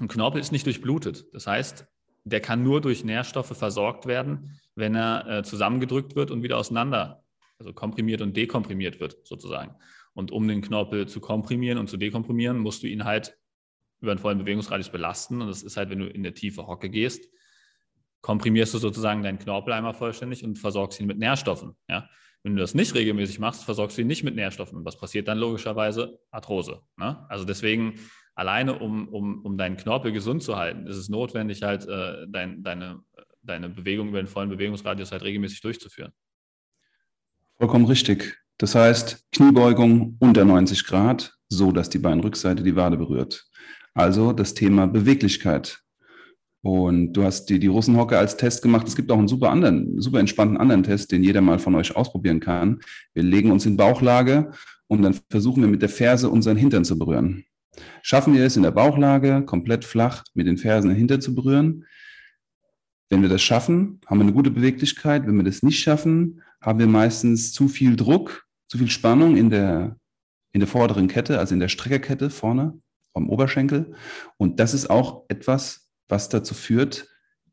und 0.00 0.08
Knorpel 0.08 0.40
ist 0.40 0.52
nicht 0.52 0.66
durchblutet. 0.66 1.26
Das 1.32 1.46
heißt, 1.46 1.86
der 2.24 2.40
kann 2.40 2.62
nur 2.62 2.80
durch 2.80 3.04
Nährstoffe 3.04 3.56
versorgt 3.56 4.06
werden, 4.06 4.58
wenn 4.74 4.94
er 4.94 5.26
äh, 5.28 5.42
zusammengedrückt 5.42 6.16
wird 6.16 6.30
und 6.30 6.42
wieder 6.42 6.56
auseinander, 6.56 7.22
also 7.58 7.72
komprimiert 7.72 8.22
und 8.22 8.36
dekomprimiert 8.36 9.00
wird, 9.00 9.26
sozusagen. 9.26 9.76
Und 10.14 10.30
um 10.30 10.48
den 10.48 10.62
Knorpel 10.62 11.06
zu 11.06 11.20
komprimieren 11.20 11.78
und 11.78 11.88
zu 11.88 11.96
dekomprimieren, 11.96 12.58
musst 12.58 12.82
du 12.82 12.86
ihn 12.86 13.04
halt 13.04 13.36
über 14.00 14.12
einen 14.12 14.20
vollen 14.20 14.38
Bewegungsradius 14.38 14.90
belasten. 14.90 15.42
Und 15.42 15.48
das 15.48 15.62
ist 15.62 15.76
halt, 15.76 15.90
wenn 15.90 15.98
du 15.98 16.06
in 16.06 16.22
der 16.22 16.34
tiefe 16.34 16.66
Hocke 16.66 16.88
gehst, 16.88 17.28
komprimierst 18.20 18.74
du 18.74 18.78
sozusagen 18.78 19.22
deinen 19.22 19.38
Knorpel 19.38 19.72
einmal 19.72 19.94
vollständig 19.94 20.44
und 20.44 20.58
versorgst 20.58 21.00
ihn 21.00 21.06
mit 21.06 21.18
Nährstoffen. 21.18 21.76
Ja? 21.88 22.08
Wenn 22.42 22.54
du 22.54 22.60
das 22.60 22.74
nicht 22.74 22.94
regelmäßig 22.94 23.38
machst, 23.38 23.64
versorgst 23.64 23.98
du 23.98 24.02
ihn 24.02 24.06
nicht 24.06 24.24
mit 24.24 24.36
Nährstoffen. 24.36 24.84
Was 24.84 24.98
passiert 24.98 25.28
dann 25.28 25.38
logischerweise? 25.38 26.18
Arthrose. 26.30 26.80
Ne? 26.96 27.26
Also 27.28 27.44
deswegen 27.44 27.94
alleine 28.34 28.78
um, 28.78 29.08
um, 29.08 29.44
um 29.44 29.58
deinen 29.58 29.76
Knorpel 29.76 30.12
gesund 30.12 30.42
zu 30.42 30.56
halten, 30.56 30.86
ist 30.86 30.96
es 30.96 31.08
notwendig, 31.08 31.62
halt 31.62 31.86
äh, 31.88 32.26
dein, 32.28 32.62
deine, 32.62 33.00
deine 33.42 33.68
Bewegung 33.68 34.08
über 34.08 34.22
den 34.22 34.28
vollen 34.28 34.48
Bewegungsradius 34.48 35.10
halt 35.10 35.24
regelmäßig 35.24 35.60
durchzuführen. 35.60 36.12
Vollkommen 37.56 37.86
richtig. 37.86 38.38
Das 38.58 38.74
heißt, 38.76 39.26
Kniebeugung 39.32 40.16
unter 40.20 40.44
90 40.44 40.84
Grad, 40.84 41.36
so 41.48 41.72
dass 41.72 41.90
die 41.90 41.98
Beinrückseite 41.98 42.62
die 42.62 42.76
Wade 42.76 42.96
berührt. 42.96 43.44
Also 43.94 44.32
das 44.32 44.54
Thema 44.54 44.86
Beweglichkeit. 44.86 45.80
Und 46.68 47.14
du 47.14 47.24
hast 47.24 47.46
die, 47.46 47.58
die 47.58 47.66
Russenhocke 47.66 48.18
als 48.18 48.36
Test 48.36 48.60
gemacht. 48.60 48.86
Es 48.86 48.94
gibt 48.94 49.10
auch 49.10 49.16
einen 49.16 49.26
super 49.26 49.48
anderen, 49.48 49.98
super 50.02 50.20
entspannten 50.20 50.58
anderen 50.58 50.82
Test, 50.82 51.10
den 51.10 51.24
jeder 51.24 51.40
mal 51.40 51.58
von 51.58 51.74
euch 51.74 51.96
ausprobieren 51.96 52.40
kann. 52.40 52.80
Wir 53.14 53.22
legen 53.22 53.50
uns 53.50 53.64
in 53.64 53.78
Bauchlage 53.78 54.50
und 54.86 55.00
dann 55.00 55.18
versuchen 55.30 55.62
wir 55.62 55.70
mit 55.70 55.80
der 55.80 55.88
Ferse 55.88 56.28
unseren 56.28 56.58
Hintern 56.58 56.84
zu 56.84 56.98
berühren. 56.98 57.46
Schaffen 58.02 58.34
wir 58.34 58.44
es 58.44 58.58
in 58.58 58.64
der 58.64 58.70
Bauchlage 58.70 59.44
komplett 59.46 59.86
flach 59.86 60.24
mit 60.34 60.46
den 60.46 60.58
Fersen 60.58 60.90
den 60.90 60.98
Hintern 60.98 61.22
zu 61.22 61.34
berühren? 61.34 61.86
Wenn 63.08 63.22
wir 63.22 63.30
das 63.30 63.40
schaffen, 63.40 64.02
haben 64.04 64.18
wir 64.18 64.24
eine 64.24 64.34
gute 64.34 64.50
Beweglichkeit. 64.50 65.26
Wenn 65.26 65.38
wir 65.38 65.44
das 65.44 65.62
nicht 65.62 65.80
schaffen, 65.80 66.42
haben 66.60 66.78
wir 66.78 66.86
meistens 66.86 67.54
zu 67.54 67.68
viel 67.68 67.96
Druck, 67.96 68.44
zu 68.68 68.76
viel 68.76 68.90
Spannung 68.90 69.38
in 69.38 69.48
der, 69.48 69.96
in 70.52 70.60
der 70.60 70.68
vorderen 70.68 71.08
Kette, 71.08 71.38
also 71.38 71.54
in 71.54 71.60
der 71.60 71.68
Streckerkette 71.68 72.28
vorne 72.28 72.78
am 73.14 73.30
Oberschenkel. 73.30 73.94
Und 74.36 74.60
das 74.60 74.74
ist 74.74 74.90
auch 74.90 75.24
etwas, 75.28 75.87
was 76.08 76.28
dazu 76.28 76.54
führt, 76.54 77.08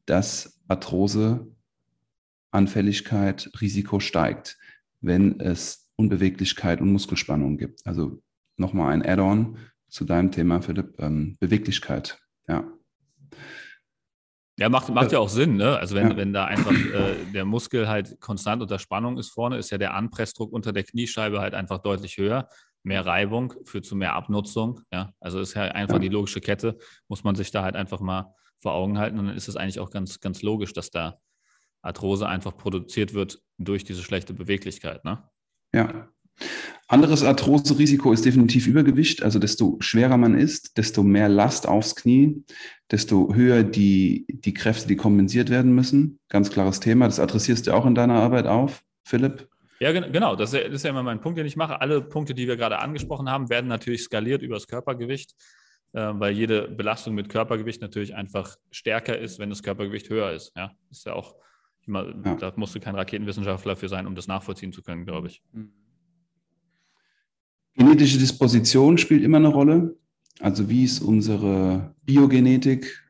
dass 0.06 0.62
Arthrose, 0.68 1.48
Anfälligkeit, 2.52 3.50
Risiko 3.60 4.00
steigt, 4.00 4.58
wenn 5.02 5.40
es 5.40 5.90
Unbeweglichkeit 5.96 6.82
und 6.82 6.92
Muskelspannung 6.92 7.58
gibt. 7.58 7.86
Also 7.86 8.22
nochmal 8.58 8.94
ein 8.94 9.06
Add-on 9.06 9.58
zu 9.88 10.06
deinem 10.06 10.32
Thema, 10.32 10.62
Philipp, 10.62 11.00
ähm, 11.00 11.38
Beweglichkeit. 11.40 12.20
Ja. 12.48 12.66
Ja, 14.58 14.70
macht, 14.70 14.88
macht 14.90 15.12
ja 15.12 15.20
auch 15.20 15.28
Sinn, 15.28 15.58
ne? 15.58 15.78
Also 15.78 15.96
wenn, 15.96 16.12
ja. 16.12 16.18
wenn 16.18 16.32
da 16.32 16.46
einfach 16.46 16.72
äh, 16.72 17.16
der 17.34 17.44
Muskel 17.44 17.90
halt 17.90 18.22
konstant 18.22 18.62
unter 18.62 18.80
Spannung 18.80 19.18
ist 19.18 19.32
vorne, 19.32 19.58
ist 19.58 19.70
ja 19.70 19.78
der 19.78 19.94
Anpressdruck 19.94 20.54
unter 20.54 20.72
der 20.72 20.84
Kniescheibe 20.86 21.42
halt 21.42 21.54
einfach 21.54 21.80
deutlich 21.80 22.18
höher. 22.18 22.48
Mehr 22.82 23.06
Reibung 23.06 23.54
führt 23.66 23.86
zu 23.86 23.98
mehr 23.98 24.14
Abnutzung. 24.14 24.80
Ja, 24.94 25.12
also 25.20 25.40
ist 25.40 25.56
ja 25.56 25.64
einfach 25.64 25.96
ja. 25.96 26.00
die 26.00 26.10
logische 26.10 26.40
Kette, 26.40 26.78
muss 27.10 27.26
man 27.26 27.36
sich 27.36 27.52
da 27.52 27.64
halt 27.64 27.76
einfach 27.76 28.00
mal 28.00 28.34
vor 28.62 28.74
Augen 28.74 28.98
halten. 28.98 29.20
Und 29.20 29.28
dann 29.28 29.38
ist 29.38 29.48
es 29.48 29.56
eigentlich 29.56 29.80
auch 29.80 29.92
ganz, 29.92 30.20
ganz 30.20 30.42
logisch, 30.42 30.74
dass 30.74 30.92
da 30.92 31.20
Arthrose 31.82 32.28
einfach 32.28 32.58
produziert 32.58 33.14
wird 33.14 33.42
durch 33.58 33.84
diese 33.84 34.04
schlechte 34.04 34.34
Beweglichkeit. 34.34 35.06
Ne? 35.06 35.24
Ja, 35.74 36.10
anderes 36.88 37.24
Arthrose-Risiko 37.24 38.12
ist 38.12 38.26
definitiv 38.26 38.68
Übergewicht. 38.68 39.24
Also 39.24 39.40
desto 39.40 39.78
schwerer 39.80 40.18
man 40.18 40.36
ist, 40.36 40.78
desto 40.78 41.02
mehr 41.02 41.30
Last 41.30 41.68
aufs 41.68 41.96
Knie, 41.96 42.44
desto 42.92 43.34
höher 43.34 43.64
die, 43.64 44.26
die 44.30 44.54
Kräfte, 44.54 44.88
die 44.88 44.96
kompensiert 44.96 45.50
werden 45.50 45.74
müssen. 45.74 46.20
Ganz 46.30 46.52
klares 46.52 46.80
Thema. 46.80 47.06
Das 47.06 47.20
adressierst 47.20 47.68
du 47.68 47.74
auch 47.74 47.86
in 47.86 47.96
deiner 47.96 48.16
Arbeit 48.16 48.46
auf, 48.46 48.84
Philipp. 49.04 49.50
Ja, 49.80 49.92
genau. 49.92 50.36
Das 50.36 50.54
ist 50.54 50.84
ja 50.84 50.92
immer 50.92 51.04
mein 51.04 51.22
Punkt, 51.22 51.40
den 51.40 51.46
ich 51.46 51.56
mache. 51.56 51.82
Alle 51.82 52.02
Punkte, 52.02 52.34
die 52.36 52.48
wir 52.48 52.56
gerade 52.56 52.80
angesprochen 52.80 53.30
haben, 53.30 53.50
werden 53.50 53.68
natürlich 53.68 54.04
skaliert 54.04 54.42
über 54.42 54.56
das 54.56 54.68
Körpergewicht, 54.68 55.34
weil 55.96 56.34
jede 56.34 56.68
Belastung 56.68 57.16
mit 57.16 57.30
Körpergewicht 57.30 57.82
natürlich 57.82 58.16
einfach 58.16 58.58
stärker 58.70 59.18
ist, 59.18 59.40
wenn 59.40 59.50
das 59.50 59.64
Körpergewicht 59.64 60.10
höher 60.10 60.32
ist. 60.32 60.52
Ja, 60.56 60.72
ist 60.92 61.06
ja 61.06 61.14
auch 61.14 61.36
immer, 61.86 62.14
ja. 62.26 62.36
da 62.36 62.54
musst 62.56 62.76
du 62.76 62.80
kein 62.80 62.96
Raketenwissenschaftler 62.96 63.76
für 63.76 63.88
sein, 63.88 64.08
um 64.08 64.16
das 64.16 64.28
nachvollziehen 64.28 64.74
zu 64.74 64.82
können, 64.82 65.06
glaube 65.06 65.28
ich. 65.28 65.42
Mhm. 65.54 65.72
Genetische 67.76 68.18
Disposition 68.18 68.98
spielt 68.98 69.24
immer 69.24 69.38
eine 69.38 69.50
Rolle. 69.50 69.98
Also 70.40 70.70
wie 70.70 70.84
ist 70.84 71.02
unsere 71.02 71.94
Biogenetik? 72.04 73.04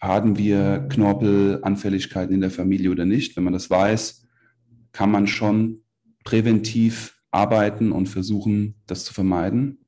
Haben 0.00 0.36
wir 0.38 0.86
Knorpelanfälligkeiten 0.90 2.34
in 2.34 2.40
der 2.40 2.50
Familie 2.50 2.90
oder 2.90 3.04
nicht? 3.04 3.36
Wenn 3.36 3.44
man 3.44 3.52
das 3.52 3.70
weiß, 3.70 4.26
kann 4.92 5.10
man 5.10 5.26
schon 5.26 5.82
präventiv 6.24 7.20
arbeiten 7.30 7.92
und 7.92 8.08
versuchen, 8.08 8.76
das 8.86 9.04
zu 9.04 9.14
vermeiden. 9.14 9.85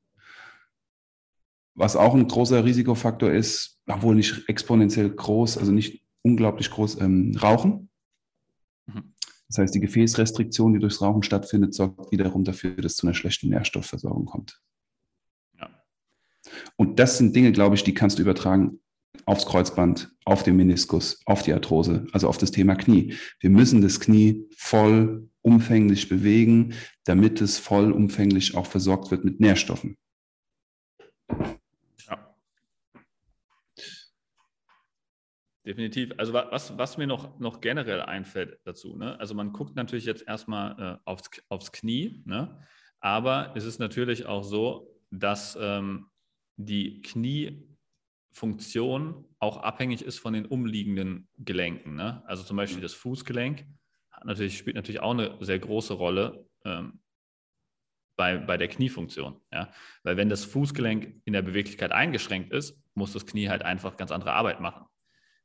Was 1.79 1.95
auch 1.95 2.13
ein 2.13 2.27
großer 2.27 2.65
Risikofaktor 2.65 3.31
ist, 3.31 3.79
obwohl 3.87 4.13
nicht 4.13 4.49
exponentiell 4.49 5.09
groß, 5.09 5.57
also 5.57 5.71
nicht 5.71 6.03
unglaublich 6.23 6.69
groß, 6.71 6.99
ähm, 6.99 7.33
Rauchen. 7.41 7.89
Mhm. 8.85 9.13
Das 9.47 9.59
heißt, 9.59 9.73
die 9.73 9.79
Gefäßrestriktion, 9.79 10.73
die 10.73 10.79
durchs 10.79 11.01
Rauchen 11.01 11.23
stattfindet, 11.23 11.73
sorgt 11.73 12.11
wiederum 12.11 12.43
dafür, 12.43 12.75
dass 12.75 12.91
es 12.91 12.97
zu 12.97 13.07
einer 13.07 13.13
schlechten 13.13 13.47
Nährstoffversorgung 13.47 14.25
kommt. 14.25 14.59
Ja. 15.57 15.69
Und 16.75 16.99
das 16.99 17.17
sind 17.17 17.33
Dinge, 17.33 17.53
glaube 17.53 17.75
ich, 17.75 17.85
die 17.85 17.93
kannst 17.93 18.19
du 18.19 18.23
übertragen 18.23 18.81
aufs 19.25 19.45
Kreuzband, 19.45 20.11
auf 20.25 20.43
den 20.43 20.57
Meniskus, 20.57 21.21
auf 21.25 21.43
die 21.43 21.53
Arthrose, 21.53 22.07
also 22.11 22.27
auf 22.27 22.37
das 22.37 22.51
Thema 22.51 22.75
Knie. 22.75 23.13
Wir 23.39 23.51
müssen 23.51 23.81
das 23.81 24.01
Knie 24.01 24.49
voll 24.57 25.29
umfänglich 25.41 26.09
bewegen, 26.09 26.73
damit 27.05 27.39
es 27.39 27.57
vollumfänglich 27.57 28.55
auch 28.55 28.65
versorgt 28.65 29.11
wird 29.11 29.23
mit 29.23 29.39
Nährstoffen. 29.39 29.95
Definitiv. 35.69 36.11
Also 36.17 36.33
was, 36.33 36.75
was 36.79 36.97
mir 36.97 37.05
noch, 37.05 37.37
noch 37.37 37.61
generell 37.61 38.01
einfällt 38.01 38.57
dazu, 38.63 38.97
ne? 38.97 39.19
also 39.19 39.35
man 39.35 39.53
guckt 39.53 39.75
natürlich 39.75 40.05
jetzt 40.05 40.27
erstmal 40.27 40.71
äh, 40.81 40.97
aufs, 41.05 41.29
aufs 41.47 41.71
Knie, 41.71 42.23
ne? 42.25 42.59
aber 43.01 43.53
es 43.55 43.65
ist 43.65 43.77
natürlich 43.77 44.25
auch 44.25 44.41
so, 44.41 44.99
dass 45.11 45.55
ähm, 45.61 46.07
die 46.55 47.03
Kniefunktion 47.03 49.25
auch 49.37 49.57
abhängig 49.57 50.01
ist 50.01 50.17
von 50.17 50.33
den 50.33 50.47
umliegenden 50.47 51.27
Gelenken. 51.37 51.93
Ne? 51.93 52.23
Also 52.25 52.41
zum 52.41 52.57
Beispiel 52.57 52.81
das 52.81 52.95
Fußgelenk 52.95 53.67
natürlich, 54.23 54.57
spielt 54.57 54.75
natürlich 54.75 55.01
auch 55.01 55.11
eine 55.11 55.37
sehr 55.39 55.59
große 55.59 55.93
Rolle 55.93 56.47
ähm, 56.65 56.99
bei, 58.17 58.39
bei 58.39 58.57
der 58.57 58.69
Kniefunktion. 58.69 59.39
Ja? 59.53 59.71
Weil 60.01 60.17
wenn 60.17 60.29
das 60.29 60.45
Fußgelenk 60.45 61.21
in 61.25 61.33
der 61.33 61.43
Beweglichkeit 61.43 61.91
eingeschränkt 61.91 62.51
ist, 62.53 62.81
muss 62.95 63.13
das 63.13 63.27
Knie 63.27 63.49
halt 63.49 63.61
einfach 63.61 63.97
ganz 63.97 64.11
andere 64.11 64.33
Arbeit 64.33 64.61
machen 64.61 64.88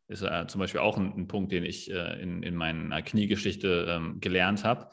ist 0.09 0.23
äh, 0.23 0.47
zum 0.47 0.59
Beispiel 0.59 0.81
auch 0.81 0.97
ein, 0.97 1.13
ein, 1.17 1.27
Punkt, 1.27 1.53
den 1.53 1.65
ich 1.65 1.91
äh, 1.91 2.21
in, 2.21 2.43
in 2.43 2.55
meiner 2.55 3.03
Kniegeschichte 3.03 3.87
ähm, 3.89 4.21
gelernt 4.21 4.65
habe, 4.65 4.91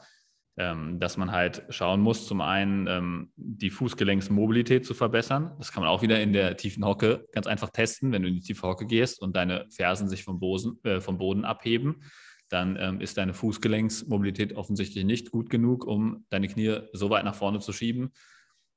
ähm, 0.56 1.00
dass 1.00 1.16
man 1.16 1.32
halt 1.32 1.64
schauen 1.70 2.00
muss, 2.00 2.26
zum 2.26 2.40
einen 2.40 2.86
ähm, 2.86 3.32
die 3.36 3.70
Fußgelenksmobilität 3.70 4.84
zu 4.84 4.94
verbessern. 4.94 5.54
Das 5.58 5.72
kann 5.72 5.82
man 5.82 5.90
auch 5.90 6.02
wieder 6.02 6.20
in 6.20 6.32
der 6.32 6.56
tiefen 6.56 6.84
Hocke 6.84 7.26
ganz 7.32 7.46
einfach 7.46 7.70
testen. 7.70 8.12
Wenn 8.12 8.22
du 8.22 8.28
in 8.28 8.34
die 8.34 8.42
tiefe 8.42 8.66
Hocke 8.66 8.86
gehst 8.86 9.20
und 9.20 9.36
deine 9.36 9.66
Fersen 9.70 10.08
sich 10.08 10.24
vom, 10.24 10.38
Bosen, 10.38 10.78
äh, 10.84 11.00
vom 11.00 11.18
Boden 11.18 11.44
abheben, 11.44 12.02
dann 12.48 12.76
ähm, 12.78 13.00
ist 13.00 13.16
deine 13.16 13.32
Fußgelenksmobilität 13.32 14.54
offensichtlich 14.54 15.04
nicht 15.04 15.30
gut 15.30 15.48
genug, 15.48 15.86
um 15.86 16.26
deine 16.28 16.48
Knie 16.48 16.80
so 16.92 17.08
weit 17.08 17.24
nach 17.24 17.34
vorne 17.34 17.60
zu 17.60 17.72
schieben, 17.72 18.12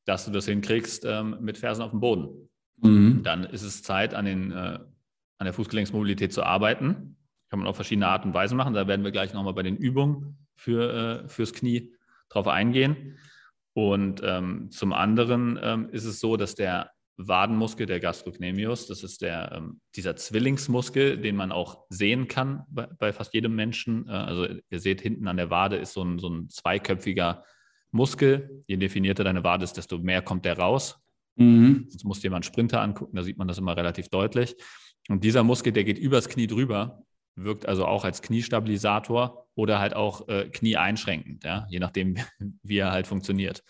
dass 0.05 0.25
du 0.25 0.31
das 0.31 0.45
hinkriegst 0.45 1.03
ähm, 1.05 1.37
mit 1.41 1.57
Fersen 1.57 1.81
auf 1.81 1.91
dem 1.91 1.99
Boden. 1.99 2.49
Mhm. 2.77 3.23
Dann 3.23 3.43
ist 3.43 3.63
es 3.63 3.83
Zeit, 3.83 4.13
an 4.13 4.25
den 4.25 4.51
äh, 4.51 4.79
an 5.37 5.45
der 5.45 5.53
Fußgelenksmobilität 5.53 6.33
zu 6.33 6.43
arbeiten. 6.43 7.17
Kann 7.49 7.59
man 7.59 7.67
auf 7.67 7.75
verschiedene 7.75 8.07
Arten 8.07 8.29
und 8.29 8.33
Weisen 8.33 8.57
machen. 8.57 8.73
Da 8.73 8.87
werden 8.87 9.03
wir 9.03 9.11
gleich 9.11 9.33
nochmal 9.33 9.53
bei 9.53 9.63
den 9.63 9.77
Übungen 9.77 10.37
für, 10.55 11.23
äh, 11.23 11.27
fürs 11.27 11.53
Knie 11.53 11.93
drauf 12.29 12.47
eingehen. 12.47 13.17
Und 13.73 14.21
ähm, 14.23 14.71
zum 14.71 14.93
anderen 14.93 15.59
ähm, 15.61 15.89
ist 15.91 16.05
es 16.05 16.19
so, 16.19 16.37
dass 16.37 16.55
der 16.55 16.91
Wadenmuskel, 17.17 17.85
der 17.85 17.99
Gastrocnemius, 17.99 18.87
das 18.87 19.03
ist 19.03 19.21
der, 19.21 19.51
ähm, 19.53 19.79
dieser 19.95 20.15
Zwillingsmuskel, 20.15 21.17
den 21.17 21.35
man 21.35 21.51
auch 21.51 21.85
sehen 21.89 22.27
kann 22.27 22.63
bei, 22.69 22.87
bei 22.87 23.13
fast 23.13 23.33
jedem 23.33 23.55
Menschen. 23.55 24.07
Äh, 24.07 24.11
also 24.11 24.47
ihr 24.69 24.79
seht, 24.79 25.01
hinten 25.01 25.27
an 25.27 25.37
der 25.37 25.49
Wade 25.49 25.77
ist 25.77 25.93
so 25.93 26.03
ein, 26.03 26.19
so 26.19 26.29
ein 26.29 26.49
zweiköpfiger 26.49 27.43
Muskel. 27.91 28.63
Je 28.67 28.77
definierter 28.77 29.23
deine 29.23 29.43
Wade 29.43 29.63
ist, 29.63 29.77
desto 29.77 29.97
mehr 29.99 30.21
kommt 30.21 30.45
der 30.45 30.57
raus. 30.57 30.97
Mhm. 31.35 31.87
Sonst 31.89 32.03
muss 32.03 32.23
jemand 32.23 32.45
Sprinter 32.45 32.81
angucken, 32.81 33.15
da 33.15 33.23
sieht 33.23 33.37
man 33.37 33.47
das 33.47 33.57
immer 33.57 33.75
relativ 33.75 34.09
deutlich. 34.09 34.55
Und 35.09 35.23
dieser 35.23 35.43
Muskel, 35.43 35.71
der 35.71 35.83
geht 35.83 35.99
übers 35.99 36.29
Knie 36.29 36.47
drüber, 36.47 37.03
wirkt 37.35 37.67
also 37.67 37.85
auch 37.85 38.05
als 38.05 38.21
Kniestabilisator 38.21 39.47
oder 39.55 39.79
halt 39.79 39.95
auch 39.95 40.27
äh, 40.27 40.49
knieeinschränkend, 40.49 41.43
ja? 41.43 41.67
je 41.69 41.79
nachdem, 41.79 42.17
wie 42.63 42.77
er 42.77 42.91
halt 42.91 43.07
funktioniert. 43.07 43.63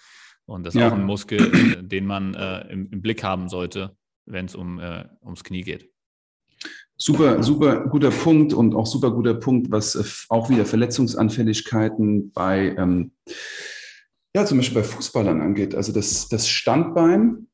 Und 0.45 0.65
das 0.65 0.75
ist 0.75 0.81
ja. 0.81 0.89
auch 0.89 0.93
ein 0.93 1.03
Muskel, 1.03 1.39
äh, 1.39 1.83
den 1.83 2.05
man 2.05 2.35
äh, 2.35 2.61
im, 2.71 2.89
im, 2.91 3.01
Blick 3.01 3.23
haben 3.23 3.49
sollte, 3.49 3.95
wenn 4.25 4.45
es 4.45 4.55
um, 4.55 4.79
äh, 4.79 5.05
ums 5.23 5.43
Knie 5.43 5.63
geht. 5.63 5.89
Super, 6.97 7.43
super 7.43 7.87
guter 7.87 8.11
Punkt 8.11 8.53
und 8.53 8.73
auch 8.73 8.85
super 8.85 9.11
guter 9.11 9.33
Punkt, 9.33 9.69
was 9.71 9.95
äh, 9.95 10.03
auch 10.29 10.49
wieder 10.49 10.65
Verletzungsanfälligkeiten 10.65 12.31
bei, 12.31 12.75
ähm, 12.77 13.11
ja, 14.35 14.45
zum 14.45 14.59
Beispiel 14.59 14.81
bei 14.81 14.87
Fußballern 14.87 15.41
angeht. 15.41 15.75
Also 15.75 15.91
das, 15.91 16.29
das 16.29 16.47
Standbein 16.47 17.47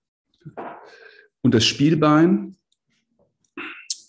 und 1.42 1.54
das 1.54 1.66
Spielbein 1.66 2.58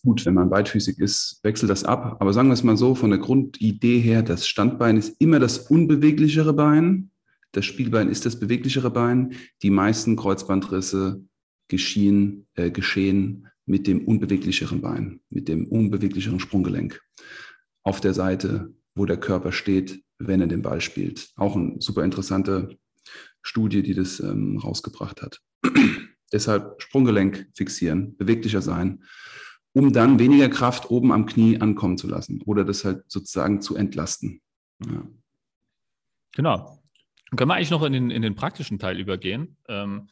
gut, 0.03 0.26
wenn 0.26 0.34
man 0.34 0.50
beidfüßig 0.50 0.98
ist, 0.98 1.40
wechselt 1.42 1.70
das 1.70 1.84
ab. 1.84 2.16
Aber 2.20 2.32
sagen 2.32 2.48
wir 2.48 2.55
es 2.55 2.64
mal 2.64 2.76
so, 2.76 2.94
von 2.94 3.11
der 3.11 3.18
Grundidee 3.18 4.00
her, 4.00 4.22
das 4.22 4.46
Standbein 4.46 4.96
ist 4.96 5.20
immer 5.20 5.38
das 5.38 5.59
unbeweglichere 5.59 6.53
Bein. 6.53 7.11
Das 7.53 7.64
Spielbein 7.64 8.09
ist 8.09 8.26
das 8.26 8.38
beweglichere 8.40 8.90
Bein. 8.90 9.34
Die 9.62 9.70
meisten 9.70 10.16
Kreuzbandrisse 10.16 11.24
geschehen, 11.68 12.46
äh, 12.55 12.70
geschehen 12.70 13.48
mit 13.64 13.86
dem 13.86 14.07
unbeweglicheren 14.07 14.80
Bein, 14.80 15.20
mit 15.30 15.48
dem 15.48 15.66
unbeweglicheren 15.66 16.40
Sprunggelenk 16.40 17.00
auf 17.84 18.00
der 18.00 18.14
Seite, 18.14 18.74
wo 18.94 19.07
der 19.07 19.18
Körper 19.18 19.53
steht, 19.53 20.03
wenn 20.18 20.40
er 20.40 20.46
den 20.46 20.62
Ball 20.62 20.80
spielt. 20.80 21.30
Auch 21.36 21.57
eine 21.57 21.80
super 21.80 22.05
interessante 22.05 22.76
Studie, 23.42 23.82
die 23.82 23.94
das 23.94 24.20
ähm, 24.20 24.59
rausgebracht 24.59 25.22
hat. 25.22 25.40
Deshalb 26.32 26.80
Sprunggelenk 26.80 27.48
fixieren, 27.55 28.16
beweglicher 28.16 28.62
sein, 28.62 29.05
um 29.74 29.92
dann 29.92 30.18
weniger 30.18 30.48
Kraft 30.48 30.90
oben 30.90 31.12
am 31.12 31.26
Knie 31.26 31.60
ankommen 31.60 31.98
zu 31.98 32.08
lassen 32.08 32.42
oder 32.42 32.64
das 32.64 32.84
halt 32.84 33.04
sozusagen 33.08 33.60
zu 33.60 33.76
entlasten. 33.76 34.40
Ja. 34.84 35.02
Genau. 36.32 36.82
Können 37.36 37.50
wir 37.50 37.54
eigentlich 37.54 37.70
noch 37.70 37.82
in 37.82 37.92
den, 37.92 38.10
in 38.10 38.22
den 38.22 38.34
praktischen 38.34 38.78
Teil 38.78 38.98
übergehen? 39.00 39.56
Ähm, 39.68 40.08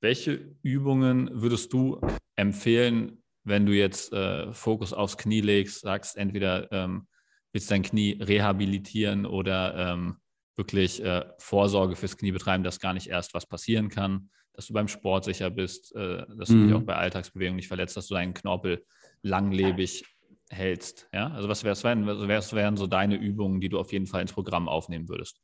welche 0.00 0.54
Übungen 0.62 1.30
würdest 1.32 1.72
du 1.72 2.00
empfehlen, 2.36 3.22
wenn 3.44 3.66
du 3.66 3.72
jetzt 3.72 4.12
äh, 4.12 4.52
Fokus 4.52 4.92
aufs 4.92 5.18
Knie 5.18 5.40
legst, 5.40 5.80
sagst, 5.80 6.16
entweder 6.16 6.70
ähm, 6.72 7.06
willst 7.52 7.70
dein 7.70 7.82
Knie 7.82 8.12
rehabilitieren 8.20 9.26
oder 9.26 9.74
ähm, 9.92 10.16
wirklich 10.56 11.02
äh, 11.02 11.24
Vorsorge 11.38 11.96
fürs 11.96 12.16
Knie 12.16 12.32
betreiben, 12.32 12.64
dass 12.64 12.80
gar 12.80 12.94
nicht 12.94 13.08
erst 13.08 13.34
was 13.34 13.46
passieren 13.46 13.88
kann, 13.88 14.30
dass 14.52 14.66
du 14.66 14.74
beim 14.74 14.88
Sport 14.88 15.24
sicher 15.24 15.50
bist, 15.50 15.94
äh, 15.94 16.24
dass 16.36 16.48
du 16.48 16.62
dich 16.62 16.70
mhm. 16.70 16.76
auch 16.76 16.82
bei 16.82 16.96
Alltagsbewegungen 16.96 17.56
nicht 17.56 17.68
verletzt, 17.68 17.96
dass 17.96 18.08
du 18.08 18.14
deinen 18.14 18.34
Knorpel 18.34 18.84
langlebig 19.22 20.04
hältst. 20.50 21.08
Ja? 21.12 21.28
Also 21.30 21.48
was, 21.48 21.64
was, 21.64 21.84
wären, 21.84 22.06
was 22.06 22.52
wären 22.52 22.76
so 22.76 22.86
deine 22.86 23.16
Übungen, 23.16 23.60
die 23.60 23.68
du 23.68 23.78
auf 23.78 23.92
jeden 23.92 24.06
Fall 24.06 24.22
ins 24.22 24.32
Programm 24.32 24.68
aufnehmen 24.68 25.08
würdest? 25.08 25.40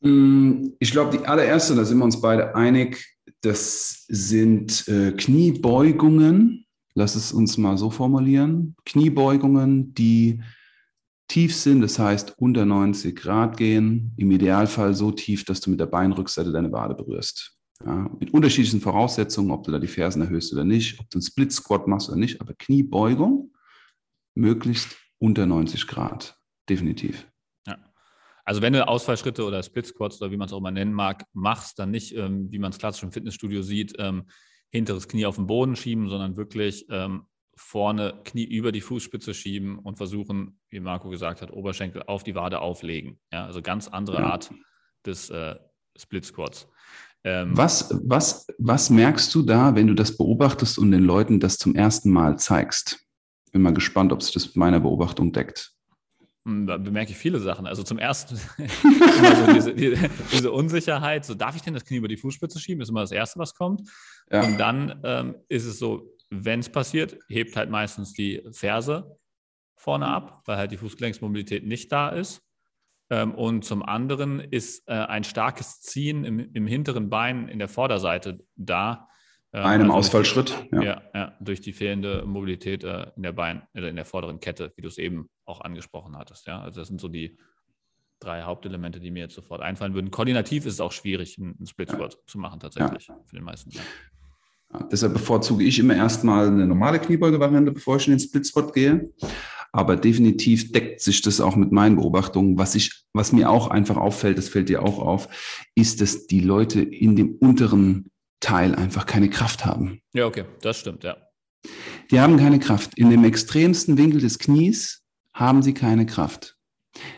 Mm, 0.00 0.68
ich 0.78 0.90
glaube, 0.92 1.16
die 1.16 1.24
allererste, 1.24 1.74
da 1.74 1.84
sind 1.84 1.98
wir 1.98 2.04
uns 2.04 2.20
beide 2.20 2.54
einig, 2.54 3.04
das 3.42 4.04
sind 4.08 4.86
äh, 4.88 5.12
Kniebeugungen. 5.12 6.66
Lass 6.94 7.14
es 7.14 7.32
uns 7.32 7.56
mal 7.56 7.78
so 7.78 7.90
formulieren. 7.90 8.76
Kniebeugungen, 8.84 9.94
die 9.94 10.42
tief 11.30 11.54
sind, 11.54 11.80
das 11.80 11.98
heißt 11.98 12.34
unter 12.38 12.66
90 12.66 13.14
Grad 13.14 13.56
gehen, 13.56 14.12
im 14.16 14.30
Idealfall 14.32 14.94
so 14.94 15.12
tief, 15.12 15.44
dass 15.44 15.60
du 15.60 15.70
mit 15.70 15.78
der 15.78 15.86
Beinrückseite 15.86 16.50
deine 16.50 16.72
Wade 16.72 16.94
berührst. 16.94 17.56
Ja, 17.86 18.10
mit 18.18 18.34
unterschiedlichen 18.34 18.80
Voraussetzungen, 18.80 19.52
ob 19.52 19.64
du 19.64 19.70
da 19.70 19.78
die 19.78 19.86
Fersen 19.86 20.20
erhöhst 20.20 20.52
oder 20.52 20.64
nicht, 20.64 20.98
ob 20.98 21.08
du 21.08 21.16
einen 21.16 21.22
Split 21.22 21.52
Squat 21.52 21.86
machst 21.86 22.08
oder 22.08 22.18
nicht, 22.18 22.40
aber 22.40 22.52
Kniebeugung 22.54 23.54
möglichst 24.34 24.96
unter 25.18 25.46
90 25.46 25.86
Grad, 25.86 26.36
definitiv. 26.68 27.26
Ja. 27.66 27.78
Also 28.44 28.60
wenn 28.60 28.72
du 28.72 28.86
Ausfallschritte 28.86 29.44
oder 29.44 29.62
Split 29.62 29.86
Squats 29.86 30.20
oder 30.20 30.32
wie 30.32 30.36
man 30.36 30.48
es 30.48 30.52
auch 30.52 30.60
mal 30.60 30.72
nennen 30.72 30.92
mag, 30.92 31.24
machst, 31.32 31.78
dann 31.78 31.92
nicht, 31.92 32.14
ähm, 32.16 32.50
wie 32.50 32.58
man 32.58 32.72
es 32.72 32.78
klassisch 32.78 33.04
im 33.04 33.12
Fitnessstudio 33.12 33.62
sieht, 33.62 33.94
ähm, 33.98 34.24
hinteres 34.70 35.08
Knie 35.08 35.26
auf 35.26 35.36
den 35.36 35.46
Boden 35.46 35.76
schieben, 35.76 36.08
sondern 36.08 36.36
wirklich 36.36 36.86
ähm, 36.90 37.26
vorne 37.60 38.14
Knie 38.24 38.44
über 38.44 38.72
die 38.72 38.80
Fußspitze 38.80 39.34
schieben 39.34 39.78
und 39.78 39.96
versuchen, 39.96 40.58
wie 40.70 40.80
Marco 40.80 41.10
gesagt 41.10 41.42
hat, 41.42 41.52
Oberschenkel 41.52 42.02
auf 42.04 42.24
die 42.24 42.34
Wade 42.34 42.60
auflegen. 42.60 43.20
Ja, 43.30 43.44
also 43.44 43.60
ganz 43.60 43.86
andere 43.86 44.18
ja. 44.18 44.30
Art 44.30 44.50
des 45.04 45.28
äh, 45.28 45.56
Split 45.96 46.24
Squats. 46.24 46.66
Ähm, 47.22 47.54
was, 47.54 47.94
was, 48.02 48.46
was 48.58 48.88
merkst 48.88 49.32
du 49.34 49.42
da, 49.42 49.74
wenn 49.74 49.86
du 49.86 49.94
das 49.94 50.16
beobachtest 50.16 50.78
und 50.78 50.90
den 50.90 51.04
Leuten 51.04 51.38
das 51.38 51.58
zum 51.58 51.74
ersten 51.74 52.10
Mal 52.10 52.38
zeigst? 52.38 53.06
Bin 53.52 53.60
mal 53.62 53.74
gespannt, 53.74 54.12
ob 54.12 54.22
sich 54.22 54.32
das 54.32 54.46
mit 54.46 54.56
meiner 54.56 54.80
Beobachtung 54.80 55.30
deckt. 55.30 55.72
Hm, 56.46 56.66
da 56.66 56.78
bemerke 56.78 57.12
ich 57.12 57.18
viele 57.18 57.40
Sachen. 57.40 57.66
Also 57.66 57.82
zum 57.82 57.98
ersten 57.98 58.36
so 58.56 59.52
diese, 59.52 59.74
diese, 59.74 60.10
diese, 60.32 60.50
Unsicherheit, 60.50 61.26
so 61.26 61.34
darf 61.34 61.56
ich 61.56 61.62
denn 61.62 61.74
das 61.74 61.84
Knie 61.84 61.98
über 61.98 62.08
die 62.08 62.16
Fußspitze 62.16 62.58
schieben, 62.58 62.80
ist 62.80 62.88
immer 62.88 63.02
das 63.02 63.12
Erste, 63.12 63.38
was 63.38 63.54
kommt. 63.54 63.82
Ja. 64.30 64.44
Und 64.44 64.56
dann 64.58 65.00
ähm, 65.04 65.34
ist 65.48 65.66
es 65.66 65.78
so, 65.78 66.16
wenn 66.30 66.60
es 66.60 66.70
passiert, 66.70 67.18
hebt 67.28 67.56
halt 67.56 67.70
meistens 67.70 68.12
die 68.12 68.42
Ferse 68.52 69.18
vorne 69.76 70.06
ab, 70.06 70.42
weil 70.46 70.56
halt 70.56 70.72
die 70.72 70.76
Fußgelenksmobilität 70.76 71.66
nicht 71.66 71.90
da 71.90 72.10
ist. 72.10 72.42
Ähm, 73.10 73.34
und 73.34 73.64
zum 73.64 73.82
anderen 73.82 74.38
ist 74.38 74.88
äh, 74.88 74.92
ein 74.92 75.24
starkes 75.24 75.80
Ziehen 75.80 76.24
im, 76.24 76.38
im, 76.38 76.66
hinteren 76.66 77.10
Bein 77.10 77.48
in 77.48 77.58
der 77.58 77.68
Vorderseite 77.68 78.38
da. 78.54 79.08
Ähm, 79.52 79.64
Einem 79.64 79.90
also 79.90 79.98
Ausfallschritt. 79.98 80.68
ja. 80.72 80.82
ja. 80.82 81.02
Ja, 81.12 81.36
durch 81.40 81.60
die 81.60 81.72
fehlende 81.72 82.24
Mobilität 82.24 82.84
äh, 82.84 83.10
in 83.16 83.24
der 83.24 83.32
Bein, 83.32 83.62
äh, 83.74 83.88
in 83.88 83.96
der 83.96 84.04
vorderen 84.04 84.38
Kette, 84.38 84.72
wie 84.76 84.82
du 84.82 84.88
es 84.88 84.98
eben 84.98 85.28
auch 85.44 85.60
angesprochen 85.60 86.16
hattest. 86.16 86.46
Ja, 86.46 86.60
also 86.60 86.80
das 86.80 86.88
sind 86.88 87.00
so 87.00 87.08
die 87.08 87.36
drei 88.20 88.42
Hauptelemente, 88.42 89.00
die 89.00 89.10
mir 89.10 89.24
jetzt 89.24 89.34
sofort 89.34 89.60
einfallen 89.62 89.94
würden. 89.94 90.12
Koordinativ 90.12 90.66
ist 90.66 90.74
es 90.74 90.80
auch 90.80 90.92
schwierig, 90.92 91.36
einen 91.38 91.66
Split 91.66 91.90
Squat 91.90 92.14
ja. 92.14 92.20
zu 92.26 92.38
machen 92.38 92.60
tatsächlich 92.60 93.08
für 93.26 93.34
den 93.34 93.44
meisten. 93.44 93.72
Ja. 94.72 94.84
Deshalb 94.84 95.12
bevorzuge 95.12 95.64
ich 95.64 95.78
immer 95.78 95.96
erstmal 95.96 96.48
eine 96.48 96.66
normale 96.66 96.98
Kniebeugevariante, 96.98 97.72
bevor 97.72 97.96
ich 97.96 98.06
in 98.06 98.14
den 98.14 98.20
Split 98.20 98.46
Squat 98.46 98.72
gehe. 98.72 99.10
Aber 99.72 99.96
definitiv 99.96 100.72
deckt 100.72 101.00
sich 101.00 101.22
das 101.22 101.40
auch 101.40 101.54
mit 101.54 101.70
meinen 101.70 101.96
Beobachtungen. 101.96 102.58
Was 102.58 102.74
ich, 102.74 103.04
was 103.12 103.32
mir 103.32 103.50
auch 103.50 103.68
einfach 103.68 103.96
auffällt, 103.96 104.36
das 104.36 104.48
fällt 104.48 104.68
dir 104.68 104.82
auch 104.82 104.98
auf, 104.98 105.28
ist, 105.76 106.00
dass 106.00 106.26
die 106.26 106.40
Leute 106.40 106.80
in 106.80 107.14
dem 107.14 107.36
unteren 107.36 108.10
Teil 108.40 108.74
einfach 108.74 109.06
keine 109.06 109.30
Kraft 109.30 109.64
haben. 109.64 110.00
Ja, 110.12 110.26
okay, 110.26 110.44
das 110.62 110.80
stimmt, 110.80 111.04
ja. 111.04 111.16
Die 112.10 112.18
haben 112.18 112.38
keine 112.38 112.58
Kraft. 112.58 112.98
In 112.98 113.10
dem 113.10 113.22
extremsten 113.24 113.96
Winkel 113.96 114.20
des 114.20 114.38
Knies 114.38 115.02
haben 115.34 115.62
sie 115.62 115.74
keine 115.74 116.06
Kraft, 116.06 116.56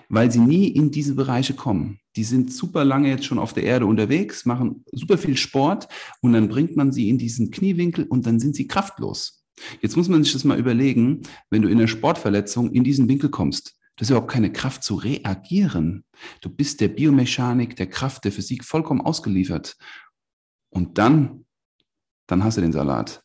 weil 0.09 0.31
sie 0.31 0.41
nie 0.41 0.69
in 0.69 0.91
diese 0.91 1.15
Bereiche 1.15 1.55
kommen. 1.55 2.01
Die 2.17 2.25
sind 2.25 2.53
super 2.53 2.85
lange 2.85 3.09
jetzt 3.09 3.25
schon 3.25 3.39
auf 3.39 3.53
der 3.53 3.65
Erde 3.65 3.87
unterwegs, 3.87 4.45
machen 4.45 4.85
super 4.93 5.17
viel 5.17 5.37
Sport 5.37 5.89
und 6.21 6.33
dann 6.33 6.49
bringt 6.49 6.77
man 6.77 6.93
sie 6.93 7.09
in 7.09 7.19
diesen 7.19 7.51
Kniewinkel 7.51 8.05
und 8.05 8.27
dann 8.27 8.39
sind 8.39 8.55
sie 8.55 8.67
kraftlos. 8.67 9.45
Jetzt 9.81 9.97
muss 9.97 10.09
man 10.09 10.23
sich 10.25 10.33
das 10.33 10.45
mal 10.45 10.59
überlegen, 10.59 11.23
wenn 11.51 11.63
du 11.63 11.69
in 11.69 11.79
einer 11.79 11.89
Sportverletzung 11.89 12.73
in 12.73 12.85
diesen 12.85 13.09
Winkel 13.09 13.31
kommst, 13.31 13.77
das 13.97 14.07
ist 14.07 14.11
überhaupt 14.11 14.33
keine 14.33 14.53
Kraft 14.53 14.83
zu 14.83 14.95
reagieren. 14.95 16.05
Du 16.41 16.49
bist 16.49 16.81
der 16.81 16.89
Biomechanik, 16.89 17.77
der 17.77 17.89
Kraft, 17.89 18.25
der 18.25 18.33
Physik 18.33 18.65
vollkommen 18.65 19.01
ausgeliefert. 19.01 19.77
Und 20.71 20.99
dann, 20.99 21.45
dann 22.27 22.43
hast 22.43 22.57
du 22.57 22.63
den 22.63 22.73
Salat. 22.73 23.23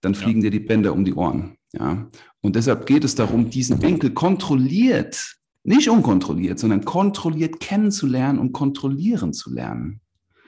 Dann 0.00 0.14
fliegen 0.14 0.40
ja. 0.40 0.50
dir 0.50 0.58
die 0.58 0.66
Bänder 0.66 0.92
um 0.92 1.04
die 1.04 1.14
Ohren. 1.14 1.56
Ja. 1.72 2.10
Und 2.40 2.56
deshalb 2.56 2.86
geht 2.86 3.04
es 3.04 3.14
darum, 3.14 3.48
diesen 3.48 3.80
Winkel 3.80 4.12
kontrolliert, 4.12 5.36
nicht 5.66 5.90
unkontrolliert, 5.90 6.58
sondern 6.58 6.84
kontrolliert 6.84 7.60
kennenzulernen 7.60 8.38
und 8.38 8.52
kontrollieren 8.52 9.32
zu 9.32 9.52
lernen. 9.52 10.00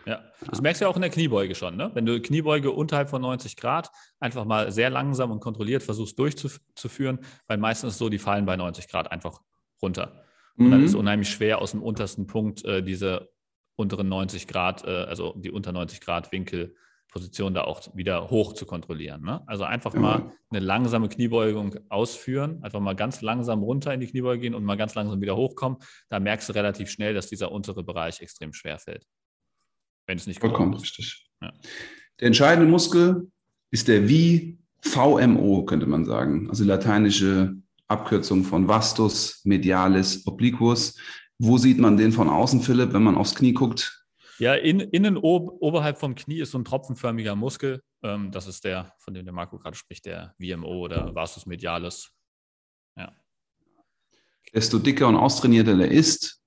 Ja, 0.06 0.20
das 0.48 0.62
merkst 0.62 0.80
du 0.80 0.84
ja 0.84 0.90
auch 0.90 0.96
in 0.96 1.02
der 1.02 1.10
Kniebeuge 1.10 1.54
schon. 1.54 1.76
Ne? 1.76 1.90
Wenn 1.92 2.06
du 2.06 2.20
Kniebeuge 2.22 2.70
unterhalb 2.70 3.10
von 3.10 3.20
90 3.20 3.56
Grad 3.56 3.90
einfach 4.20 4.44
mal 4.44 4.70
sehr 4.70 4.90
langsam 4.90 5.30
und 5.30 5.40
kontrolliert 5.40 5.82
versuchst 5.82 6.18
durchzuführen, 6.18 7.18
weil 7.46 7.58
meistens 7.58 7.94
ist 7.94 7.98
so, 7.98 8.08
die 8.08 8.18
fallen 8.18 8.46
bei 8.46 8.56
90 8.56 8.88
Grad 8.88 9.10
einfach 9.10 9.40
runter. 9.82 10.24
Und 10.56 10.66
mhm. 10.66 10.70
dann 10.70 10.84
ist 10.84 10.90
es 10.90 10.96
unheimlich 10.96 11.28
schwer, 11.28 11.60
aus 11.60 11.72
dem 11.72 11.82
untersten 11.82 12.26
Punkt 12.26 12.64
äh, 12.64 12.82
diese 12.82 13.28
unteren 13.76 14.08
90 14.08 14.46
Grad, 14.46 14.84
äh, 14.84 15.04
also 15.04 15.34
die 15.36 15.50
unter 15.50 15.72
90 15.72 16.00
Grad 16.00 16.32
Winkelposition 17.08 17.54
da 17.54 17.64
auch 17.64 17.82
wieder 17.94 18.30
hoch 18.30 18.52
zu 18.52 18.66
kontrollieren. 18.66 19.22
Ne? 19.22 19.42
Also 19.46 19.64
einfach 19.64 19.94
ja. 19.94 20.00
mal 20.00 20.32
eine 20.50 20.60
langsame 20.60 21.08
Kniebeugung 21.08 21.76
ausführen, 21.88 22.62
einfach 22.62 22.80
mal 22.80 22.94
ganz 22.94 23.22
langsam 23.22 23.62
runter 23.62 23.92
in 23.94 24.00
die 24.00 24.06
Kniebeuge 24.06 24.40
gehen 24.40 24.54
und 24.54 24.64
mal 24.64 24.76
ganz 24.76 24.94
langsam 24.94 25.20
wieder 25.20 25.36
hochkommen. 25.36 25.78
Da 26.08 26.20
merkst 26.20 26.48
du 26.48 26.52
relativ 26.52 26.90
schnell, 26.90 27.14
dass 27.14 27.28
dieser 27.28 27.52
untere 27.52 27.82
Bereich 27.82 28.20
extrem 28.20 28.52
schwer 28.52 28.78
fällt 28.78 29.04
wenn 30.08 30.16
es 30.16 30.26
nicht 30.26 30.40
Vollkommen 30.40 30.72
ist. 30.72 30.82
richtig. 30.82 31.28
Ja. 31.42 31.52
Der 32.18 32.28
entscheidende 32.28 32.68
Muskel 32.68 33.30
ist 33.70 33.88
der 33.88 34.08
VMO, 34.80 35.64
könnte 35.66 35.86
man 35.86 36.06
sagen. 36.06 36.48
Also 36.48 36.64
die 36.64 36.68
lateinische 36.70 37.56
Abkürzung 37.88 38.44
von 38.44 38.66
Vastus 38.66 39.42
Medialis 39.44 40.26
Obliquus. 40.26 40.96
Wo 41.38 41.58
sieht 41.58 41.78
man 41.78 41.96
den 41.98 42.12
von 42.12 42.28
außen, 42.28 42.62
Philipp, 42.62 42.94
wenn 42.94 43.02
man 43.02 43.16
aufs 43.16 43.34
Knie 43.34 43.52
guckt? 43.52 43.97
Ja, 44.38 44.54
in, 44.54 44.80
innen 44.80 45.16
ob, 45.16 45.60
oberhalb 45.60 45.98
vom 45.98 46.14
Knie 46.14 46.40
ist 46.40 46.52
so 46.52 46.58
ein 46.58 46.64
tropfenförmiger 46.64 47.34
Muskel. 47.34 47.82
Ähm, 48.02 48.30
das 48.30 48.46
ist 48.46 48.64
der, 48.64 48.94
von 48.98 49.14
dem 49.14 49.24
der 49.24 49.34
Marco 49.34 49.58
gerade 49.58 49.76
spricht, 49.76 50.06
der 50.06 50.34
VMO 50.40 50.84
oder 50.84 51.14
Vastus 51.14 51.46
Medialis. 51.46 52.10
Ja. 52.96 53.12
Desto 54.54 54.78
dicker 54.78 55.08
und 55.08 55.16
austrainierter 55.16 55.76
der 55.76 55.90
ist, 55.90 56.40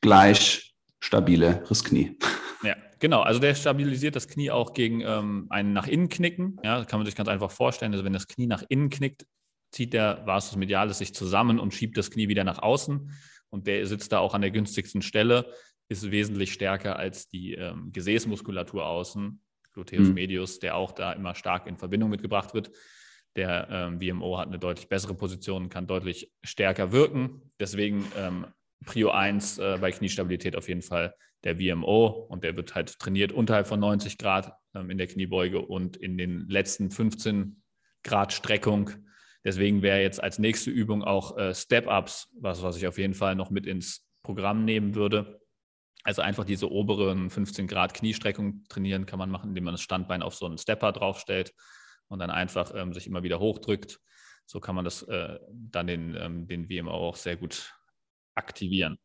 gleich 0.00 0.74
stabileres 1.00 1.84
Knie. 1.84 2.18
Ja, 2.62 2.76
genau. 2.98 3.22
Also 3.22 3.40
der 3.40 3.54
stabilisiert 3.54 4.16
das 4.16 4.28
Knie 4.28 4.50
auch 4.50 4.74
gegen 4.74 5.00
ähm, 5.00 5.46
ein 5.48 5.72
nach 5.72 5.86
innen 5.86 6.10
knicken. 6.10 6.58
Ja, 6.62 6.76
das 6.76 6.86
kann 6.88 6.98
man 6.98 7.06
sich 7.06 7.16
ganz 7.16 7.26
einfach 7.30 7.50
vorstellen. 7.50 7.92
Also 7.92 8.04
wenn 8.04 8.12
das 8.12 8.26
Knie 8.26 8.46
nach 8.46 8.62
innen 8.68 8.90
knickt, 8.90 9.24
zieht 9.70 9.94
der 9.94 10.26
Vastus 10.26 10.58
medialis 10.58 10.98
sich 10.98 11.14
zusammen 11.14 11.58
und 11.58 11.72
schiebt 11.72 11.96
das 11.96 12.10
Knie 12.10 12.28
wieder 12.28 12.44
nach 12.44 12.58
außen. 12.58 13.12
Und 13.48 13.66
der 13.66 13.86
sitzt 13.86 14.12
da 14.12 14.18
auch 14.18 14.34
an 14.34 14.42
der 14.42 14.50
günstigsten 14.50 15.00
Stelle, 15.00 15.50
ist 15.90 16.10
wesentlich 16.10 16.52
stärker 16.52 16.96
als 16.96 17.28
die 17.28 17.54
ähm, 17.54 17.90
Gesäßmuskulatur 17.92 18.86
außen, 18.86 19.42
Gluteus 19.72 20.08
mhm. 20.08 20.14
medius, 20.14 20.60
der 20.60 20.76
auch 20.76 20.92
da 20.92 21.12
immer 21.12 21.34
stark 21.34 21.66
in 21.66 21.76
Verbindung 21.76 22.10
mitgebracht 22.10 22.54
wird. 22.54 22.70
Der 23.36 23.68
ähm, 23.70 24.00
VMO 24.00 24.38
hat 24.38 24.48
eine 24.48 24.58
deutlich 24.58 24.88
bessere 24.88 25.14
Position, 25.14 25.68
kann 25.68 25.86
deutlich 25.86 26.32
stärker 26.44 26.92
wirken. 26.92 27.42
Deswegen 27.58 28.06
ähm, 28.16 28.46
Prio 28.86 29.10
1 29.10 29.58
äh, 29.58 29.78
bei 29.80 29.90
Kniestabilität 29.90 30.56
auf 30.56 30.68
jeden 30.68 30.82
Fall 30.82 31.14
der 31.42 31.56
VMO 31.56 32.06
und 32.06 32.44
der 32.44 32.56
wird 32.56 32.74
halt 32.74 32.98
trainiert 32.98 33.32
unterhalb 33.32 33.66
von 33.66 33.80
90 33.80 34.16
Grad 34.16 34.52
ähm, 34.74 34.90
in 34.90 34.98
der 34.98 35.08
Kniebeuge 35.08 35.60
und 35.60 35.96
in 35.96 36.16
den 36.16 36.48
letzten 36.48 36.90
15 36.90 37.62
Grad 38.04 38.32
Streckung. 38.32 38.90
Deswegen 39.44 39.82
wäre 39.82 40.02
jetzt 40.02 40.22
als 40.22 40.38
nächste 40.38 40.70
Übung 40.70 41.02
auch 41.02 41.36
äh, 41.36 41.52
Step-Ups, 41.52 42.28
was, 42.38 42.62
was 42.62 42.76
ich 42.76 42.86
auf 42.86 42.98
jeden 42.98 43.14
Fall 43.14 43.34
noch 43.34 43.50
mit 43.50 43.66
ins 43.66 44.06
Programm 44.22 44.64
nehmen 44.64 44.94
würde. 44.94 45.40
Also 46.04 46.22
einfach 46.22 46.44
diese 46.44 46.70
oberen 46.70 47.30
15 47.30 47.66
Grad 47.66 47.94
Kniestreckung 47.94 48.64
trainieren 48.68 49.06
kann 49.06 49.18
man 49.18 49.30
machen, 49.30 49.50
indem 49.50 49.64
man 49.64 49.74
das 49.74 49.82
Standbein 49.82 50.22
auf 50.22 50.34
so 50.34 50.46
einen 50.46 50.58
Stepper 50.58 50.92
draufstellt 50.92 51.52
und 52.08 52.18
dann 52.20 52.30
einfach 52.30 52.72
ähm, 52.74 52.94
sich 52.94 53.06
immer 53.06 53.22
wieder 53.22 53.38
hochdrückt. 53.38 54.00
So 54.46 54.60
kann 54.60 54.74
man 54.74 54.84
das 54.84 55.02
äh, 55.02 55.38
dann 55.52 55.86
den, 55.86 56.16
ähm, 56.16 56.48
den 56.48 56.68
WMO 56.68 56.90
auch 56.90 57.16
sehr 57.16 57.36
gut 57.36 57.72
aktivieren. 58.34 58.98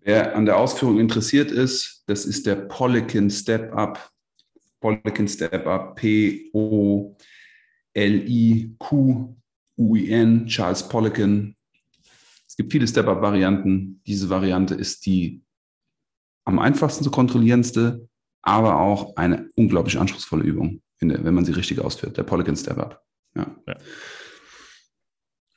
Wer 0.00 0.34
an 0.34 0.46
der 0.46 0.56
Ausführung 0.56 0.98
interessiert 0.98 1.50
ist, 1.50 2.02
das 2.06 2.24
ist 2.24 2.46
der 2.46 2.56
Polikin 2.56 3.30
Step 3.30 3.72
Up. 3.72 4.10
Polikin 4.80 5.28
Step 5.28 5.66
Up, 5.66 5.94
P-O-L-I-Q-U-I-N, 5.96 7.16
Charles 10.46 10.88
Polikin. 10.88 11.56
Es 12.48 12.56
gibt 12.56 12.72
viele 12.72 12.88
Step 12.88 13.06
Up 13.06 13.22
Varianten. 13.22 14.00
Diese 14.06 14.28
Variante 14.28 14.74
ist 14.74 15.06
die 15.06 15.42
am 16.44 16.58
einfachsten 16.58 17.04
zu 17.04 17.10
kontrollierendste, 17.10 18.08
aber 18.42 18.80
auch 18.80 19.16
eine 19.16 19.48
unglaublich 19.54 19.98
anspruchsvolle 19.98 20.44
Übung, 20.44 20.82
wenn 21.00 21.34
man 21.34 21.44
sie 21.44 21.52
richtig 21.52 21.80
ausführt. 21.80 22.16
Der 22.16 22.24
Polikin 22.24 22.56
Step 22.56 22.78
Up. 22.78 23.02
Ja. 23.34 23.46
ja. 23.66 23.76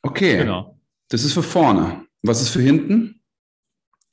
Okay. 0.01 0.38
Genau. 0.38 0.79
Das 1.09 1.23
ist 1.23 1.33
für 1.33 1.43
vorne. 1.43 2.05
Was 2.23 2.41
ist 2.41 2.49
für 2.49 2.61
hinten? 2.61 3.21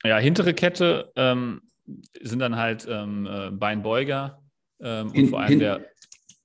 Ja, 0.03 0.17
hintere 0.17 0.53
Kette 0.53 1.11
ähm, 1.15 1.61
sind 2.21 2.39
dann 2.39 2.55
halt 2.55 2.85
ähm, 2.89 3.27
äh, 3.27 3.51
Beinbeuger 3.51 4.41
ähm, 4.81 5.11
und 5.11 5.29
vor 5.29 5.39
allem 5.39 5.49
hin, 5.49 5.59
der 5.59 5.85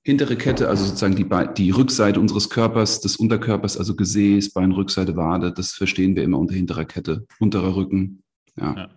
hintere 0.03 0.37
Kette, 0.37 0.69
also 0.69 0.85
sozusagen 0.85 1.15
die, 1.15 1.27
die 1.55 1.71
Rückseite 1.71 2.19
unseres 2.19 2.49
Körpers, 2.49 3.01
des 3.01 3.17
Unterkörpers, 3.17 3.77
also 3.77 3.95
Gesäß, 3.95 4.53
Beinrückseite, 4.53 5.15
Wade, 5.15 5.51
das 5.51 5.73
verstehen 5.73 6.15
wir 6.15 6.23
immer 6.23 6.39
unter 6.39 6.55
hinterer 6.55 6.85
Kette, 6.85 7.25
unterer 7.39 7.75
Rücken. 7.75 8.23
Ja, 8.57 8.75
ja. 8.75 8.89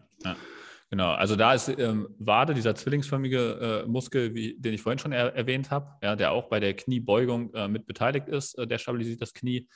Genau, 0.93 1.13
also 1.13 1.37
da 1.37 1.55
ist 1.55 1.69
ähm, 1.79 2.07
Wade, 2.19 2.53
dieser 2.53 2.75
zwillingsförmige 2.75 3.85
äh, 3.87 3.89
Muskel, 3.89 4.35
wie, 4.35 4.61
den 4.61 4.75
ich 4.75 4.83
vorhin 4.83 4.99
schon 4.99 5.13
er 5.13 5.35
erwähnt 5.35 5.71
habe, 5.71 5.97
ja, 6.03 6.17
der 6.17 6.33
auch 6.33 6.51
bei 6.51 6.61
der 6.61 6.75
Kniebeugung 6.75 7.55
äh, 7.55 7.67
mit 7.67 7.87
beteiligt 7.87 8.29
ist, 8.29 8.59
äh, 8.59 8.67
der 8.67 8.77
stabilisiert 8.77 9.23
das 9.23 9.33
Knie 9.33 9.71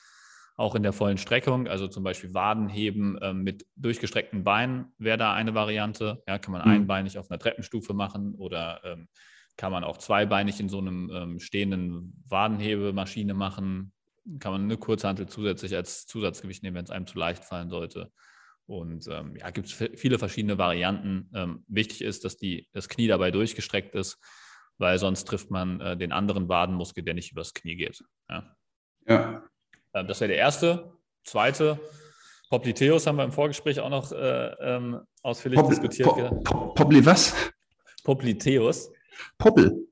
auch 0.58 0.74
in 0.74 0.82
der 0.82 0.92
vollen 0.92 1.16
Streckung, 1.16 1.68
also 1.68 1.88
zum 1.88 2.04
Beispiel 2.04 2.34
Wadenheben 2.34 3.18
ähm, 3.22 3.42
mit 3.42 3.64
durchgestreckten 3.76 4.44
Beinen 4.44 4.92
wäre 4.98 5.16
da 5.16 5.32
eine 5.32 5.54
Variante. 5.54 6.22
Ja, 6.28 6.36
kann 6.38 6.52
man 6.52 6.60
mhm. 6.60 6.72
einbeinig 6.72 7.16
auf 7.16 7.30
einer 7.30 7.38
Treppenstufe 7.38 7.94
machen 7.94 8.34
oder 8.34 8.82
ähm, 8.84 9.08
kann 9.56 9.72
man 9.72 9.84
auch 9.84 9.96
zweibeinig 9.96 10.60
in 10.60 10.68
so 10.68 10.80
einem 10.80 11.10
ähm, 11.14 11.40
stehenden 11.40 12.22
Wadenhebemaschine 12.28 13.32
machen. 13.32 13.90
Kann 14.38 14.52
man 14.52 14.64
eine 14.64 14.76
Kurzhantel 14.76 15.26
zusätzlich 15.26 15.74
als 15.74 16.06
Zusatzgewicht 16.06 16.62
nehmen, 16.62 16.76
wenn 16.76 16.84
es 16.84 16.90
einem 16.90 17.06
zu 17.06 17.18
leicht 17.18 17.42
fallen 17.42 17.70
sollte. 17.70 18.12
Und 18.66 19.06
ähm, 19.08 19.36
ja, 19.36 19.50
gibt 19.50 19.68
es 19.68 19.72
viele 19.72 20.18
verschiedene 20.18 20.58
Varianten. 20.58 21.30
Ähm, 21.34 21.64
wichtig 21.68 22.02
ist, 22.02 22.24
dass 22.24 22.36
die, 22.36 22.68
das 22.72 22.88
Knie 22.88 23.06
dabei 23.06 23.30
durchgestreckt 23.30 23.94
ist, 23.94 24.18
weil 24.78 24.98
sonst 24.98 25.24
trifft 25.24 25.50
man 25.50 25.80
äh, 25.80 25.96
den 25.96 26.12
anderen 26.12 26.48
Wadenmuskel, 26.48 27.04
der 27.04 27.14
nicht 27.14 27.32
übers 27.32 27.54
Knie 27.54 27.76
geht. 27.76 28.02
Ja. 28.28 28.56
ja. 29.06 29.42
Ähm, 29.94 30.08
das 30.08 30.20
wäre 30.20 30.28
der 30.28 30.38
erste. 30.38 30.92
Zweite, 31.24 31.80
Popliteus 32.50 33.06
haben 33.06 33.16
wir 33.16 33.24
im 33.24 33.32
Vorgespräch 33.32 33.80
auch 33.80 33.90
noch 33.90 34.12
äh, 34.12 34.46
ähm, 34.60 35.00
ausführlich 35.22 35.58
Popl 35.58 35.70
diskutiert. 35.70 36.08
Po 36.08 36.42
po 36.44 36.74
Popli 36.74 37.04
was? 37.04 37.34
Popliteus. 38.04 38.90
Poppel. 39.38 39.86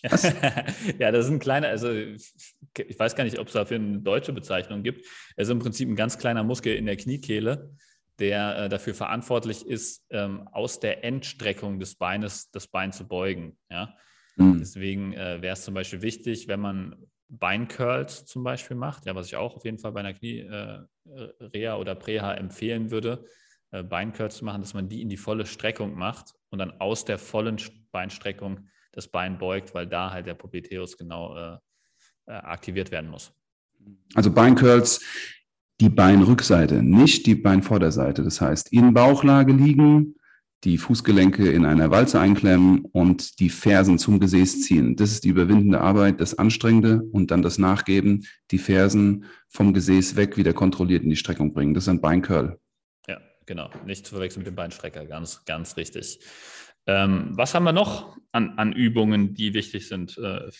ja, 0.02 1.10
das 1.10 1.26
ist 1.26 1.30
ein 1.30 1.40
kleiner, 1.40 1.68
also 1.68 1.90
ich 1.90 2.98
weiß 2.98 3.16
gar 3.16 3.24
nicht, 3.24 3.38
ob 3.38 3.48
es 3.48 3.52
dafür 3.54 3.78
eine 3.78 3.98
deutsche 3.98 4.32
Bezeichnung 4.32 4.82
gibt. 4.82 5.04
Es 5.36 5.48
ist 5.48 5.50
im 5.50 5.58
Prinzip 5.58 5.88
ein 5.88 5.96
ganz 5.96 6.18
kleiner 6.18 6.44
Muskel 6.44 6.76
in 6.76 6.86
der 6.86 6.96
Kniekehle, 6.96 7.74
der 8.18 8.58
äh, 8.58 8.68
dafür 8.68 8.94
verantwortlich 8.94 9.66
ist, 9.66 10.04
ähm, 10.10 10.48
aus 10.48 10.80
der 10.80 11.04
Endstreckung 11.04 11.78
des 11.78 11.94
Beines 11.94 12.50
das 12.50 12.66
Bein 12.66 12.92
zu 12.92 13.06
beugen. 13.06 13.56
Ja? 13.70 13.94
Mhm. 14.36 14.58
Deswegen 14.58 15.12
äh, 15.12 15.40
wäre 15.42 15.52
es 15.52 15.64
zum 15.64 15.74
Beispiel 15.74 16.02
wichtig, 16.02 16.48
wenn 16.48 16.60
man 16.60 16.96
Beincurls 17.28 18.24
zum 18.24 18.42
Beispiel 18.42 18.76
macht, 18.76 19.06
ja, 19.06 19.14
was 19.14 19.26
ich 19.26 19.36
auch 19.36 19.56
auf 19.56 19.64
jeden 19.64 19.78
Fall 19.78 19.92
bei 19.92 20.00
einer 20.00 20.14
Knie-Reha 20.14 21.74
äh, 21.74 21.78
oder 21.78 21.94
Preha 21.94 22.34
empfehlen 22.34 22.90
würde, 22.90 23.24
äh, 23.70 23.82
Beincurls 23.82 24.38
zu 24.38 24.44
machen, 24.44 24.62
dass 24.62 24.74
man 24.74 24.88
die 24.88 25.02
in 25.02 25.10
die 25.10 25.18
volle 25.18 25.44
Streckung 25.44 25.94
macht 25.94 26.34
und 26.48 26.58
dann 26.58 26.80
aus 26.80 27.04
der 27.04 27.18
vollen 27.18 27.58
Beinstreckung 27.92 28.66
das 28.92 29.08
Bein 29.08 29.38
beugt, 29.38 29.74
weil 29.74 29.86
da 29.86 30.10
halt 30.10 30.26
der 30.26 30.34
Popliteus 30.34 30.96
genau 30.96 31.36
äh, 31.36 31.58
äh, 32.26 32.32
aktiviert 32.32 32.90
werden 32.90 33.10
muss. 33.10 33.32
Also 34.14 34.30
Beincurls, 34.30 35.02
die 35.80 35.88
Beinrückseite, 35.88 36.82
nicht 36.82 37.26
die 37.26 37.34
Beinvorderseite. 37.34 38.22
Das 38.24 38.40
heißt, 38.40 38.72
in 38.72 38.94
Bauchlage 38.94 39.52
liegen, 39.52 40.16
die 40.64 40.76
Fußgelenke 40.76 41.50
in 41.52 41.64
einer 41.64 41.90
Walze 41.90 42.18
einklemmen 42.18 42.80
und 42.80 43.38
die 43.38 43.48
Fersen 43.48 43.98
zum 43.98 44.18
Gesäß 44.18 44.62
ziehen. 44.62 44.96
Das 44.96 45.12
ist 45.12 45.22
die 45.22 45.28
überwindende 45.28 45.80
Arbeit, 45.80 46.20
das 46.20 46.36
Anstrengende 46.36 47.02
und 47.12 47.30
dann 47.30 47.42
das 47.42 47.58
Nachgeben, 47.58 48.26
die 48.50 48.58
Fersen 48.58 49.24
vom 49.48 49.72
Gesäß 49.72 50.16
weg 50.16 50.36
wieder 50.36 50.52
kontrolliert 50.52 51.04
in 51.04 51.10
die 51.10 51.16
Streckung 51.16 51.52
bringen. 51.52 51.74
Das 51.74 51.84
ist 51.84 51.88
ein 51.88 52.00
Beincurl. 52.00 52.58
Ja, 53.06 53.20
genau. 53.46 53.70
Nicht 53.86 54.04
zu 54.04 54.14
verwechseln 54.14 54.40
mit 54.40 54.48
dem 54.48 54.56
Beinstrecker. 54.56 55.06
Ganz, 55.06 55.44
ganz 55.44 55.76
richtig. 55.76 56.18
Ähm, 56.86 57.28
was 57.32 57.54
haben 57.54 57.64
wir 57.64 57.72
noch 57.72 58.16
an, 58.32 58.58
an 58.58 58.72
Übungen, 58.72 59.34
die 59.34 59.54
wichtig 59.54 59.86
sind 59.86 60.18
äh, 60.18 60.50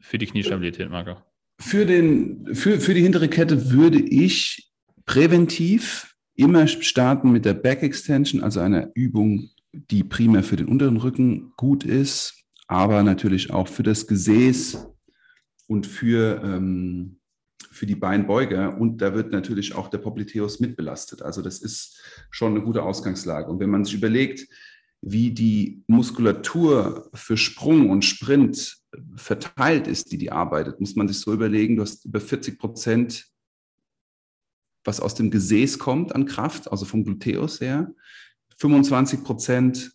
für 0.00 0.16
die 0.16 0.26
Kniestabilität, 0.26 0.88
Marco? 0.88 1.20
Für, 1.62 1.86
den, 1.86 2.54
für, 2.54 2.80
für 2.80 2.92
die 2.92 3.02
hintere 3.02 3.28
Kette 3.28 3.70
würde 3.70 3.98
ich 3.98 4.72
präventiv 5.06 6.16
immer 6.34 6.66
starten 6.66 7.30
mit 7.30 7.44
der 7.44 7.54
Back 7.54 7.82
Extension, 7.82 8.42
also 8.42 8.60
einer 8.60 8.90
Übung, 8.94 9.48
die 9.72 10.02
primär 10.02 10.42
für 10.42 10.56
den 10.56 10.66
unteren 10.66 10.96
Rücken 10.96 11.52
gut 11.56 11.84
ist, 11.84 12.34
aber 12.66 13.02
natürlich 13.02 13.52
auch 13.52 13.68
für 13.68 13.84
das 13.84 14.06
Gesäß 14.06 14.86
und 15.68 15.86
für, 15.86 16.42
ähm, 16.42 17.20
für 17.70 17.86
die 17.86 17.94
Beinbeuger. 17.94 18.76
Und 18.78 19.00
da 19.00 19.14
wird 19.14 19.32
natürlich 19.32 19.74
auch 19.74 19.88
der 19.88 19.98
Popliteus 19.98 20.58
mitbelastet. 20.58 21.22
Also 21.22 21.42
das 21.42 21.62
ist 21.62 22.02
schon 22.30 22.52
eine 22.54 22.64
gute 22.64 22.82
Ausgangslage. 22.82 23.50
Und 23.50 23.60
wenn 23.60 23.70
man 23.70 23.84
sich 23.84 23.94
überlegt, 23.94 24.48
wie 25.02 25.32
die 25.32 25.82
Muskulatur 25.88 27.10
für 27.12 27.36
Sprung 27.36 27.90
und 27.90 28.04
Sprint 28.04 28.78
verteilt 29.16 29.88
ist, 29.88 30.12
die 30.12 30.18
die 30.18 30.32
arbeitet, 30.32 30.80
muss 30.80 30.94
man 30.94 31.08
sich 31.08 31.18
so 31.18 31.32
überlegen, 31.32 31.76
du 31.76 31.82
hast 31.82 32.04
über 32.04 32.20
40 32.20 32.58
Prozent 32.58 33.32
was 34.84 35.00
aus 35.00 35.14
dem 35.14 35.30
Gesäß 35.30 35.78
kommt 35.78 36.14
an 36.14 36.26
Kraft, 36.26 36.70
also 36.70 36.84
vom 36.84 37.04
Gluteus 37.04 37.60
her. 37.60 37.92
25 38.56 39.22
Prozent 39.24 39.92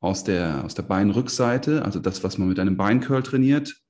aus 0.00 0.24
der, 0.24 0.64
aus 0.64 0.74
der 0.74 0.82
Beinrückseite, 0.82 1.84
also 1.84 2.00
das, 2.00 2.22
was 2.22 2.38
man 2.38 2.48
mit 2.48 2.58
einem 2.58 2.76
Beincurl 2.76 3.22
trainiert. 3.22 3.80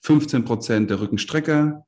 15 0.00 0.44
Prozent 0.44 0.90
der 0.90 1.00
Rückenstrecker, 1.00 1.86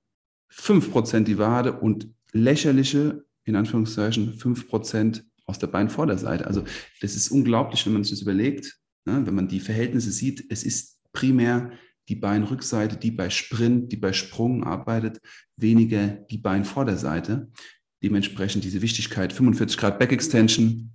5 0.48 0.90
Prozent 0.92 1.28
die 1.28 1.38
Wade 1.38 1.72
und 1.72 2.08
lächerliche, 2.32 3.24
in 3.44 3.56
Anführungszeichen, 3.56 4.34
5 4.34 4.68
Prozent 4.68 5.24
aus 5.46 5.58
der 5.58 5.66
Beinvorderseite. 5.66 6.46
Also 6.46 6.64
das 7.00 7.16
ist 7.16 7.30
unglaublich, 7.30 7.84
wenn 7.86 7.92
man 7.92 8.04
sich 8.04 8.12
das 8.12 8.22
überlegt, 8.22 8.78
ne? 9.04 9.26
wenn 9.26 9.34
man 9.34 9.48
die 9.48 9.60
Verhältnisse 9.60 10.10
sieht. 10.10 10.44
Es 10.50 10.64
ist 10.64 11.00
primär 11.12 11.72
die 12.08 12.16
Beinrückseite, 12.16 12.96
die 12.96 13.10
bei 13.10 13.30
Sprint, 13.30 13.92
die 13.92 13.96
bei 13.96 14.12
Sprung 14.12 14.64
arbeitet, 14.64 15.20
weniger 15.56 16.08
die 16.08 16.38
Beinvorderseite. 16.38 17.50
Dementsprechend 18.02 18.64
diese 18.64 18.82
Wichtigkeit 18.82 19.32
45 19.32 19.78
Grad 19.78 19.98
Back 19.98 20.12
Extension 20.12 20.94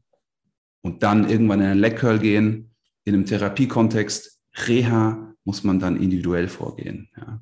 und 0.81 1.03
dann 1.03 1.29
irgendwann 1.29 1.61
in 1.61 1.67
einen 1.67 1.79
Leg 1.79 1.97
Curl 1.97 2.19
gehen. 2.19 2.75
In 3.05 3.15
einem 3.15 3.25
Therapiekontext, 3.25 4.39
Reha, 4.67 5.33
muss 5.43 5.63
man 5.63 5.79
dann 5.79 5.99
individuell 5.99 6.47
vorgehen. 6.47 7.09
Ja. 7.17 7.41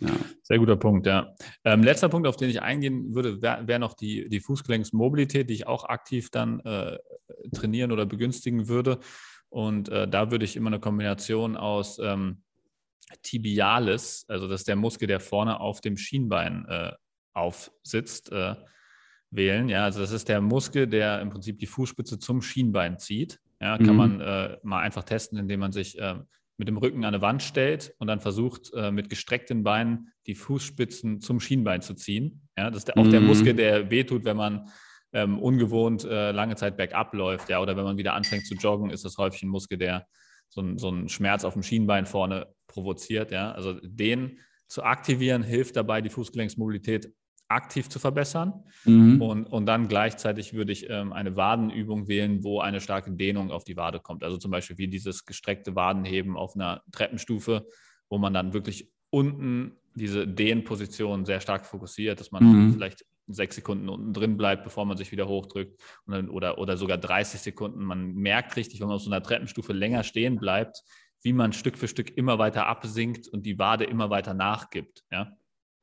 Ja. 0.00 0.08
Sehr 0.42 0.58
guter 0.58 0.76
Punkt, 0.76 1.06
ja. 1.06 1.34
Ähm, 1.64 1.82
letzter 1.82 2.08
Punkt, 2.08 2.28
auf 2.28 2.36
den 2.36 2.50
ich 2.50 2.60
eingehen 2.62 3.14
würde, 3.14 3.40
wäre 3.40 3.66
wär 3.66 3.78
noch 3.78 3.94
die, 3.94 4.28
die 4.28 4.40
Fußgelenksmobilität, 4.40 5.48
die 5.48 5.54
ich 5.54 5.66
auch 5.66 5.84
aktiv 5.84 6.30
dann 6.30 6.60
äh, 6.60 6.98
trainieren 7.54 7.92
oder 7.92 8.04
begünstigen 8.04 8.68
würde. 8.68 8.98
Und 9.48 9.88
äh, 9.88 10.06
da 10.06 10.30
würde 10.30 10.44
ich 10.44 10.56
immer 10.56 10.68
eine 10.68 10.80
Kombination 10.80 11.56
aus 11.56 11.98
ähm, 11.98 12.42
Tibialis, 13.22 14.24
also 14.28 14.48
das 14.48 14.62
ist 14.62 14.68
der 14.68 14.76
Muskel, 14.76 15.06
der 15.06 15.20
vorne 15.20 15.60
auf 15.60 15.80
dem 15.80 15.96
Schienbein 15.96 16.66
äh, 16.68 16.92
aufsitzt, 17.32 18.32
äh, 18.32 18.56
wählen. 19.30 19.68
Ja, 19.68 19.84
also 19.84 20.00
das 20.00 20.12
ist 20.12 20.28
der 20.28 20.40
Muskel, 20.40 20.86
der 20.86 21.20
im 21.20 21.30
Prinzip 21.30 21.58
die 21.58 21.66
Fußspitze 21.66 22.18
zum 22.18 22.42
Schienbein 22.42 22.98
zieht. 22.98 23.40
Ja, 23.60 23.78
kann 23.78 23.90
mhm. 23.90 23.96
man 23.96 24.20
äh, 24.20 24.58
mal 24.62 24.80
einfach 24.80 25.04
testen, 25.04 25.38
indem 25.38 25.60
man 25.60 25.72
sich 25.72 25.98
äh, 25.98 26.16
mit 26.58 26.68
dem 26.68 26.76
Rücken 26.76 27.04
an 27.04 27.14
eine 27.14 27.22
Wand 27.22 27.42
stellt 27.42 27.94
und 27.98 28.06
dann 28.06 28.20
versucht, 28.20 28.72
äh, 28.74 28.90
mit 28.90 29.10
gestreckten 29.10 29.62
Beinen 29.62 30.12
die 30.26 30.34
Fußspitzen 30.34 31.20
zum 31.20 31.40
Schienbein 31.40 31.82
zu 31.82 31.94
ziehen. 31.94 32.48
Ja, 32.56 32.70
das 32.70 32.78
ist 32.78 32.88
der, 32.88 32.98
auch 32.98 33.08
der 33.08 33.20
mhm. 33.20 33.26
Muskel, 33.26 33.54
der 33.54 33.90
wehtut, 33.90 34.24
wenn 34.24 34.36
man 34.36 34.68
ähm, 35.12 35.38
ungewohnt 35.38 36.04
äh, 36.04 36.32
lange 36.32 36.56
Zeit 36.56 36.76
bergab 36.76 37.12
läuft, 37.14 37.48
ja, 37.48 37.60
oder 37.60 37.76
wenn 37.76 37.84
man 37.84 37.98
wieder 37.98 38.14
anfängt 38.14 38.46
zu 38.46 38.54
joggen, 38.54 38.90
ist 38.90 39.04
das 39.04 39.18
häufig 39.18 39.42
ein 39.42 39.48
Muskel, 39.48 39.78
der 39.78 40.06
so, 40.48 40.60
ein, 40.60 40.78
so 40.78 40.88
einen 40.88 41.08
Schmerz 41.08 41.44
auf 41.44 41.54
dem 41.54 41.62
Schienbein 41.62 42.06
vorne 42.06 42.46
provoziert, 42.66 43.30
ja. 43.30 43.52
Also 43.52 43.78
den 43.82 44.38
zu 44.68 44.82
aktivieren 44.82 45.42
hilft 45.42 45.76
dabei, 45.76 46.00
die 46.00 46.10
Fußgelenksmobilität 46.10 47.12
aktiv 47.48 47.88
zu 47.88 47.98
verbessern. 47.98 48.64
Mhm. 48.84 49.22
Und, 49.22 49.46
und 49.46 49.66
dann 49.66 49.88
gleichzeitig 49.88 50.54
würde 50.54 50.72
ich 50.72 50.90
ähm, 50.90 51.12
eine 51.12 51.36
Wadenübung 51.36 52.08
wählen, 52.08 52.42
wo 52.42 52.60
eine 52.60 52.80
starke 52.80 53.12
Dehnung 53.12 53.50
auf 53.50 53.64
die 53.64 53.76
Wade 53.76 54.00
kommt. 54.00 54.24
Also 54.24 54.36
zum 54.36 54.50
Beispiel 54.50 54.78
wie 54.78 54.88
dieses 54.88 55.24
gestreckte 55.24 55.74
Wadenheben 55.74 56.36
auf 56.36 56.54
einer 56.54 56.82
Treppenstufe, 56.92 57.66
wo 58.08 58.18
man 58.18 58.34
dann 58.34 58.52
wirklich 58.52 58.90
unten 59.10 59.76
diese 59.94 60.26
Dehnposition 60.26 61.24
sehr 61.24 61.40
stark 61.40 61.66
fokussiert, 61.66 62.20
dass 62.20 62.32
man 62.32 62.44
mhm. 62.44 62.72
vielleicht 62.72 63.04
sechs 63.28 63.56
Sekunden 63.56 63.88
unten 63.88 64.12
drin 64.12 64.36
bleibt, 64.36 64.64
bevor 64.64 64.84
man 64.84 64.96
sich 64.96 65.10
wieder 65.10 65.26
hochdrückt 65.26 65.80
dann, 66.06 66.28
oder, 66.28 66.58
oder 66.58 66.76
sogar 66.76 66.98
30 66.98 67.40
Sekunden. 67.40 67.82
Man 67.82 68.14
merkt 68.14 68.56
richtig, 68.56 68.80
wenn 68.80 68.88
man 68.88 68.96
auf 68.96 69.02
so 69.02 69.10
einer 69.10 69.22
Treppenstufe 69.22 69.72
länger 69.72 70.04
stehen 70.04 70.38
bleibt, 70.38 70.82
wie 71.22 71.32
man 71.32 71.52
Stück 71.52 71.76
für 71.76 71.88
Stück 71.88 72.16
immer 72.16 72.38
weiter 72.38 72.66
absinkt 72.66 73.26
und 73.28 73.44
die 73.46 73.58
Wade 73.58 73.84
immer 73.84 74.10
weiter 74.10 74.34
nachgibt. 74.34 75.02
Ja? 75.10 75.32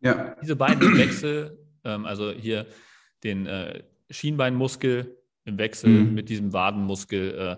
Ja. 0.04 0.36
Diese 0.42 0.56
beiden 0.56 0.98
Wechsel, 0.98 1.58
ähm, 1.84 2.06
also 2.06 2.32
hier 2.32 2.66
den 3.24 3.46
äh, 3.46 3.84
Schienbeinmuskel 4.10 5.18
im 5.46 5.58
Wechsel 5.58 5.90
mhm. 5.90 6.14
mit 6.14 6.30
diesem 6.30 6.54
Wadenmuskel, 6.54 7.58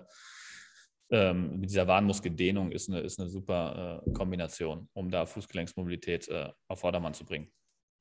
ähm, 1.08 1.60
mit 1.60 1.70
dieser 1.70 1.86
Wadenmuskeldehnung 1.86 2.72
ist 2.72 2.88
eine, 2.88 3.00
ist 3.00 3.20
eine 3.20 3.28
super 3.28 4.02
äh, 4.06 4.10
Kombination, 4.12 4.88
um 4.92 5.10
da 5.10 5.26
Fußgelenksmobilität 5.26 6.28
äh, 6.28 6.48
auf 6.68 6.80
Vordermann 6.80 7.14
zu 7.14 7.24
bringen. 7.24 7.48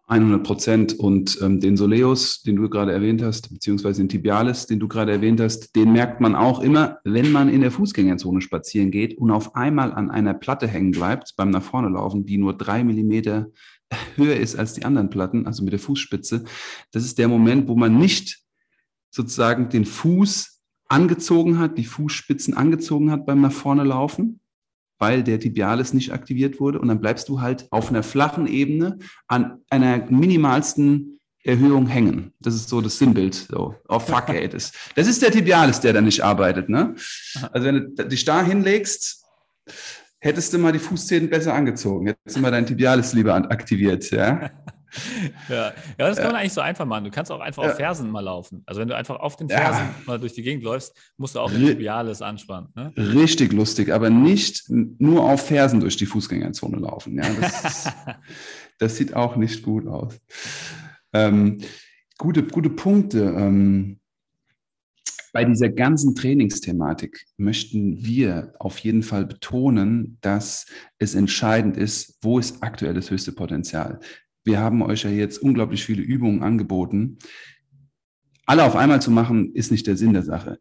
100 0.07 0.43
Prozent. 0.43 0.99
Und 0.99 1.39
ähm, 1.41 1.59
den 1.59 1.77
Soleus, 1.77 2.43
den 2.43 2.55
du 2.55 2.69
gerade 2.69 2.91
erwähnt 2.91 3.23
hast, 3.23 3.51
beziehungsweise 3.51 4.01
den 4.01 4.09
Tibialis, 4.09 4.67
den 4.67 4.79
du 4.79 4.87
gerade 4.87 5.11
erwähnt 5.11 5.39
hast, 5.41 5.75
den 5.75 5.93
merkt 5.93 6.21
man 6.21 6.35
auch 6.35 6.61
immer, 6.61 6.99
wenn 7.03 7.31
man 7.31 7.49
in 7.49 7.61
der 7.61 7.71
Fußgängerzone 7.71 8.41
spazieren 8.41 8.91
geht 8.91 9.17
und 9.17 9.31
auf 9.31 9.55
einmal 9.55 9.93
an 9.93 10.11
einer 10.11 10.35
Platte 10.35 10.67
hängen 10.67 10.91
bleibt 10.91 11.35
beim 11.37 11.49
nach 11.49 11.63
vorne 11.63 11.89
laufen, 11.89 12.25
die 12.25 12.37
nur 12.37 12.55
drei 12.55 12.83
Millimeter 12.83 13.47
höher 14.15 14.35
ist 14.35 14.55
als 14.55 14.73
die 14.73 14.85
anderen 14.85 15.09
Platten, 15.09 15.45
also 15.45 15.63
mit 15.63 15.73
der 15.73 15.79
Fußspitze. 15.79 16.43
Das 16.91 17.03
ist 17.03 17.17
der 17.17 17.27
Moment, 17.27 17.67
wo 17.67 17.75
man 17.75 17.97
nicht 17.97 18.39
sozusagen 19.11 19.69
den 19.69 19.85
Fuß 19.85 20.61
angezogen 20.87 21.59
hat, 21.59 21.77
die 21.77 21.85
Fußspitzen 21.85 22.53
angezogen 22.53 23.11
hat 23.11 23.25
beim 23.25 23.41
nach 23.41 23.51
vorne 23.51 23.83
laufen, 23.83 24.39
weil 24.97 25.23
der 25.23 25.39
Tibialis 25.39 25.93
nicht 25.93 26.13
aktiviert 26.13 26.59
wurde. 26.59 26.79
Und 26.79 26.87
dann 26.87 27.01
bleibst 27.01 27.29
du 27.29 27.41
halt 27.41 27.67
auf 27.71 27.89
einer 27.89 28.03
flachen 28.03 28.47
Ebene 28.47 28.99
an 29.27 29.59
einer 29.69 30.09
minimalsten 30.09 31.19
Erhöhung 31.43 31.87
hängen. 31.87 32.33
Das 32.39 32.55
ist 32.55 32.69
so 32.69 32.81
das 32.81 32.97
Sinnbild. 32.97 33.35
So, 33.35 33.75
oh 33.87 33.99
fuck, 33.99 34.29
ey. 34.29 34.49
Das, 34.49 34.71
das 34.95 35.07
ist 35.07 35.21
der 35.21 35.31
Tibialis, 35.31 35.79
der 35.79 35.93
da 35.93 36.01
nicht 36.01 36.23
arbeitet. 36.23 36.69
Ne? 36.69 36.95
Also 37.51 37.67
wenn 37.67 37.95
du 37.95 38.07
dich 38.07 38.25
da 38.25 38.43
hinlegst, 38.43 39.23
hättest 40.25 40.51
du 40.51 40.57
mal 40.57 40.71
die 40.71 40.79
Fußzehen 40.79 41.29
besser 41.29 41.53
angezogen. 41.53 42.07
Hättest 42.07 42.35
du 42.35 42.41
mal 42.41 42.51
dein 42.51 42.65
Tibialis 42.65 43.13
lieber 43.13 43.35
aktiviert. 43.35 44.09
Ja? 44.09 44.49
ja. 45.49 45.55
ja, 45.65 45.73
das 45.97 46.17
kann 46.17 46.27
man 46.27 46.37
eigentlich 46.37 46.53
so 46.53 46.61
einfach 46.61 46.85
machen. 46.85 47.03
Du 47.03 47.11
kannst 47.11 47.31
auch 47.31 47.39
einfach 47.39 47.63
ja. 47.63 47.69
auf 47.69 47.75
Fersen 47.77 48.09
mal 48.09 48.21
laufen. 48.21 48.63
Also 48.65 48.81
wenn 48.81 48.87
du 48.87 48.95
einfach 48.95 49.19
auf 49.19 49.35
den 49.35 49.49
Fersen 49.49 49.83
ja. 49.83 49.95
mal 50.07 50.19
durch 50.19 50.33
die 50.33 50.41
Gegend 50.41 50.63
läufst, 50.63 50.97
musst 51.17 51.35
du 51.35 51.39
auch 51.39 51.51
den 51.51 51.63
Tibialis 51.63 52.23
anspannen. 52.23 52.69
Ne? 52.75 52.91
Richtig 52.97 53.53
lustig, 53.53 53.93
aber 53.93 54.09
nicht 54.09 54.63
nur 54.67 55.23
auf 55.23 55.45
Fersen 55.45 55.79
durch 55.79 55.95
die 55.95 56.07
Fußgängerzone 56.07 56.77
laufen. 56.77 57.17
Ja, 57.17 57.29
das, 57.39 57.93
das 58.79 58.97
sieht 58.97 59.15
auch 59.15 59.35
nicht 59.35 59.61
gut 59.61 59.85
aus. 59.87 60.19
Ähm, 61.13 61.59
gute, 62.17 62.43
gute 62.43 62.71
Punkte. 62.71 63.19
Ähm, 63.19 63.99
bei 65.35 65.45
dieser 65.45 65.69
ganzen 65.69 66.15
Trainingsthematik 66.15 67.25
möchten 67.37 68.03
wir 68.03 68.53
auf 68.57 68.79
jeden 68.79 69.03
Fall 69.03 69.25
betonen, 69.25 70.17
dass 70.21 70.65
es 70.97 71.13
entscheidend 71.13 71.77
ist, 71.77 72.17
wo 72.21 72.39
ist 72.39 72.63
aktuell 72.63 72.93
das 72.93 73.11
höchste 73.11 73.33
Potenzial 73.33 73.99
wir 74.45 74.59
haben 74.59 74.81
euch 74.83 75.03
ja 75.03 75.09
jetzt 75.09 75.39
unglaublich 75.39 75.83
viele 75.83 76.03
Übungen 76.03 76.43
angeboten. 76.43 77.17
Alle 78.45 78.63
auf 78.63 78.75
einmal 78.75 79.01
zu 79.01 79.11
machen, 79.11 79.53
ist 79.55 79.71
nicht 79.71 79.87
der 79.87 79.97
Sinn 79.97 80.13
der 80.13 80.23
Sache. 80.23 80.59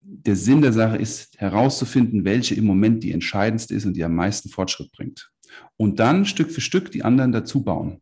Der 0.00 0.36
Sinn 0.36 0.62
der 0.62 0.72
Sache 0.72 0.96
ist 0.96 1.38
herauszufinden, 1.38 2.24
welche 2.24 2.54
im 2.54 2.64
Moment 2.64 3.02
die 3.02 3.10
entscheidendste 3.10 3.74
ist 3.74 3.84
und 3.84 3.94
die 3.94 4.04
am 4.04 4.14
meisten 4.14 4.48
Fortschritt 4.48 4.92
bringt. 4.92 5.30
Und 5.76 5.98
dann 5.98 6.26
Stück 6.26 6.50
für 6.50 6.60
Stück 6.60 6.92
die 6.92 7.02
anderen 7.02 7.32
dazu 7.32 7.64
bauen. 7.64 8.00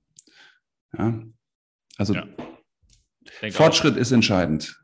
Ja? 0.97 1.23
Also 1.97 2.15
ja. 2.15 2.27
Fortschritt 3.51 3.95
auch. 3.95 4.01
ist 4.01 4.13
entscheidend. 4.13 4.82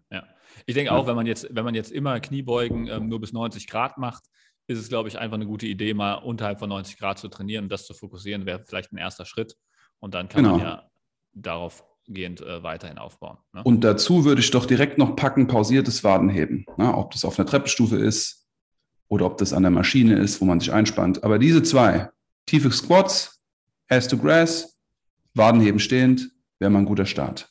Ich 0.69 0.75
denke 0.75 0.93
auch, 0.93 1.07
wenn 1.07 1.17
man 1.17 1.25
jetzt, 1.25 1.49
wenn 1.51 1.65
man 1.65 1.75
jetzt 1.75 1.91
immer 1.91 2.21
Kniebeugen 2.21 2.89
ähm, 2.89 3.09
nur 3.09 3.23
bis 3.23 3.33
90 3.33 3.69
Grad 3.69 3.97
macht, 3.97 4.25
ist 4.67 4.79
es, 4.79 4.91
glaube 4.91 5.09
ich, 5.09 5.19
einfach 5.19 5.37
eine 5.37 5.47
gute 5.47 5.67
Idee, 5.67 5.95
mal 5.95 6.17
unterhalb 6.17 6.59
von 6.59 6.69
90 6.69 6.99
Grad 6.99 7.19
zu 7.19 7.29
trainieren 7.29 7.65
und 7.65 7.73
das 7.73 7.87
zu 7.87 7.95
fokussieren, 7.95 8.45
wäre 8.45 8.63
vielleicht 8.67 8.93
ein 8.93 8.99
erster 8.99 9.25
Schritt. 9.25 9.57
Und 9.99 10.13
dann 10.13 10.29
kann 10.29 10.45
genau. 10.45 10.59
man 10.59 10.67
ja 10.67 10.91
darauf 11.33 11.85
gehend 12.07 12.43
äh, 12.43 12.63
weiterhin 12.63 12.99
aufbauen. 12.99 13.39
Ne? 13.55 13.63
Und 13.65 13.83
dazu 13.83 14.27
würde 14.27 14.43
ich 14.43 14.51
doch 14.51 14.67
direkt 14.67 14.99
noch 14.99 15.17
packen, 15.17 15.47
pausiertes 15.47 16.05
Wadenheben. 16.05 16.67
Ne? 16.77 16.95
Ob 16.95 17.13
das 17.13 17.25
auf 17.25 17.39
einer 17.39 17.49
Treppenstufe 17.49 17.97
ist 17.97 18.47
oder 19.09 19.25
ob 19.25 19.39
das 19.39 19.55
an 19.55 19.63
der 19.63 19.71
Maschine 19.71 20.19
ist, 20.19 20.43
wo 20.43 20.45
man 20.45 20.61
sich 20.61 20.71
einspannt. 20.71 21.25
Aber 21.25 21.39
diese 21.39 21.63
zwei, 21.63 22.11
tiefe 22.45 22.71
Squats, 22.71 23.41
Ass 23.89 24.07
to 24.07 24.19
Grass, 24.19 24.79
Wadenheben 25.33 25.81
stehend, 25.81 26.31
wäre 26.59 26.71
mal 26.71 26.81
ein 26.81 26.85
guter 26.85 27.07
Start. 27.07 27.51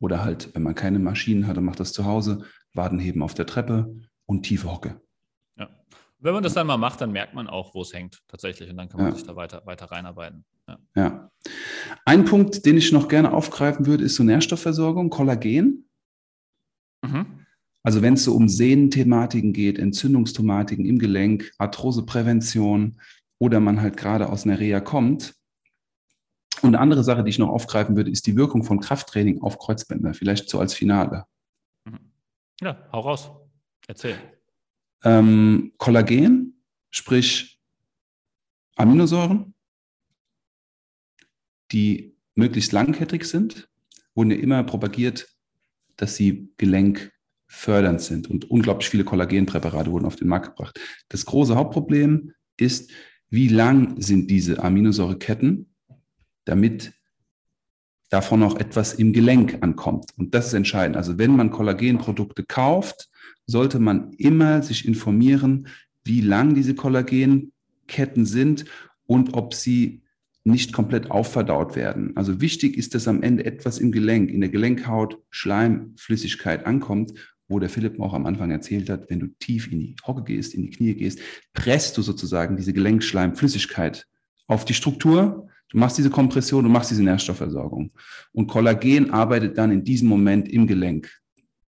Oder 0.00 0.24
halt, 0.24 0.54
wenn 0.54 0.62
man 0.62 0.74
keine 0.74 0.98
Maschinen 0.98 1.46
hat 1.46 1.58
und 1.58 1.64
macht 1.64 1.80
das 1.80 1.92
zu 1.92 2.04
Hause, 2.04 2.44
Wadenheben 2.74 3.22
auf 3.22 3.34
der 3.34 3.46
Treppe 3.46 3.94
und 4.26 4.42
tiefe 4.42 4.70
Hocke. 4.70 5.00
Wenn 6.22 6.34
man 6.34 6.42
das 6.42 6.52
dann 6.52 6.66
mal 6.66 6.76
macht, 6.76 7.00
dann 7.00 7.12
merkt 7.12 7.34
man 7.34 7.48
auch, 7.48 7.74
wo 7.74 7.80
es 7.80 7.94
hängt 7.94 8.20
tatsächlich 8.28 8.68
und 8.68 8.76
dann 8.76 8.90
kann 8.90 9.00
man 9.00 9.10
ja. 9.10 9.16
sich 9.16 9.26
da 9.26 9.36
weiter, 9.36 9.62
weiter 9.64 9.86
reinarbeiten. 9.86 10.44
Ja. 10.68 10.78
ja. 10.94 11.30
Ein 12.04 12.26
Punkt, 12.26 12.66
den 12.66 12.76
ich 12.76 12.92
noch 12.92 13.08
gerne 13.08 13.32
aufgreifen 13.32 13.86
würde, 13.86 14.04
ist 14.04 14.16
so 14.16 14.22
Nährstoffversorgung, 14.22 15.08
Kollagen. 15.08 15.88
Mhm. 17.02 17.46
Also 17.82 18.02
wenn 18.02 18.14
es 18.14 18.24
so 18.24 18.34
um 18.34 18.50
Sehnenthematiken 18.50 19.54
geht, 19.54 19.78
Entzündungsthematiken 19.78 20.84
im 20.84 20.98
Gelenk, 20.98 21.50
Arthroseprävention 21.56 23.00
oder 23.38 23.58
man 23.58 23.80
halt 23.80 23.96
gerade 23.96 24.28
aus 24.28 24.44
einer 24.44 24.60
Reha 24.60 24.80
kommt. 24.80 25.34
Und 26.62 26.74
eine 26.74 26.80
andere 26.80 27.04
Sache, 27.04 27.24
die 27.24 27.30
ich 27.30 27.38
noch 27.38 27.48
aufgreifen 27.48 27.96
würde, 27.96 28.10
ist 28.10 28.26
die 28.26 28.36
Wirkung 28.36 28.64
von 28.64 28.80
Krafttraining 28.80 29.40
auf 29.42 29.58
Kreuzbänder, 29.58 30.14
vielleicht 30.14 30.48
so 30.48 30.58
als 30.58 30.74
Finale. 30.74 31.24
Mhm. 31.84 31.98
Ja, 32.60 32.88
hau 32.92 33.00
raus. 33.00 33.30
Erzähl. 33.86 34.16
Ähm, 35.02 35.72
Kollagen, 35.78 36.62
sprich 36.90 37.60
Aminosäuren, 38.76 39.54
die 41.72 42.16
möglichst 42.34 42.72
langkettig 42.72 43.24
sind, 43.24 43.68
wurden 44.14 44.30
ja 44.30 44.36
immer 44.36 44.62
propagiert, 44.64 45.28
dass 45.96 46.16
sie 46.16 46.52
gelenkfördernd 46.56 48.00
sind 48.00 48.28
und 48.28 48.50
unglaublich 48.50 48.88
viele 48.88 49.04
Kollagenpräparate 49.04 49.90
wurden 49.90 50.06
auf 50.06 50.16
den 50.16 50.28
Markt 50.28 50.56
gebracht. 50.56 50.78
Das 51.08 51.26
große 51.26 51.54
Hauptproblem 51.54 52.32
ist, 52.56 52.90
wie 53.28 53.48
lang 53.48 54.00
sind 54.00 54.30
diese 54.30 54.62
Aminosäureketten, 54.62 55.69
damit 56.50 56.92
davon 58.10 58.40
noch 58.40 58.58
etwas 58.58 58.94
im 58.94 59.12
Gelenk 59.12 59.58
ankommt. 59.60 60.10
Und 60.16 60.34
das 60.34 60.48
ist 60.48 60.54
entscheidend. 60.54 60.96
Also 60.96 61.16
wenn 61.16 61.36
man 61.36 61.50
Kollagenprodukte 61.50 62.42
kauft, 62.42 63.08
sollte 63.46 63.78
man 63.78 64.12
immer 64.14 64.62
sich 64.62 64.86
informieren, 64.86 65.68
wie 66.04 66.20
lang 66.20 66.54
diese 66.54 66.74
Kollagenketten 66.74 68.26
sind 68.26 68.64
und 69.06 69.34
ob 69.34 69.54
sie 69.54 70.02
nicht 70.42 70.72
komplett 70.72 71.10
aufverdaut 71.10 71.76
werden. 71.76 72.16
Also 72.16 72.40
wichtig 72.40 72.76
ist, 72.76 72.94
dass 72.94 73.06
am 73.06 73.22
Ende 73.22 73.44
etwas 73.44 73.78
im 73.78 73.92
Gelenk, 73.92 74.30
in 74.30 74.40
der 74.40 74.50
Gelenkhaut, 74.50 75.18
Schleimflüssigkeit 75.30 76.66
ankommt, 76.66 77.12
wo 77.46 77.58
der 77.58 77.68
Philipp 77.68 78.00
auch 78.00 78.14
am 78.14 78.26
Anfang 78.26 78.50
erzählt 78.50 78.88
hat, 78.88 79.10
wenn 79.10 79.20
du 79.20 79.26
tief 79.38 79.70
in 79.70 79.80
die 79.80 79.96
Hocke 80.06 80.22
gehst, 80.22 80.54
in 80.54 80.62
die 80.62 80.70
Knie 80.70 80.94
gehst, 80.94 81.20
presst 81.52 81.98
du 81.98 82.02
sozusagen 82.02 82.56
diese 82.56 82.72
Gelenkschleimflüssigkeit 82.72 84.06
auf 84.46 84.64
die 84.64 84.74
Struktur. 84.74 85.49
Du 85.70 85.78
machst 85.78 85.96
diese 85.98 86.10
Kompression, 86.10 86.64
du 86.64 86.70
machst 86.70 86.90
diese 86.90 87.02
Nährstoffversorgung. 87.02 87.92
Und 88.32 88.48
Kollagen 88.48 89.10
arbeitet 89.10 89.56
dann 89.56 89.70
in 89.70 89.84
diesem 89.84 90.08
Moment 90.08 90.48
im 90.48 90.66
Gelenk 90.66 91.10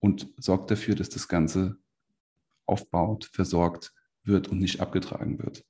und 0.00 0.28
sorgt 0.36 0.70
dafür, 0.70 0.96
dass 0.96 1.08
das 1.08 1.28
Ganze 1.28 1.76
aufbaut, 2.66 3.30
versorgt 3.32 3.92
wird 4.24 4.48
und 4.48 4.58
nicht 4.60 4.80
abgetragen 4.80 5.38
wird. 5.38 5.64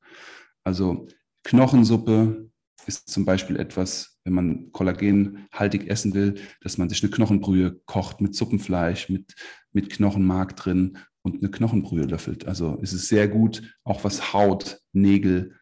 Also 0.62 1.06
Knochensuppe 1.42 2.50
ist 2.86 3.08
zum 3.08 3.24
Beispiel 3.24 3.56
etwas, 3.56 4.18
wenn 4.24 4.32
man 4.32 4.72
kollagenhaltig 4.72 5.88
essen 5.88 6.14
will, 6.14 6.36
dass 6.62 6.78
man 6.78 6.88
sich 6.88 7.02
eine 7.02 7.10
Knochenbrühe 7.10 7.80
kocht 7.84 8.20
mit 8.20 8.34
Suppenfleisch, 8.34 9.08
mit, 9.10 9.34
mit 9.72 9.90
Knochenmark 9.90 10.56
drin 10.56 10.98
und 11.22 11.42
eine 11.42 11.50
Knochenbrühe 11.50 12.04
löffelt. 12.04 12.46
Also 12.46 12.78
es 12.82 12.92
ist 12.92 13.08
sehr 13.08 13.28
gut, 13.28 13.76
auch 13.84 14.04
was 14.04 14.32
Haut, 14.32 14.80
Nägel 14.92 15.54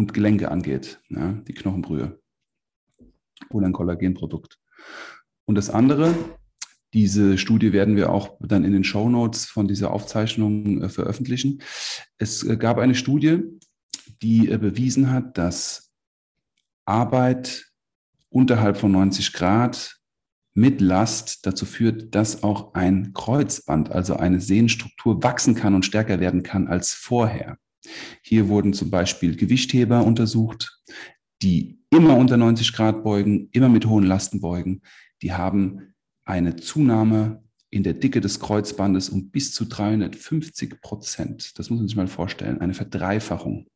und 0.00 0.14
Gelenke 0.14 0.50
angeht, 0.50 1.00
ja, 1.08 1.32
die 1.46 1.54
Knochenbrühe 1.54 2.18
oder 3.50 3.66
ein 3.66 3.72
Kollagenprodukt. 3.72 4.58
Und 5.44 5.54
das 5.54 5.70
andere 5.70 6.14
Diese 6.92 7.38
Studie 7.38 7.72
werden 7.72 7.94
wir 7.94 8.10
auch 8.10 8.36
dann 8.40 8.64
in 8.64 8.72
den 8.72 8.82
Show 8.82 9.08
Notes 9.08 9.46
von 9.46 9.68
dieser 9.68 9.92
Aufzeichnung 9.92 10.82
äh, 10.82 10.88
veröffentlichen. 10.88 11.62
Es 12.18 12.42
äh, 12.42 12.56
gab 12.56 12.78
eine 12.78 12.96
Studie, 12.96 13.42
die 14.22 14.50
äh, 14.50 14.58
bewiesen 14.58 15.12
hat, 15.12 15.38
dass 15.38 15.92
Arbeit 16.84 17.70
unterhalb 18.28 18.76
von 18.76 18.90
90 18.90 19.32
Grad 19.32 20.00
mit 20.52 20.80
Last 20.80 21.46
dazu 21.46 21.64
führt, 21.64 22.12
dass 22.16 22.42
auch 22.42 22.74
ein 22.74 23.12
Kreuzband, 23.12 23.92
also 23.92 24.16
eine 24.16 24.40
Sehnenstruktur, 24.40 25.22
wachsen 25.22 25.54
kann 25.54 25.76
und 25.76 25.84
stärker 25.84 26.18
werden 26.18 26.42
kann 26.42 26.66
als 26.66 26.92
vorher. 26.92 27.56
Hier 28.22 28.48
wurden 28.48 28.72
zum 28.72 28.90
Beispiel 28.90 29.36
Gewichtheber 29.36 30.04
untersucht, 30.04 30.80
die 31.42 31.78
immer 31.90 32.16
unter 32.16 32.36
90 32.36 32.72
Grad 32.72 33.02
beugen, 33.02 33.48
immer 33.52 33.68
mit 33.68 33.86
hohen 33.86 34.04
Lasten 34.04 34.40
beugen. 34.40 34.82
Die 35.22 35.32
haben 35.32 35.94
eine 36.24 36.56
Zunahme 36.56 37.42
in 37.70 37.82
der 37.82 37.94
Dicke 37.94 38.20
des 38.20 38.40
Kreuzbandes 38.40 39.08
um 39.08 39.30
bis 39.30 39.52
zu 39.52 39.64
350 39.64 40.80
Prozent. 40.80 41.58
Das 41.58 41.70
muss 41.70 41.78
man 41.78 41.88
sich 41.88 41.96
mal 41.96 42.08
vorstellen, 42.08 42.60
eine 42.60 42.74
Verdreifachung. 42.74 43.66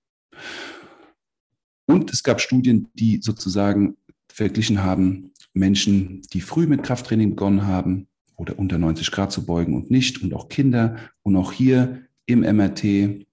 Und 1.86 2.12
es 2.12 2.22
gab 2.22 2.40
Studien, 2.40 2.88
die 2.94 3.20
sozusagen 3.22 3.96
verglichen 4.28 4.82
haben, 4.82 5.32
Menschen, 5.52 6.22
die 6.32 6.40
früh 6.40 6.66
mit 6.66 6.82
Krafttraining 6.82 7.30
begonnen 7.30 7.66
haben 7.66 8.08
oder 8.36 8.58
unter 8.58 8.78
90 8.78 9.10
Grad 9.12 9.30
zu 9.30 9.46
beugen 9.46 9.74
und 9.74 9.90
nicht 9.90 10.22
und 10.22 10.34
auch 10.34 10.48
Kinder 10.48 10.96
und 11.22 11.36
auch 11.36 11.52
hier 11.52 12.06
im 12.26 12.40
MRT 12.40 13.26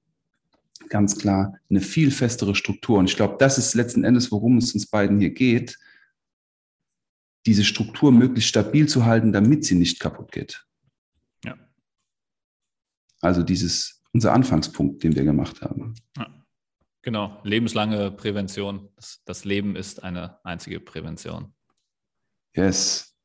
ganz 0.92 1.18
klar 1.18 1.58
eine 1.70 1.82
viel 1.82 2.12
festere 2.12 2.54
Struktur. 2.54 3.00
Und 3.00 3.10
ich 3.10 3.16
glaube, 3.16 3.38
das 3.40 3.58
ist 3.58 3.74
letzten 3.74 4.04
Endes, 4.04 4.32
worum 4.32 4.58
es 4.58 4.74
uns 4.76 4.86
beiden 4.86 5.20
hier 5.20 5.32
geht, 5.32 5.80
diese 7.48 7.64
Struktur 7.64 8.12
möglichst 8.12 8.50
stabil 8.50 8.88
zu 8.88 9.06
halten, 9.06 9.32
damit 9.32 9.66
sie 9.66 9.74
nicht 9.74 10.00
kaputt 10.00 10.32
geht. 10.32 10.64
Ja. 11.44 11.58
Also 13.20 13.42
dieses, 13.42 14.04
unser 14.12 14.34
Anfangspunkt, 14.34 15.04
den 15.04 15.16
wir 15.16 15.24
gemacht 15.24 15.62
haben. 15.62 15.96
Ja. 16.18 16.28
Genau, 17.02 17.40
lebenslange 17.44 18.12
Prävention. 18.12 18.90
Das, 18.96 19.24
das 19.26 19.44
Leben 19.44 19.76
ist 19.76 20.04
eine 20.04 20.46
einzige 20.46 20.80
Prävention. 20.80 21.52
Yes. 22.56 23.16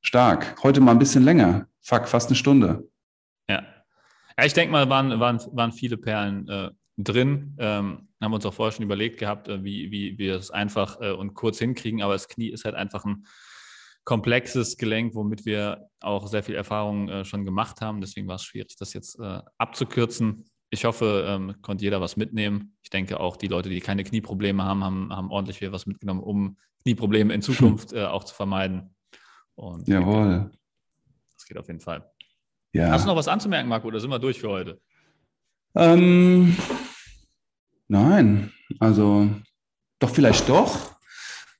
Stark. 0.00 0.60
Heute 0.64 0.80
mal 0.80 0.92
ein 0.92 0.98
bisschen 0.98 1.22
länger. 1.22 1.68
Fuck, 1.82 2.08
fast 2.08 2.28
eine 2.28 2.36
Stunde. 2.36 2.90
Ja. 4.38 4.44
Ich 4.44 4.54
denke 4.54 4.72
mal, 4.72 4.88
waren, 4.88 5.20
waren, 5.20 5.40
waren 5.52 5.72
viele 5.72 5.96
Perlen 5.96 6.48
äh, 6.48 6.70
drin. 6.96 7.56
Ähm, 7.58 8.08
haben 8.20 8.32
uns 8.32 8.46
auch 8.46 8.54
vorher 8.54 8.72
schon 8.72 8.84
überlegt 8.84 9.18
gehabt, 9.18 9.48
äh, 9.48 9.62
wie, 9.62 9.90
wie 9.90 10.18
wir 10.18 10.36
es 10.36 10.50
einfach 10.50 11.00
äh, 11.00 11.12
und 11.12 11.34
kurz 11.34 11.58
hinkriegen. 11.58 12.02
Aber 12.02 12.14
das 12.14 12.28
Knie 12.28 12.48
ist 12.48 12.64
halt 12.64 12.74
einfach 12.74 13.04
ein 13.04 13.26
komplexes 14.04 14.76
Gelenk, 14.76 15.14
womit 15.14 15.44
wir 15.44 15.88
auch 16.00 16.26
sehr 16.28 16.42
viel 16.42 16.54
Erfahrung 16.54 17.08
äh, 17.08 17.24
schon 17.24 17.44
gemacht 17.44 17.80
haben. 17.80 18.00
Deswegen 18.00 18.26
war 18.26 18.36
es 18.36 18.44
schwierig, 18.44 18.76
das 18.78 18.94
jetzt 18.94 19.18
äh, 19.20 19.40
abzukürzen. 19.58 20.44
Ich 20.70 20.84
hoffe, 20.84 21.24
ähm, 21.26 21.54
konnte 21.62 21.84
jeder 21.84 22.00
was 22.00 22.16
mitnehmen. 22.16 22.76
Ich 22.82 22.90
denke 22.90 23.20
auch, 23.20 23.36
die 23.36 23.48
Leute, 23.48 23.68
die 23.68 23.80
keine 23.80 24.04
Knieprobleme 24.04 24.64
haben, 24.64 24.84
haben, 24.84 25.14
haben 25.14 25.30
ordentlich 25.30 25.58
viel 25.58 25.72
was 25.72 25.86
mitgenommen, 25.86 26.22
um 26.22 26.56
Knieprobleme 26.82 27.32
in 27.32 27.42
Zukunft 27.42 27.92
äh, 27.92 28.04
auch 28.04 28.24
zu 28.24 28.34
vermeiden. 28.34 28.94
Und 29.54 29.88
Jawohl. 29.88 30.50
Das 31.34 31.46
geht 31.46 31.58
auf 31.58 31.66
jeden 31.68 31.80
Fall. 31.80 32.10
Ja. 32.72 32.90
Hast 32.90 33.04
du 33.04 33.08
noch 33.08 33.16
was 33.16 33.28
anzumerken, 33.28 33.68
Marco, 33.68 33.88
oder 33.88 34.00
sind 34.00 34.10
wir 34.10 34.18
durch 34.18 34.40
für 34.40 34.48
heute? 34.48 34.80
Ähm, 35.74 36.56
nein, 37.88 38.52
also 38.78 39.30
doch 39.98 40.10
vielleicht 40.10 40.48
doch. 40.48 40.96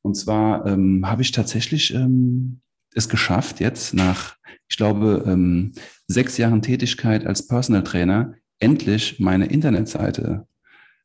Und 0.03 0.15
zwar 0.15 0.67
ähm, 0.67 1.07
habe 1.07 1.23
ich 1.23 1.33
tatsächlich 1.33 1.93
ähm, 1.95 2.61
es 2.95 3.09
geschafft, 3.09 3.61
jetzt 3.61 3.95
nach, 3.95 4.37
ich 4.69 4.77
glaube, 4.77 5.25
ähm, 5.27 5.73
sechs 6.07 6.37
Jahren 6.37 6.63
Tätigkeit 6.63 7.27
als 7.27 7.47
Personal 7.47 7.85
Trainer 7.85 8.35
endlich 8.59 9.19
meine 9.21 9.47
Internetseite 9.47 10.47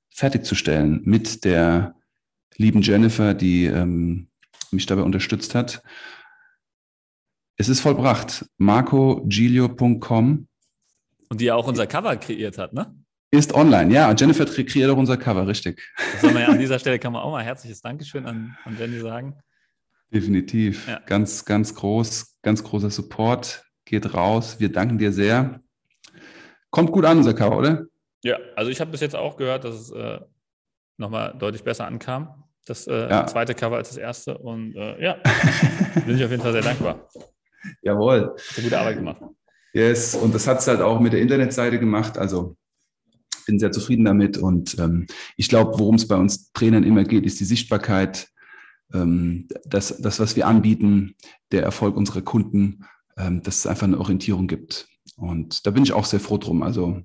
fertigzustellen 0.09 1.01
mit 1.05 1.43
der 1.43 1.95
lieben 2.55 2.81
Jennifer, 2.81 3.33
die 3.33 3.65
ähm, 3.65 4.29
mich 4.71 4.85
dabei 4.85 5.01
unterstützt 5.01 5.55
hat. 5.55 5.83
Es 7.57 7.69
ist 7.69 7.81
vollbracht. 7.81 8.45
marcogilio.com. 8.57 10.47
Und 11.29 11.41
die 11.41 11.45
ja 11.45 11.55
auch 11.55 11.67
unser 11.67 11.87
Cover 11.87 12.15
kreiert 12.17 12.57
hat, 12.57 12.73
ne? 12.73 12.95
Ist 13.31 13.53
online, 13.53 13.91
ja. 13.91 14.13
Jennifer 14.13 14.45
kreiert 14.45 14.91
auch 14.91 14.97
unser 14.97 15.17
Cover, 15.17 15.47
richtig. 15.47 15.81
Ja, 16.21 16.47
an 16.49 16.59
dieser 16.59 16.77
Stelle 16.77 16.99
kann 16.99 17.13
man 17.13 17.23
auch 17.23 17.31
mal 17.31 17.43
herzliches 17.43 17.81
Dankeschön 17.81 18.27
an, 18.27 18.55
an 18.63 18.77
Jenny 18.77 18.99
sagen. 18.99 19.35
Definitiv. 20.13 20.87
Ja. 20.87 20.99
Ganz, 21.07 21.43
ganz 21.43 21.73
groß, 21.73 22.37
ganz 22.43 22.63
großer 22.63 22.91
Support. 22.91 23.63
Geht 23.85 24.13
raus. 24.13 24.59
Wir 24.59 24.71
danken 24.71 24.97
dir 24.99 25.11
sehr. 25.11 25.61
Kommt 26.69 26.91
gut 26.91 27.05
an, 27.05 27.17
unser 27.17 27.33
Cover, 27.33 27.57
oder? 27.57 27.85
Ja, 28.23 28.37
also 28.55 28.69
ich 28.69 28.79
habe 28.79 28.91
bis 28.91 29.01
jetzt 29.01 29.15
auch 29.15 29.35
gehört, 29.35 29.63
dass 29.63 29.75
es 29.75 29.91
äh, 29.91 30.19
nochmal 30.97 31.35
deutlich 31.37 31.63
besser 31.63 31.85
ankam. 31.85 32.43
Das 32.65 32.87
äh, 32.87 33.09
ja. 33.09 33.25
zweite 33.25 33.55
Cover 33.55 33.77
als 33.77 33.89
das 33.89 33.97
erste. 33.97 34.37
Und 34.37 34.75
äh, 34.75 35.03
ja, 35.03 35.17
bin 36.05 36.15
ich 36.15 36.23
auf 36.23 36.31
jeden 36.31 36.43
Fall 36.43 36.53
sehr 36.53 36.61
dankbar. 36.61 37.09
Jawohl. 37.81 38.35
Hast 38.37 38.63
gute 38.63 38.79
Arbeit 38.79 38.97
gemacht. 38.97 39.21
Yes, 39.73 40.15
und 40.15 40.35
das 40.35 40.47
hat 40.47 40.59
es 40.59 40.67
halt 40.67 40.81
auch 40.81 40.99
mit 40.99 41.13
der 41.13 41.21
Internetseite 41.21 41.79
gemacht. 41.79 42.17
Also 42.17 42.55
bin 43.45 43.59
sehr 43.59 43.71
zufrieden 43.71 44.05
damit. 44.05 44.37
Und 44.37 44.77
ähm, 44.79 45.07
ich 45.37 45.49
glaube, 45.49 45.77
worum 45.79 45.95
es 45.95 46.07
bei 46.07 46.15
uns 46.15 46.51
Trainern 46.53 46.83
immer 46.83 47.03
geht, 47.03 47.25
ist 47.25 47.39
die 47.39 47.45
Sichtbarkeit, 47.45 48.29
ähm, 48.93 49.47
das, 49.65 49.97
das, 50.01 50.19
was 50.19 50.35
wir 50.35 50.47
anbieten, 50.47 51.15
der 51.51 51.63
Erfolg 51.63 51.95
unserer 51.95 52.21
Kunden, 52.21 52.85
ähm, 53.17 53.41
dass 53.43 53.59
es 53.59 53.67
einfach 53.67 53.87
eine 53.87 53.99
Orientierung 53.99 54.47
gibt. 54.47 54.87
Und 55.15 55.65
da 55.65 55.71
bin 55.71 55.83
ich 55.83 55.93
auch 55.93 56.05
sehr 56.05 56.19
froh 56.19 56.37
drum. 56.37 56.63
Also 56.63 57.01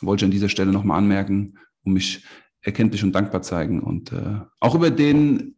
wollte 0.00 0.24
ich 0.24 0.26
an 0.26 0.32
dieser 0.32 0.48
Stelle 0.48 0.72
nochmal 0.72 0.98
anmerken 0.98 1.58
und 1.84 1.92
mich 1.92 2.24
erkenntlich 2.60 3.02
und 3.02 3.12
dankbar 3.12 3.42
zeigen. 3.42 3.80
Und 3.80 4.12
äh, 4.12 4.40
auch 4.60 4.74
über 4.74 4.90
den 4.90 5.56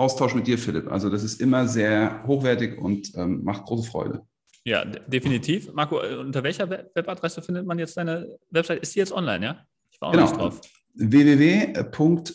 Austausch 0.00 0.34
mit 0.34 0.46
dir, 0.46 0.56
Philipp. 0.56 0.90
Also 0.90 1.10
das 1.10 1.22
ist 1.22 1.42
immer 1.42 1.68
sehr 1.68 2.24
hochwertig 2.26 2.78
und 2.78 3.14
ähm, 3.16 3.44
macht 3.44 3.64
große 3.64 3.86
Freude. 3.88 4.22
Ja, 4.64 4.82
definitiv. 4.84 5.72
Marco, 5.74 6.00
äh, 6.00 6.16
unter 6.16 6.42
welcher 6.42 6.70
Webadresse 6.70 7.42
findet 7.42 7.66
man 7.66 7.78
jetzt 7.78 7.98
deine 7.98 8.38
Website? 8.50 8.80
Ist 8.80 8.94
die 8.94 9.00
jetzt 9.00 9.12
online, 9.12 9.44
ja? 9.44 9.66
Ich 9.90 10.00
war 10.00 10.08
auch 10.08 10.12
genau. 10.12 10.24
nicht 10.24 10.38
drauf. 10.38 10.58
www.marco 10.94 12.32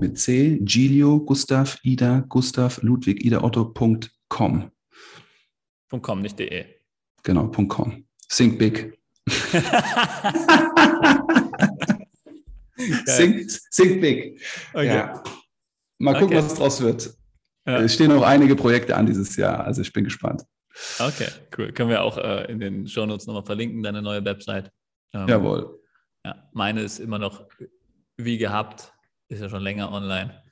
mit 0.00 0.18
C, 0.18 0.58
Giglio, 0.60 1.20
Gustav, 1.20 1.78
Ida, 1.82 2.26
Gustav, 2.28 2.82
Ludwig, 2.82 3.24
Ida, 3.24 3.42
Otto.com. 3.42 4.70
.com, 6.02 6.20
nicht 6.20 6.38
de. 6.38 6.66
Genau, 7.22 7.48
.com. 7.48 8.04
Think 8.28 8.58
big. 8.58 8.98
think, 13.06 13.50
think 13.72 14.00
big. 14.02 14.38
Okay. 14.74 14.86
Ja. 14.86 15.22
Mal 15.98 16.14
gucken, 16.14 16.36
okay. 16.36 16.44
was 16.44 16.54
draus 16.54 16.80
wird. 16.80 17.14
Ja. 17.66 17.80
Es 17.80 17.94
stehen 17.94 18.12
auch 18.12 18.22
einige 18.22 18.54
Projekte 18.54 18.96
an 18.96 19.06
dieses 19.06 19.36
Jahr, 19.36 19.64
also 19.64 19.82
ich 19.82 19.92
bin 19.92 20.04
gespannt. 20.04 20.44
Okay, 20.98 21.28
cool. 21.56 21.72
Können 21.72 21.90
wir 21.90 22.02
auch 22.02 22.18
äh, 22.18 22.50
in 22.50 22.60
den 22.60 22.86
Shownotes 22.86 23.26
nochmal 23.26 23.44
verlinken, 23.44 23.82
deine 23.82 24.02
neue 24.02 24.24
Website. 24.24 24.70
Ähm, 25.12 25.26
Jawohl. 25.26 25.80
Ja, 26.24 26.48
meine 26.52 26.82
ist 26.82 26.98
immer 26.98 27.18
noch 27.18 27.46
wie 28.16 28.38
gehabt, 28.38 28.92
ist 29.28 29.40
ja 29.40 29.48
schon 29.48 29.62
länger 29.62 29.92
online. 29.92 30.42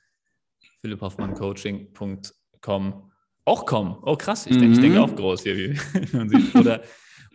philipphoffmanncoaching.com. 0.81 3.11
Auch 3.47 3.65
com. 3.65 3.99
Oh 4.01 4.15
krass, 4.15 4.47
ich, 4.47 4.55
mhm. 4.55 4.61
denke, 4.61 4.75
ich 4.75 4.81
denke 4.81 5.01
auch 5.01 5.15
groß 5.15 5.43
hier, 5.43 5.55
wie 5.55 5.79
man 6.17 6.29
sieht. 6.29 6.55
Oder, 6.55 6.81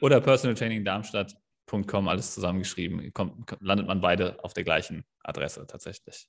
oder 0.00 0.20
personaltrainingdarmstadt.com, 0.20 2.08
alles 2.08 2.34
zusammengeschrieben. 2.34 3.12
Kommt, 3.12 3.56
landet 3.60 3.86
man 3.86 4.00
beide 4.00 4.42
auf 4.44 4.52
der 4.52 4.64
gleichen 4.64 5.04
Adresse 5.22 5.68
tatsächlich. 5.68 6.28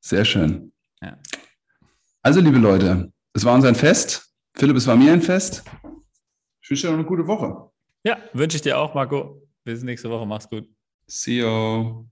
Sehr 0.00 0.24
schön. 0.24 0.72
Ja. 1.02 1.18
Also, 2.22 2.40
liebe 2.40 2.58
Leute, 2.58 3.12
es 3.32 3.44
war 3.44 3.54
uns 3.54 3.64
ein 3.64 3.74
Fest. 3.74 4.32
Philipp, 4.54 4.76
es 4.76 4.86
war 4.86 4.96
mir 4.96 5.12
ein 5.12 5.22
Fest. 5.22 5.64
Ich 6.62 6.70
wünsche 6.70 6.86
dir 6.86 6.92
noch 6.92 6.98
eine 6.98 7.06
gute 7.08 7.26
Woche. 7.26 7.70
Ja, 8.04 8.18
wünsche 8.32 8.56
ich 8.56 8.62
dir 8.62 8.78
auch, 8.78 8.94
Marco. 8.94 9.46
Bis 9.64 9.82
nächste 9.82 10.10
Woche. 10.10 10.26
Mach's 10.26 10.48
gut. 10.48 10.68
See 11.06 11.40
you. 11.40 12.06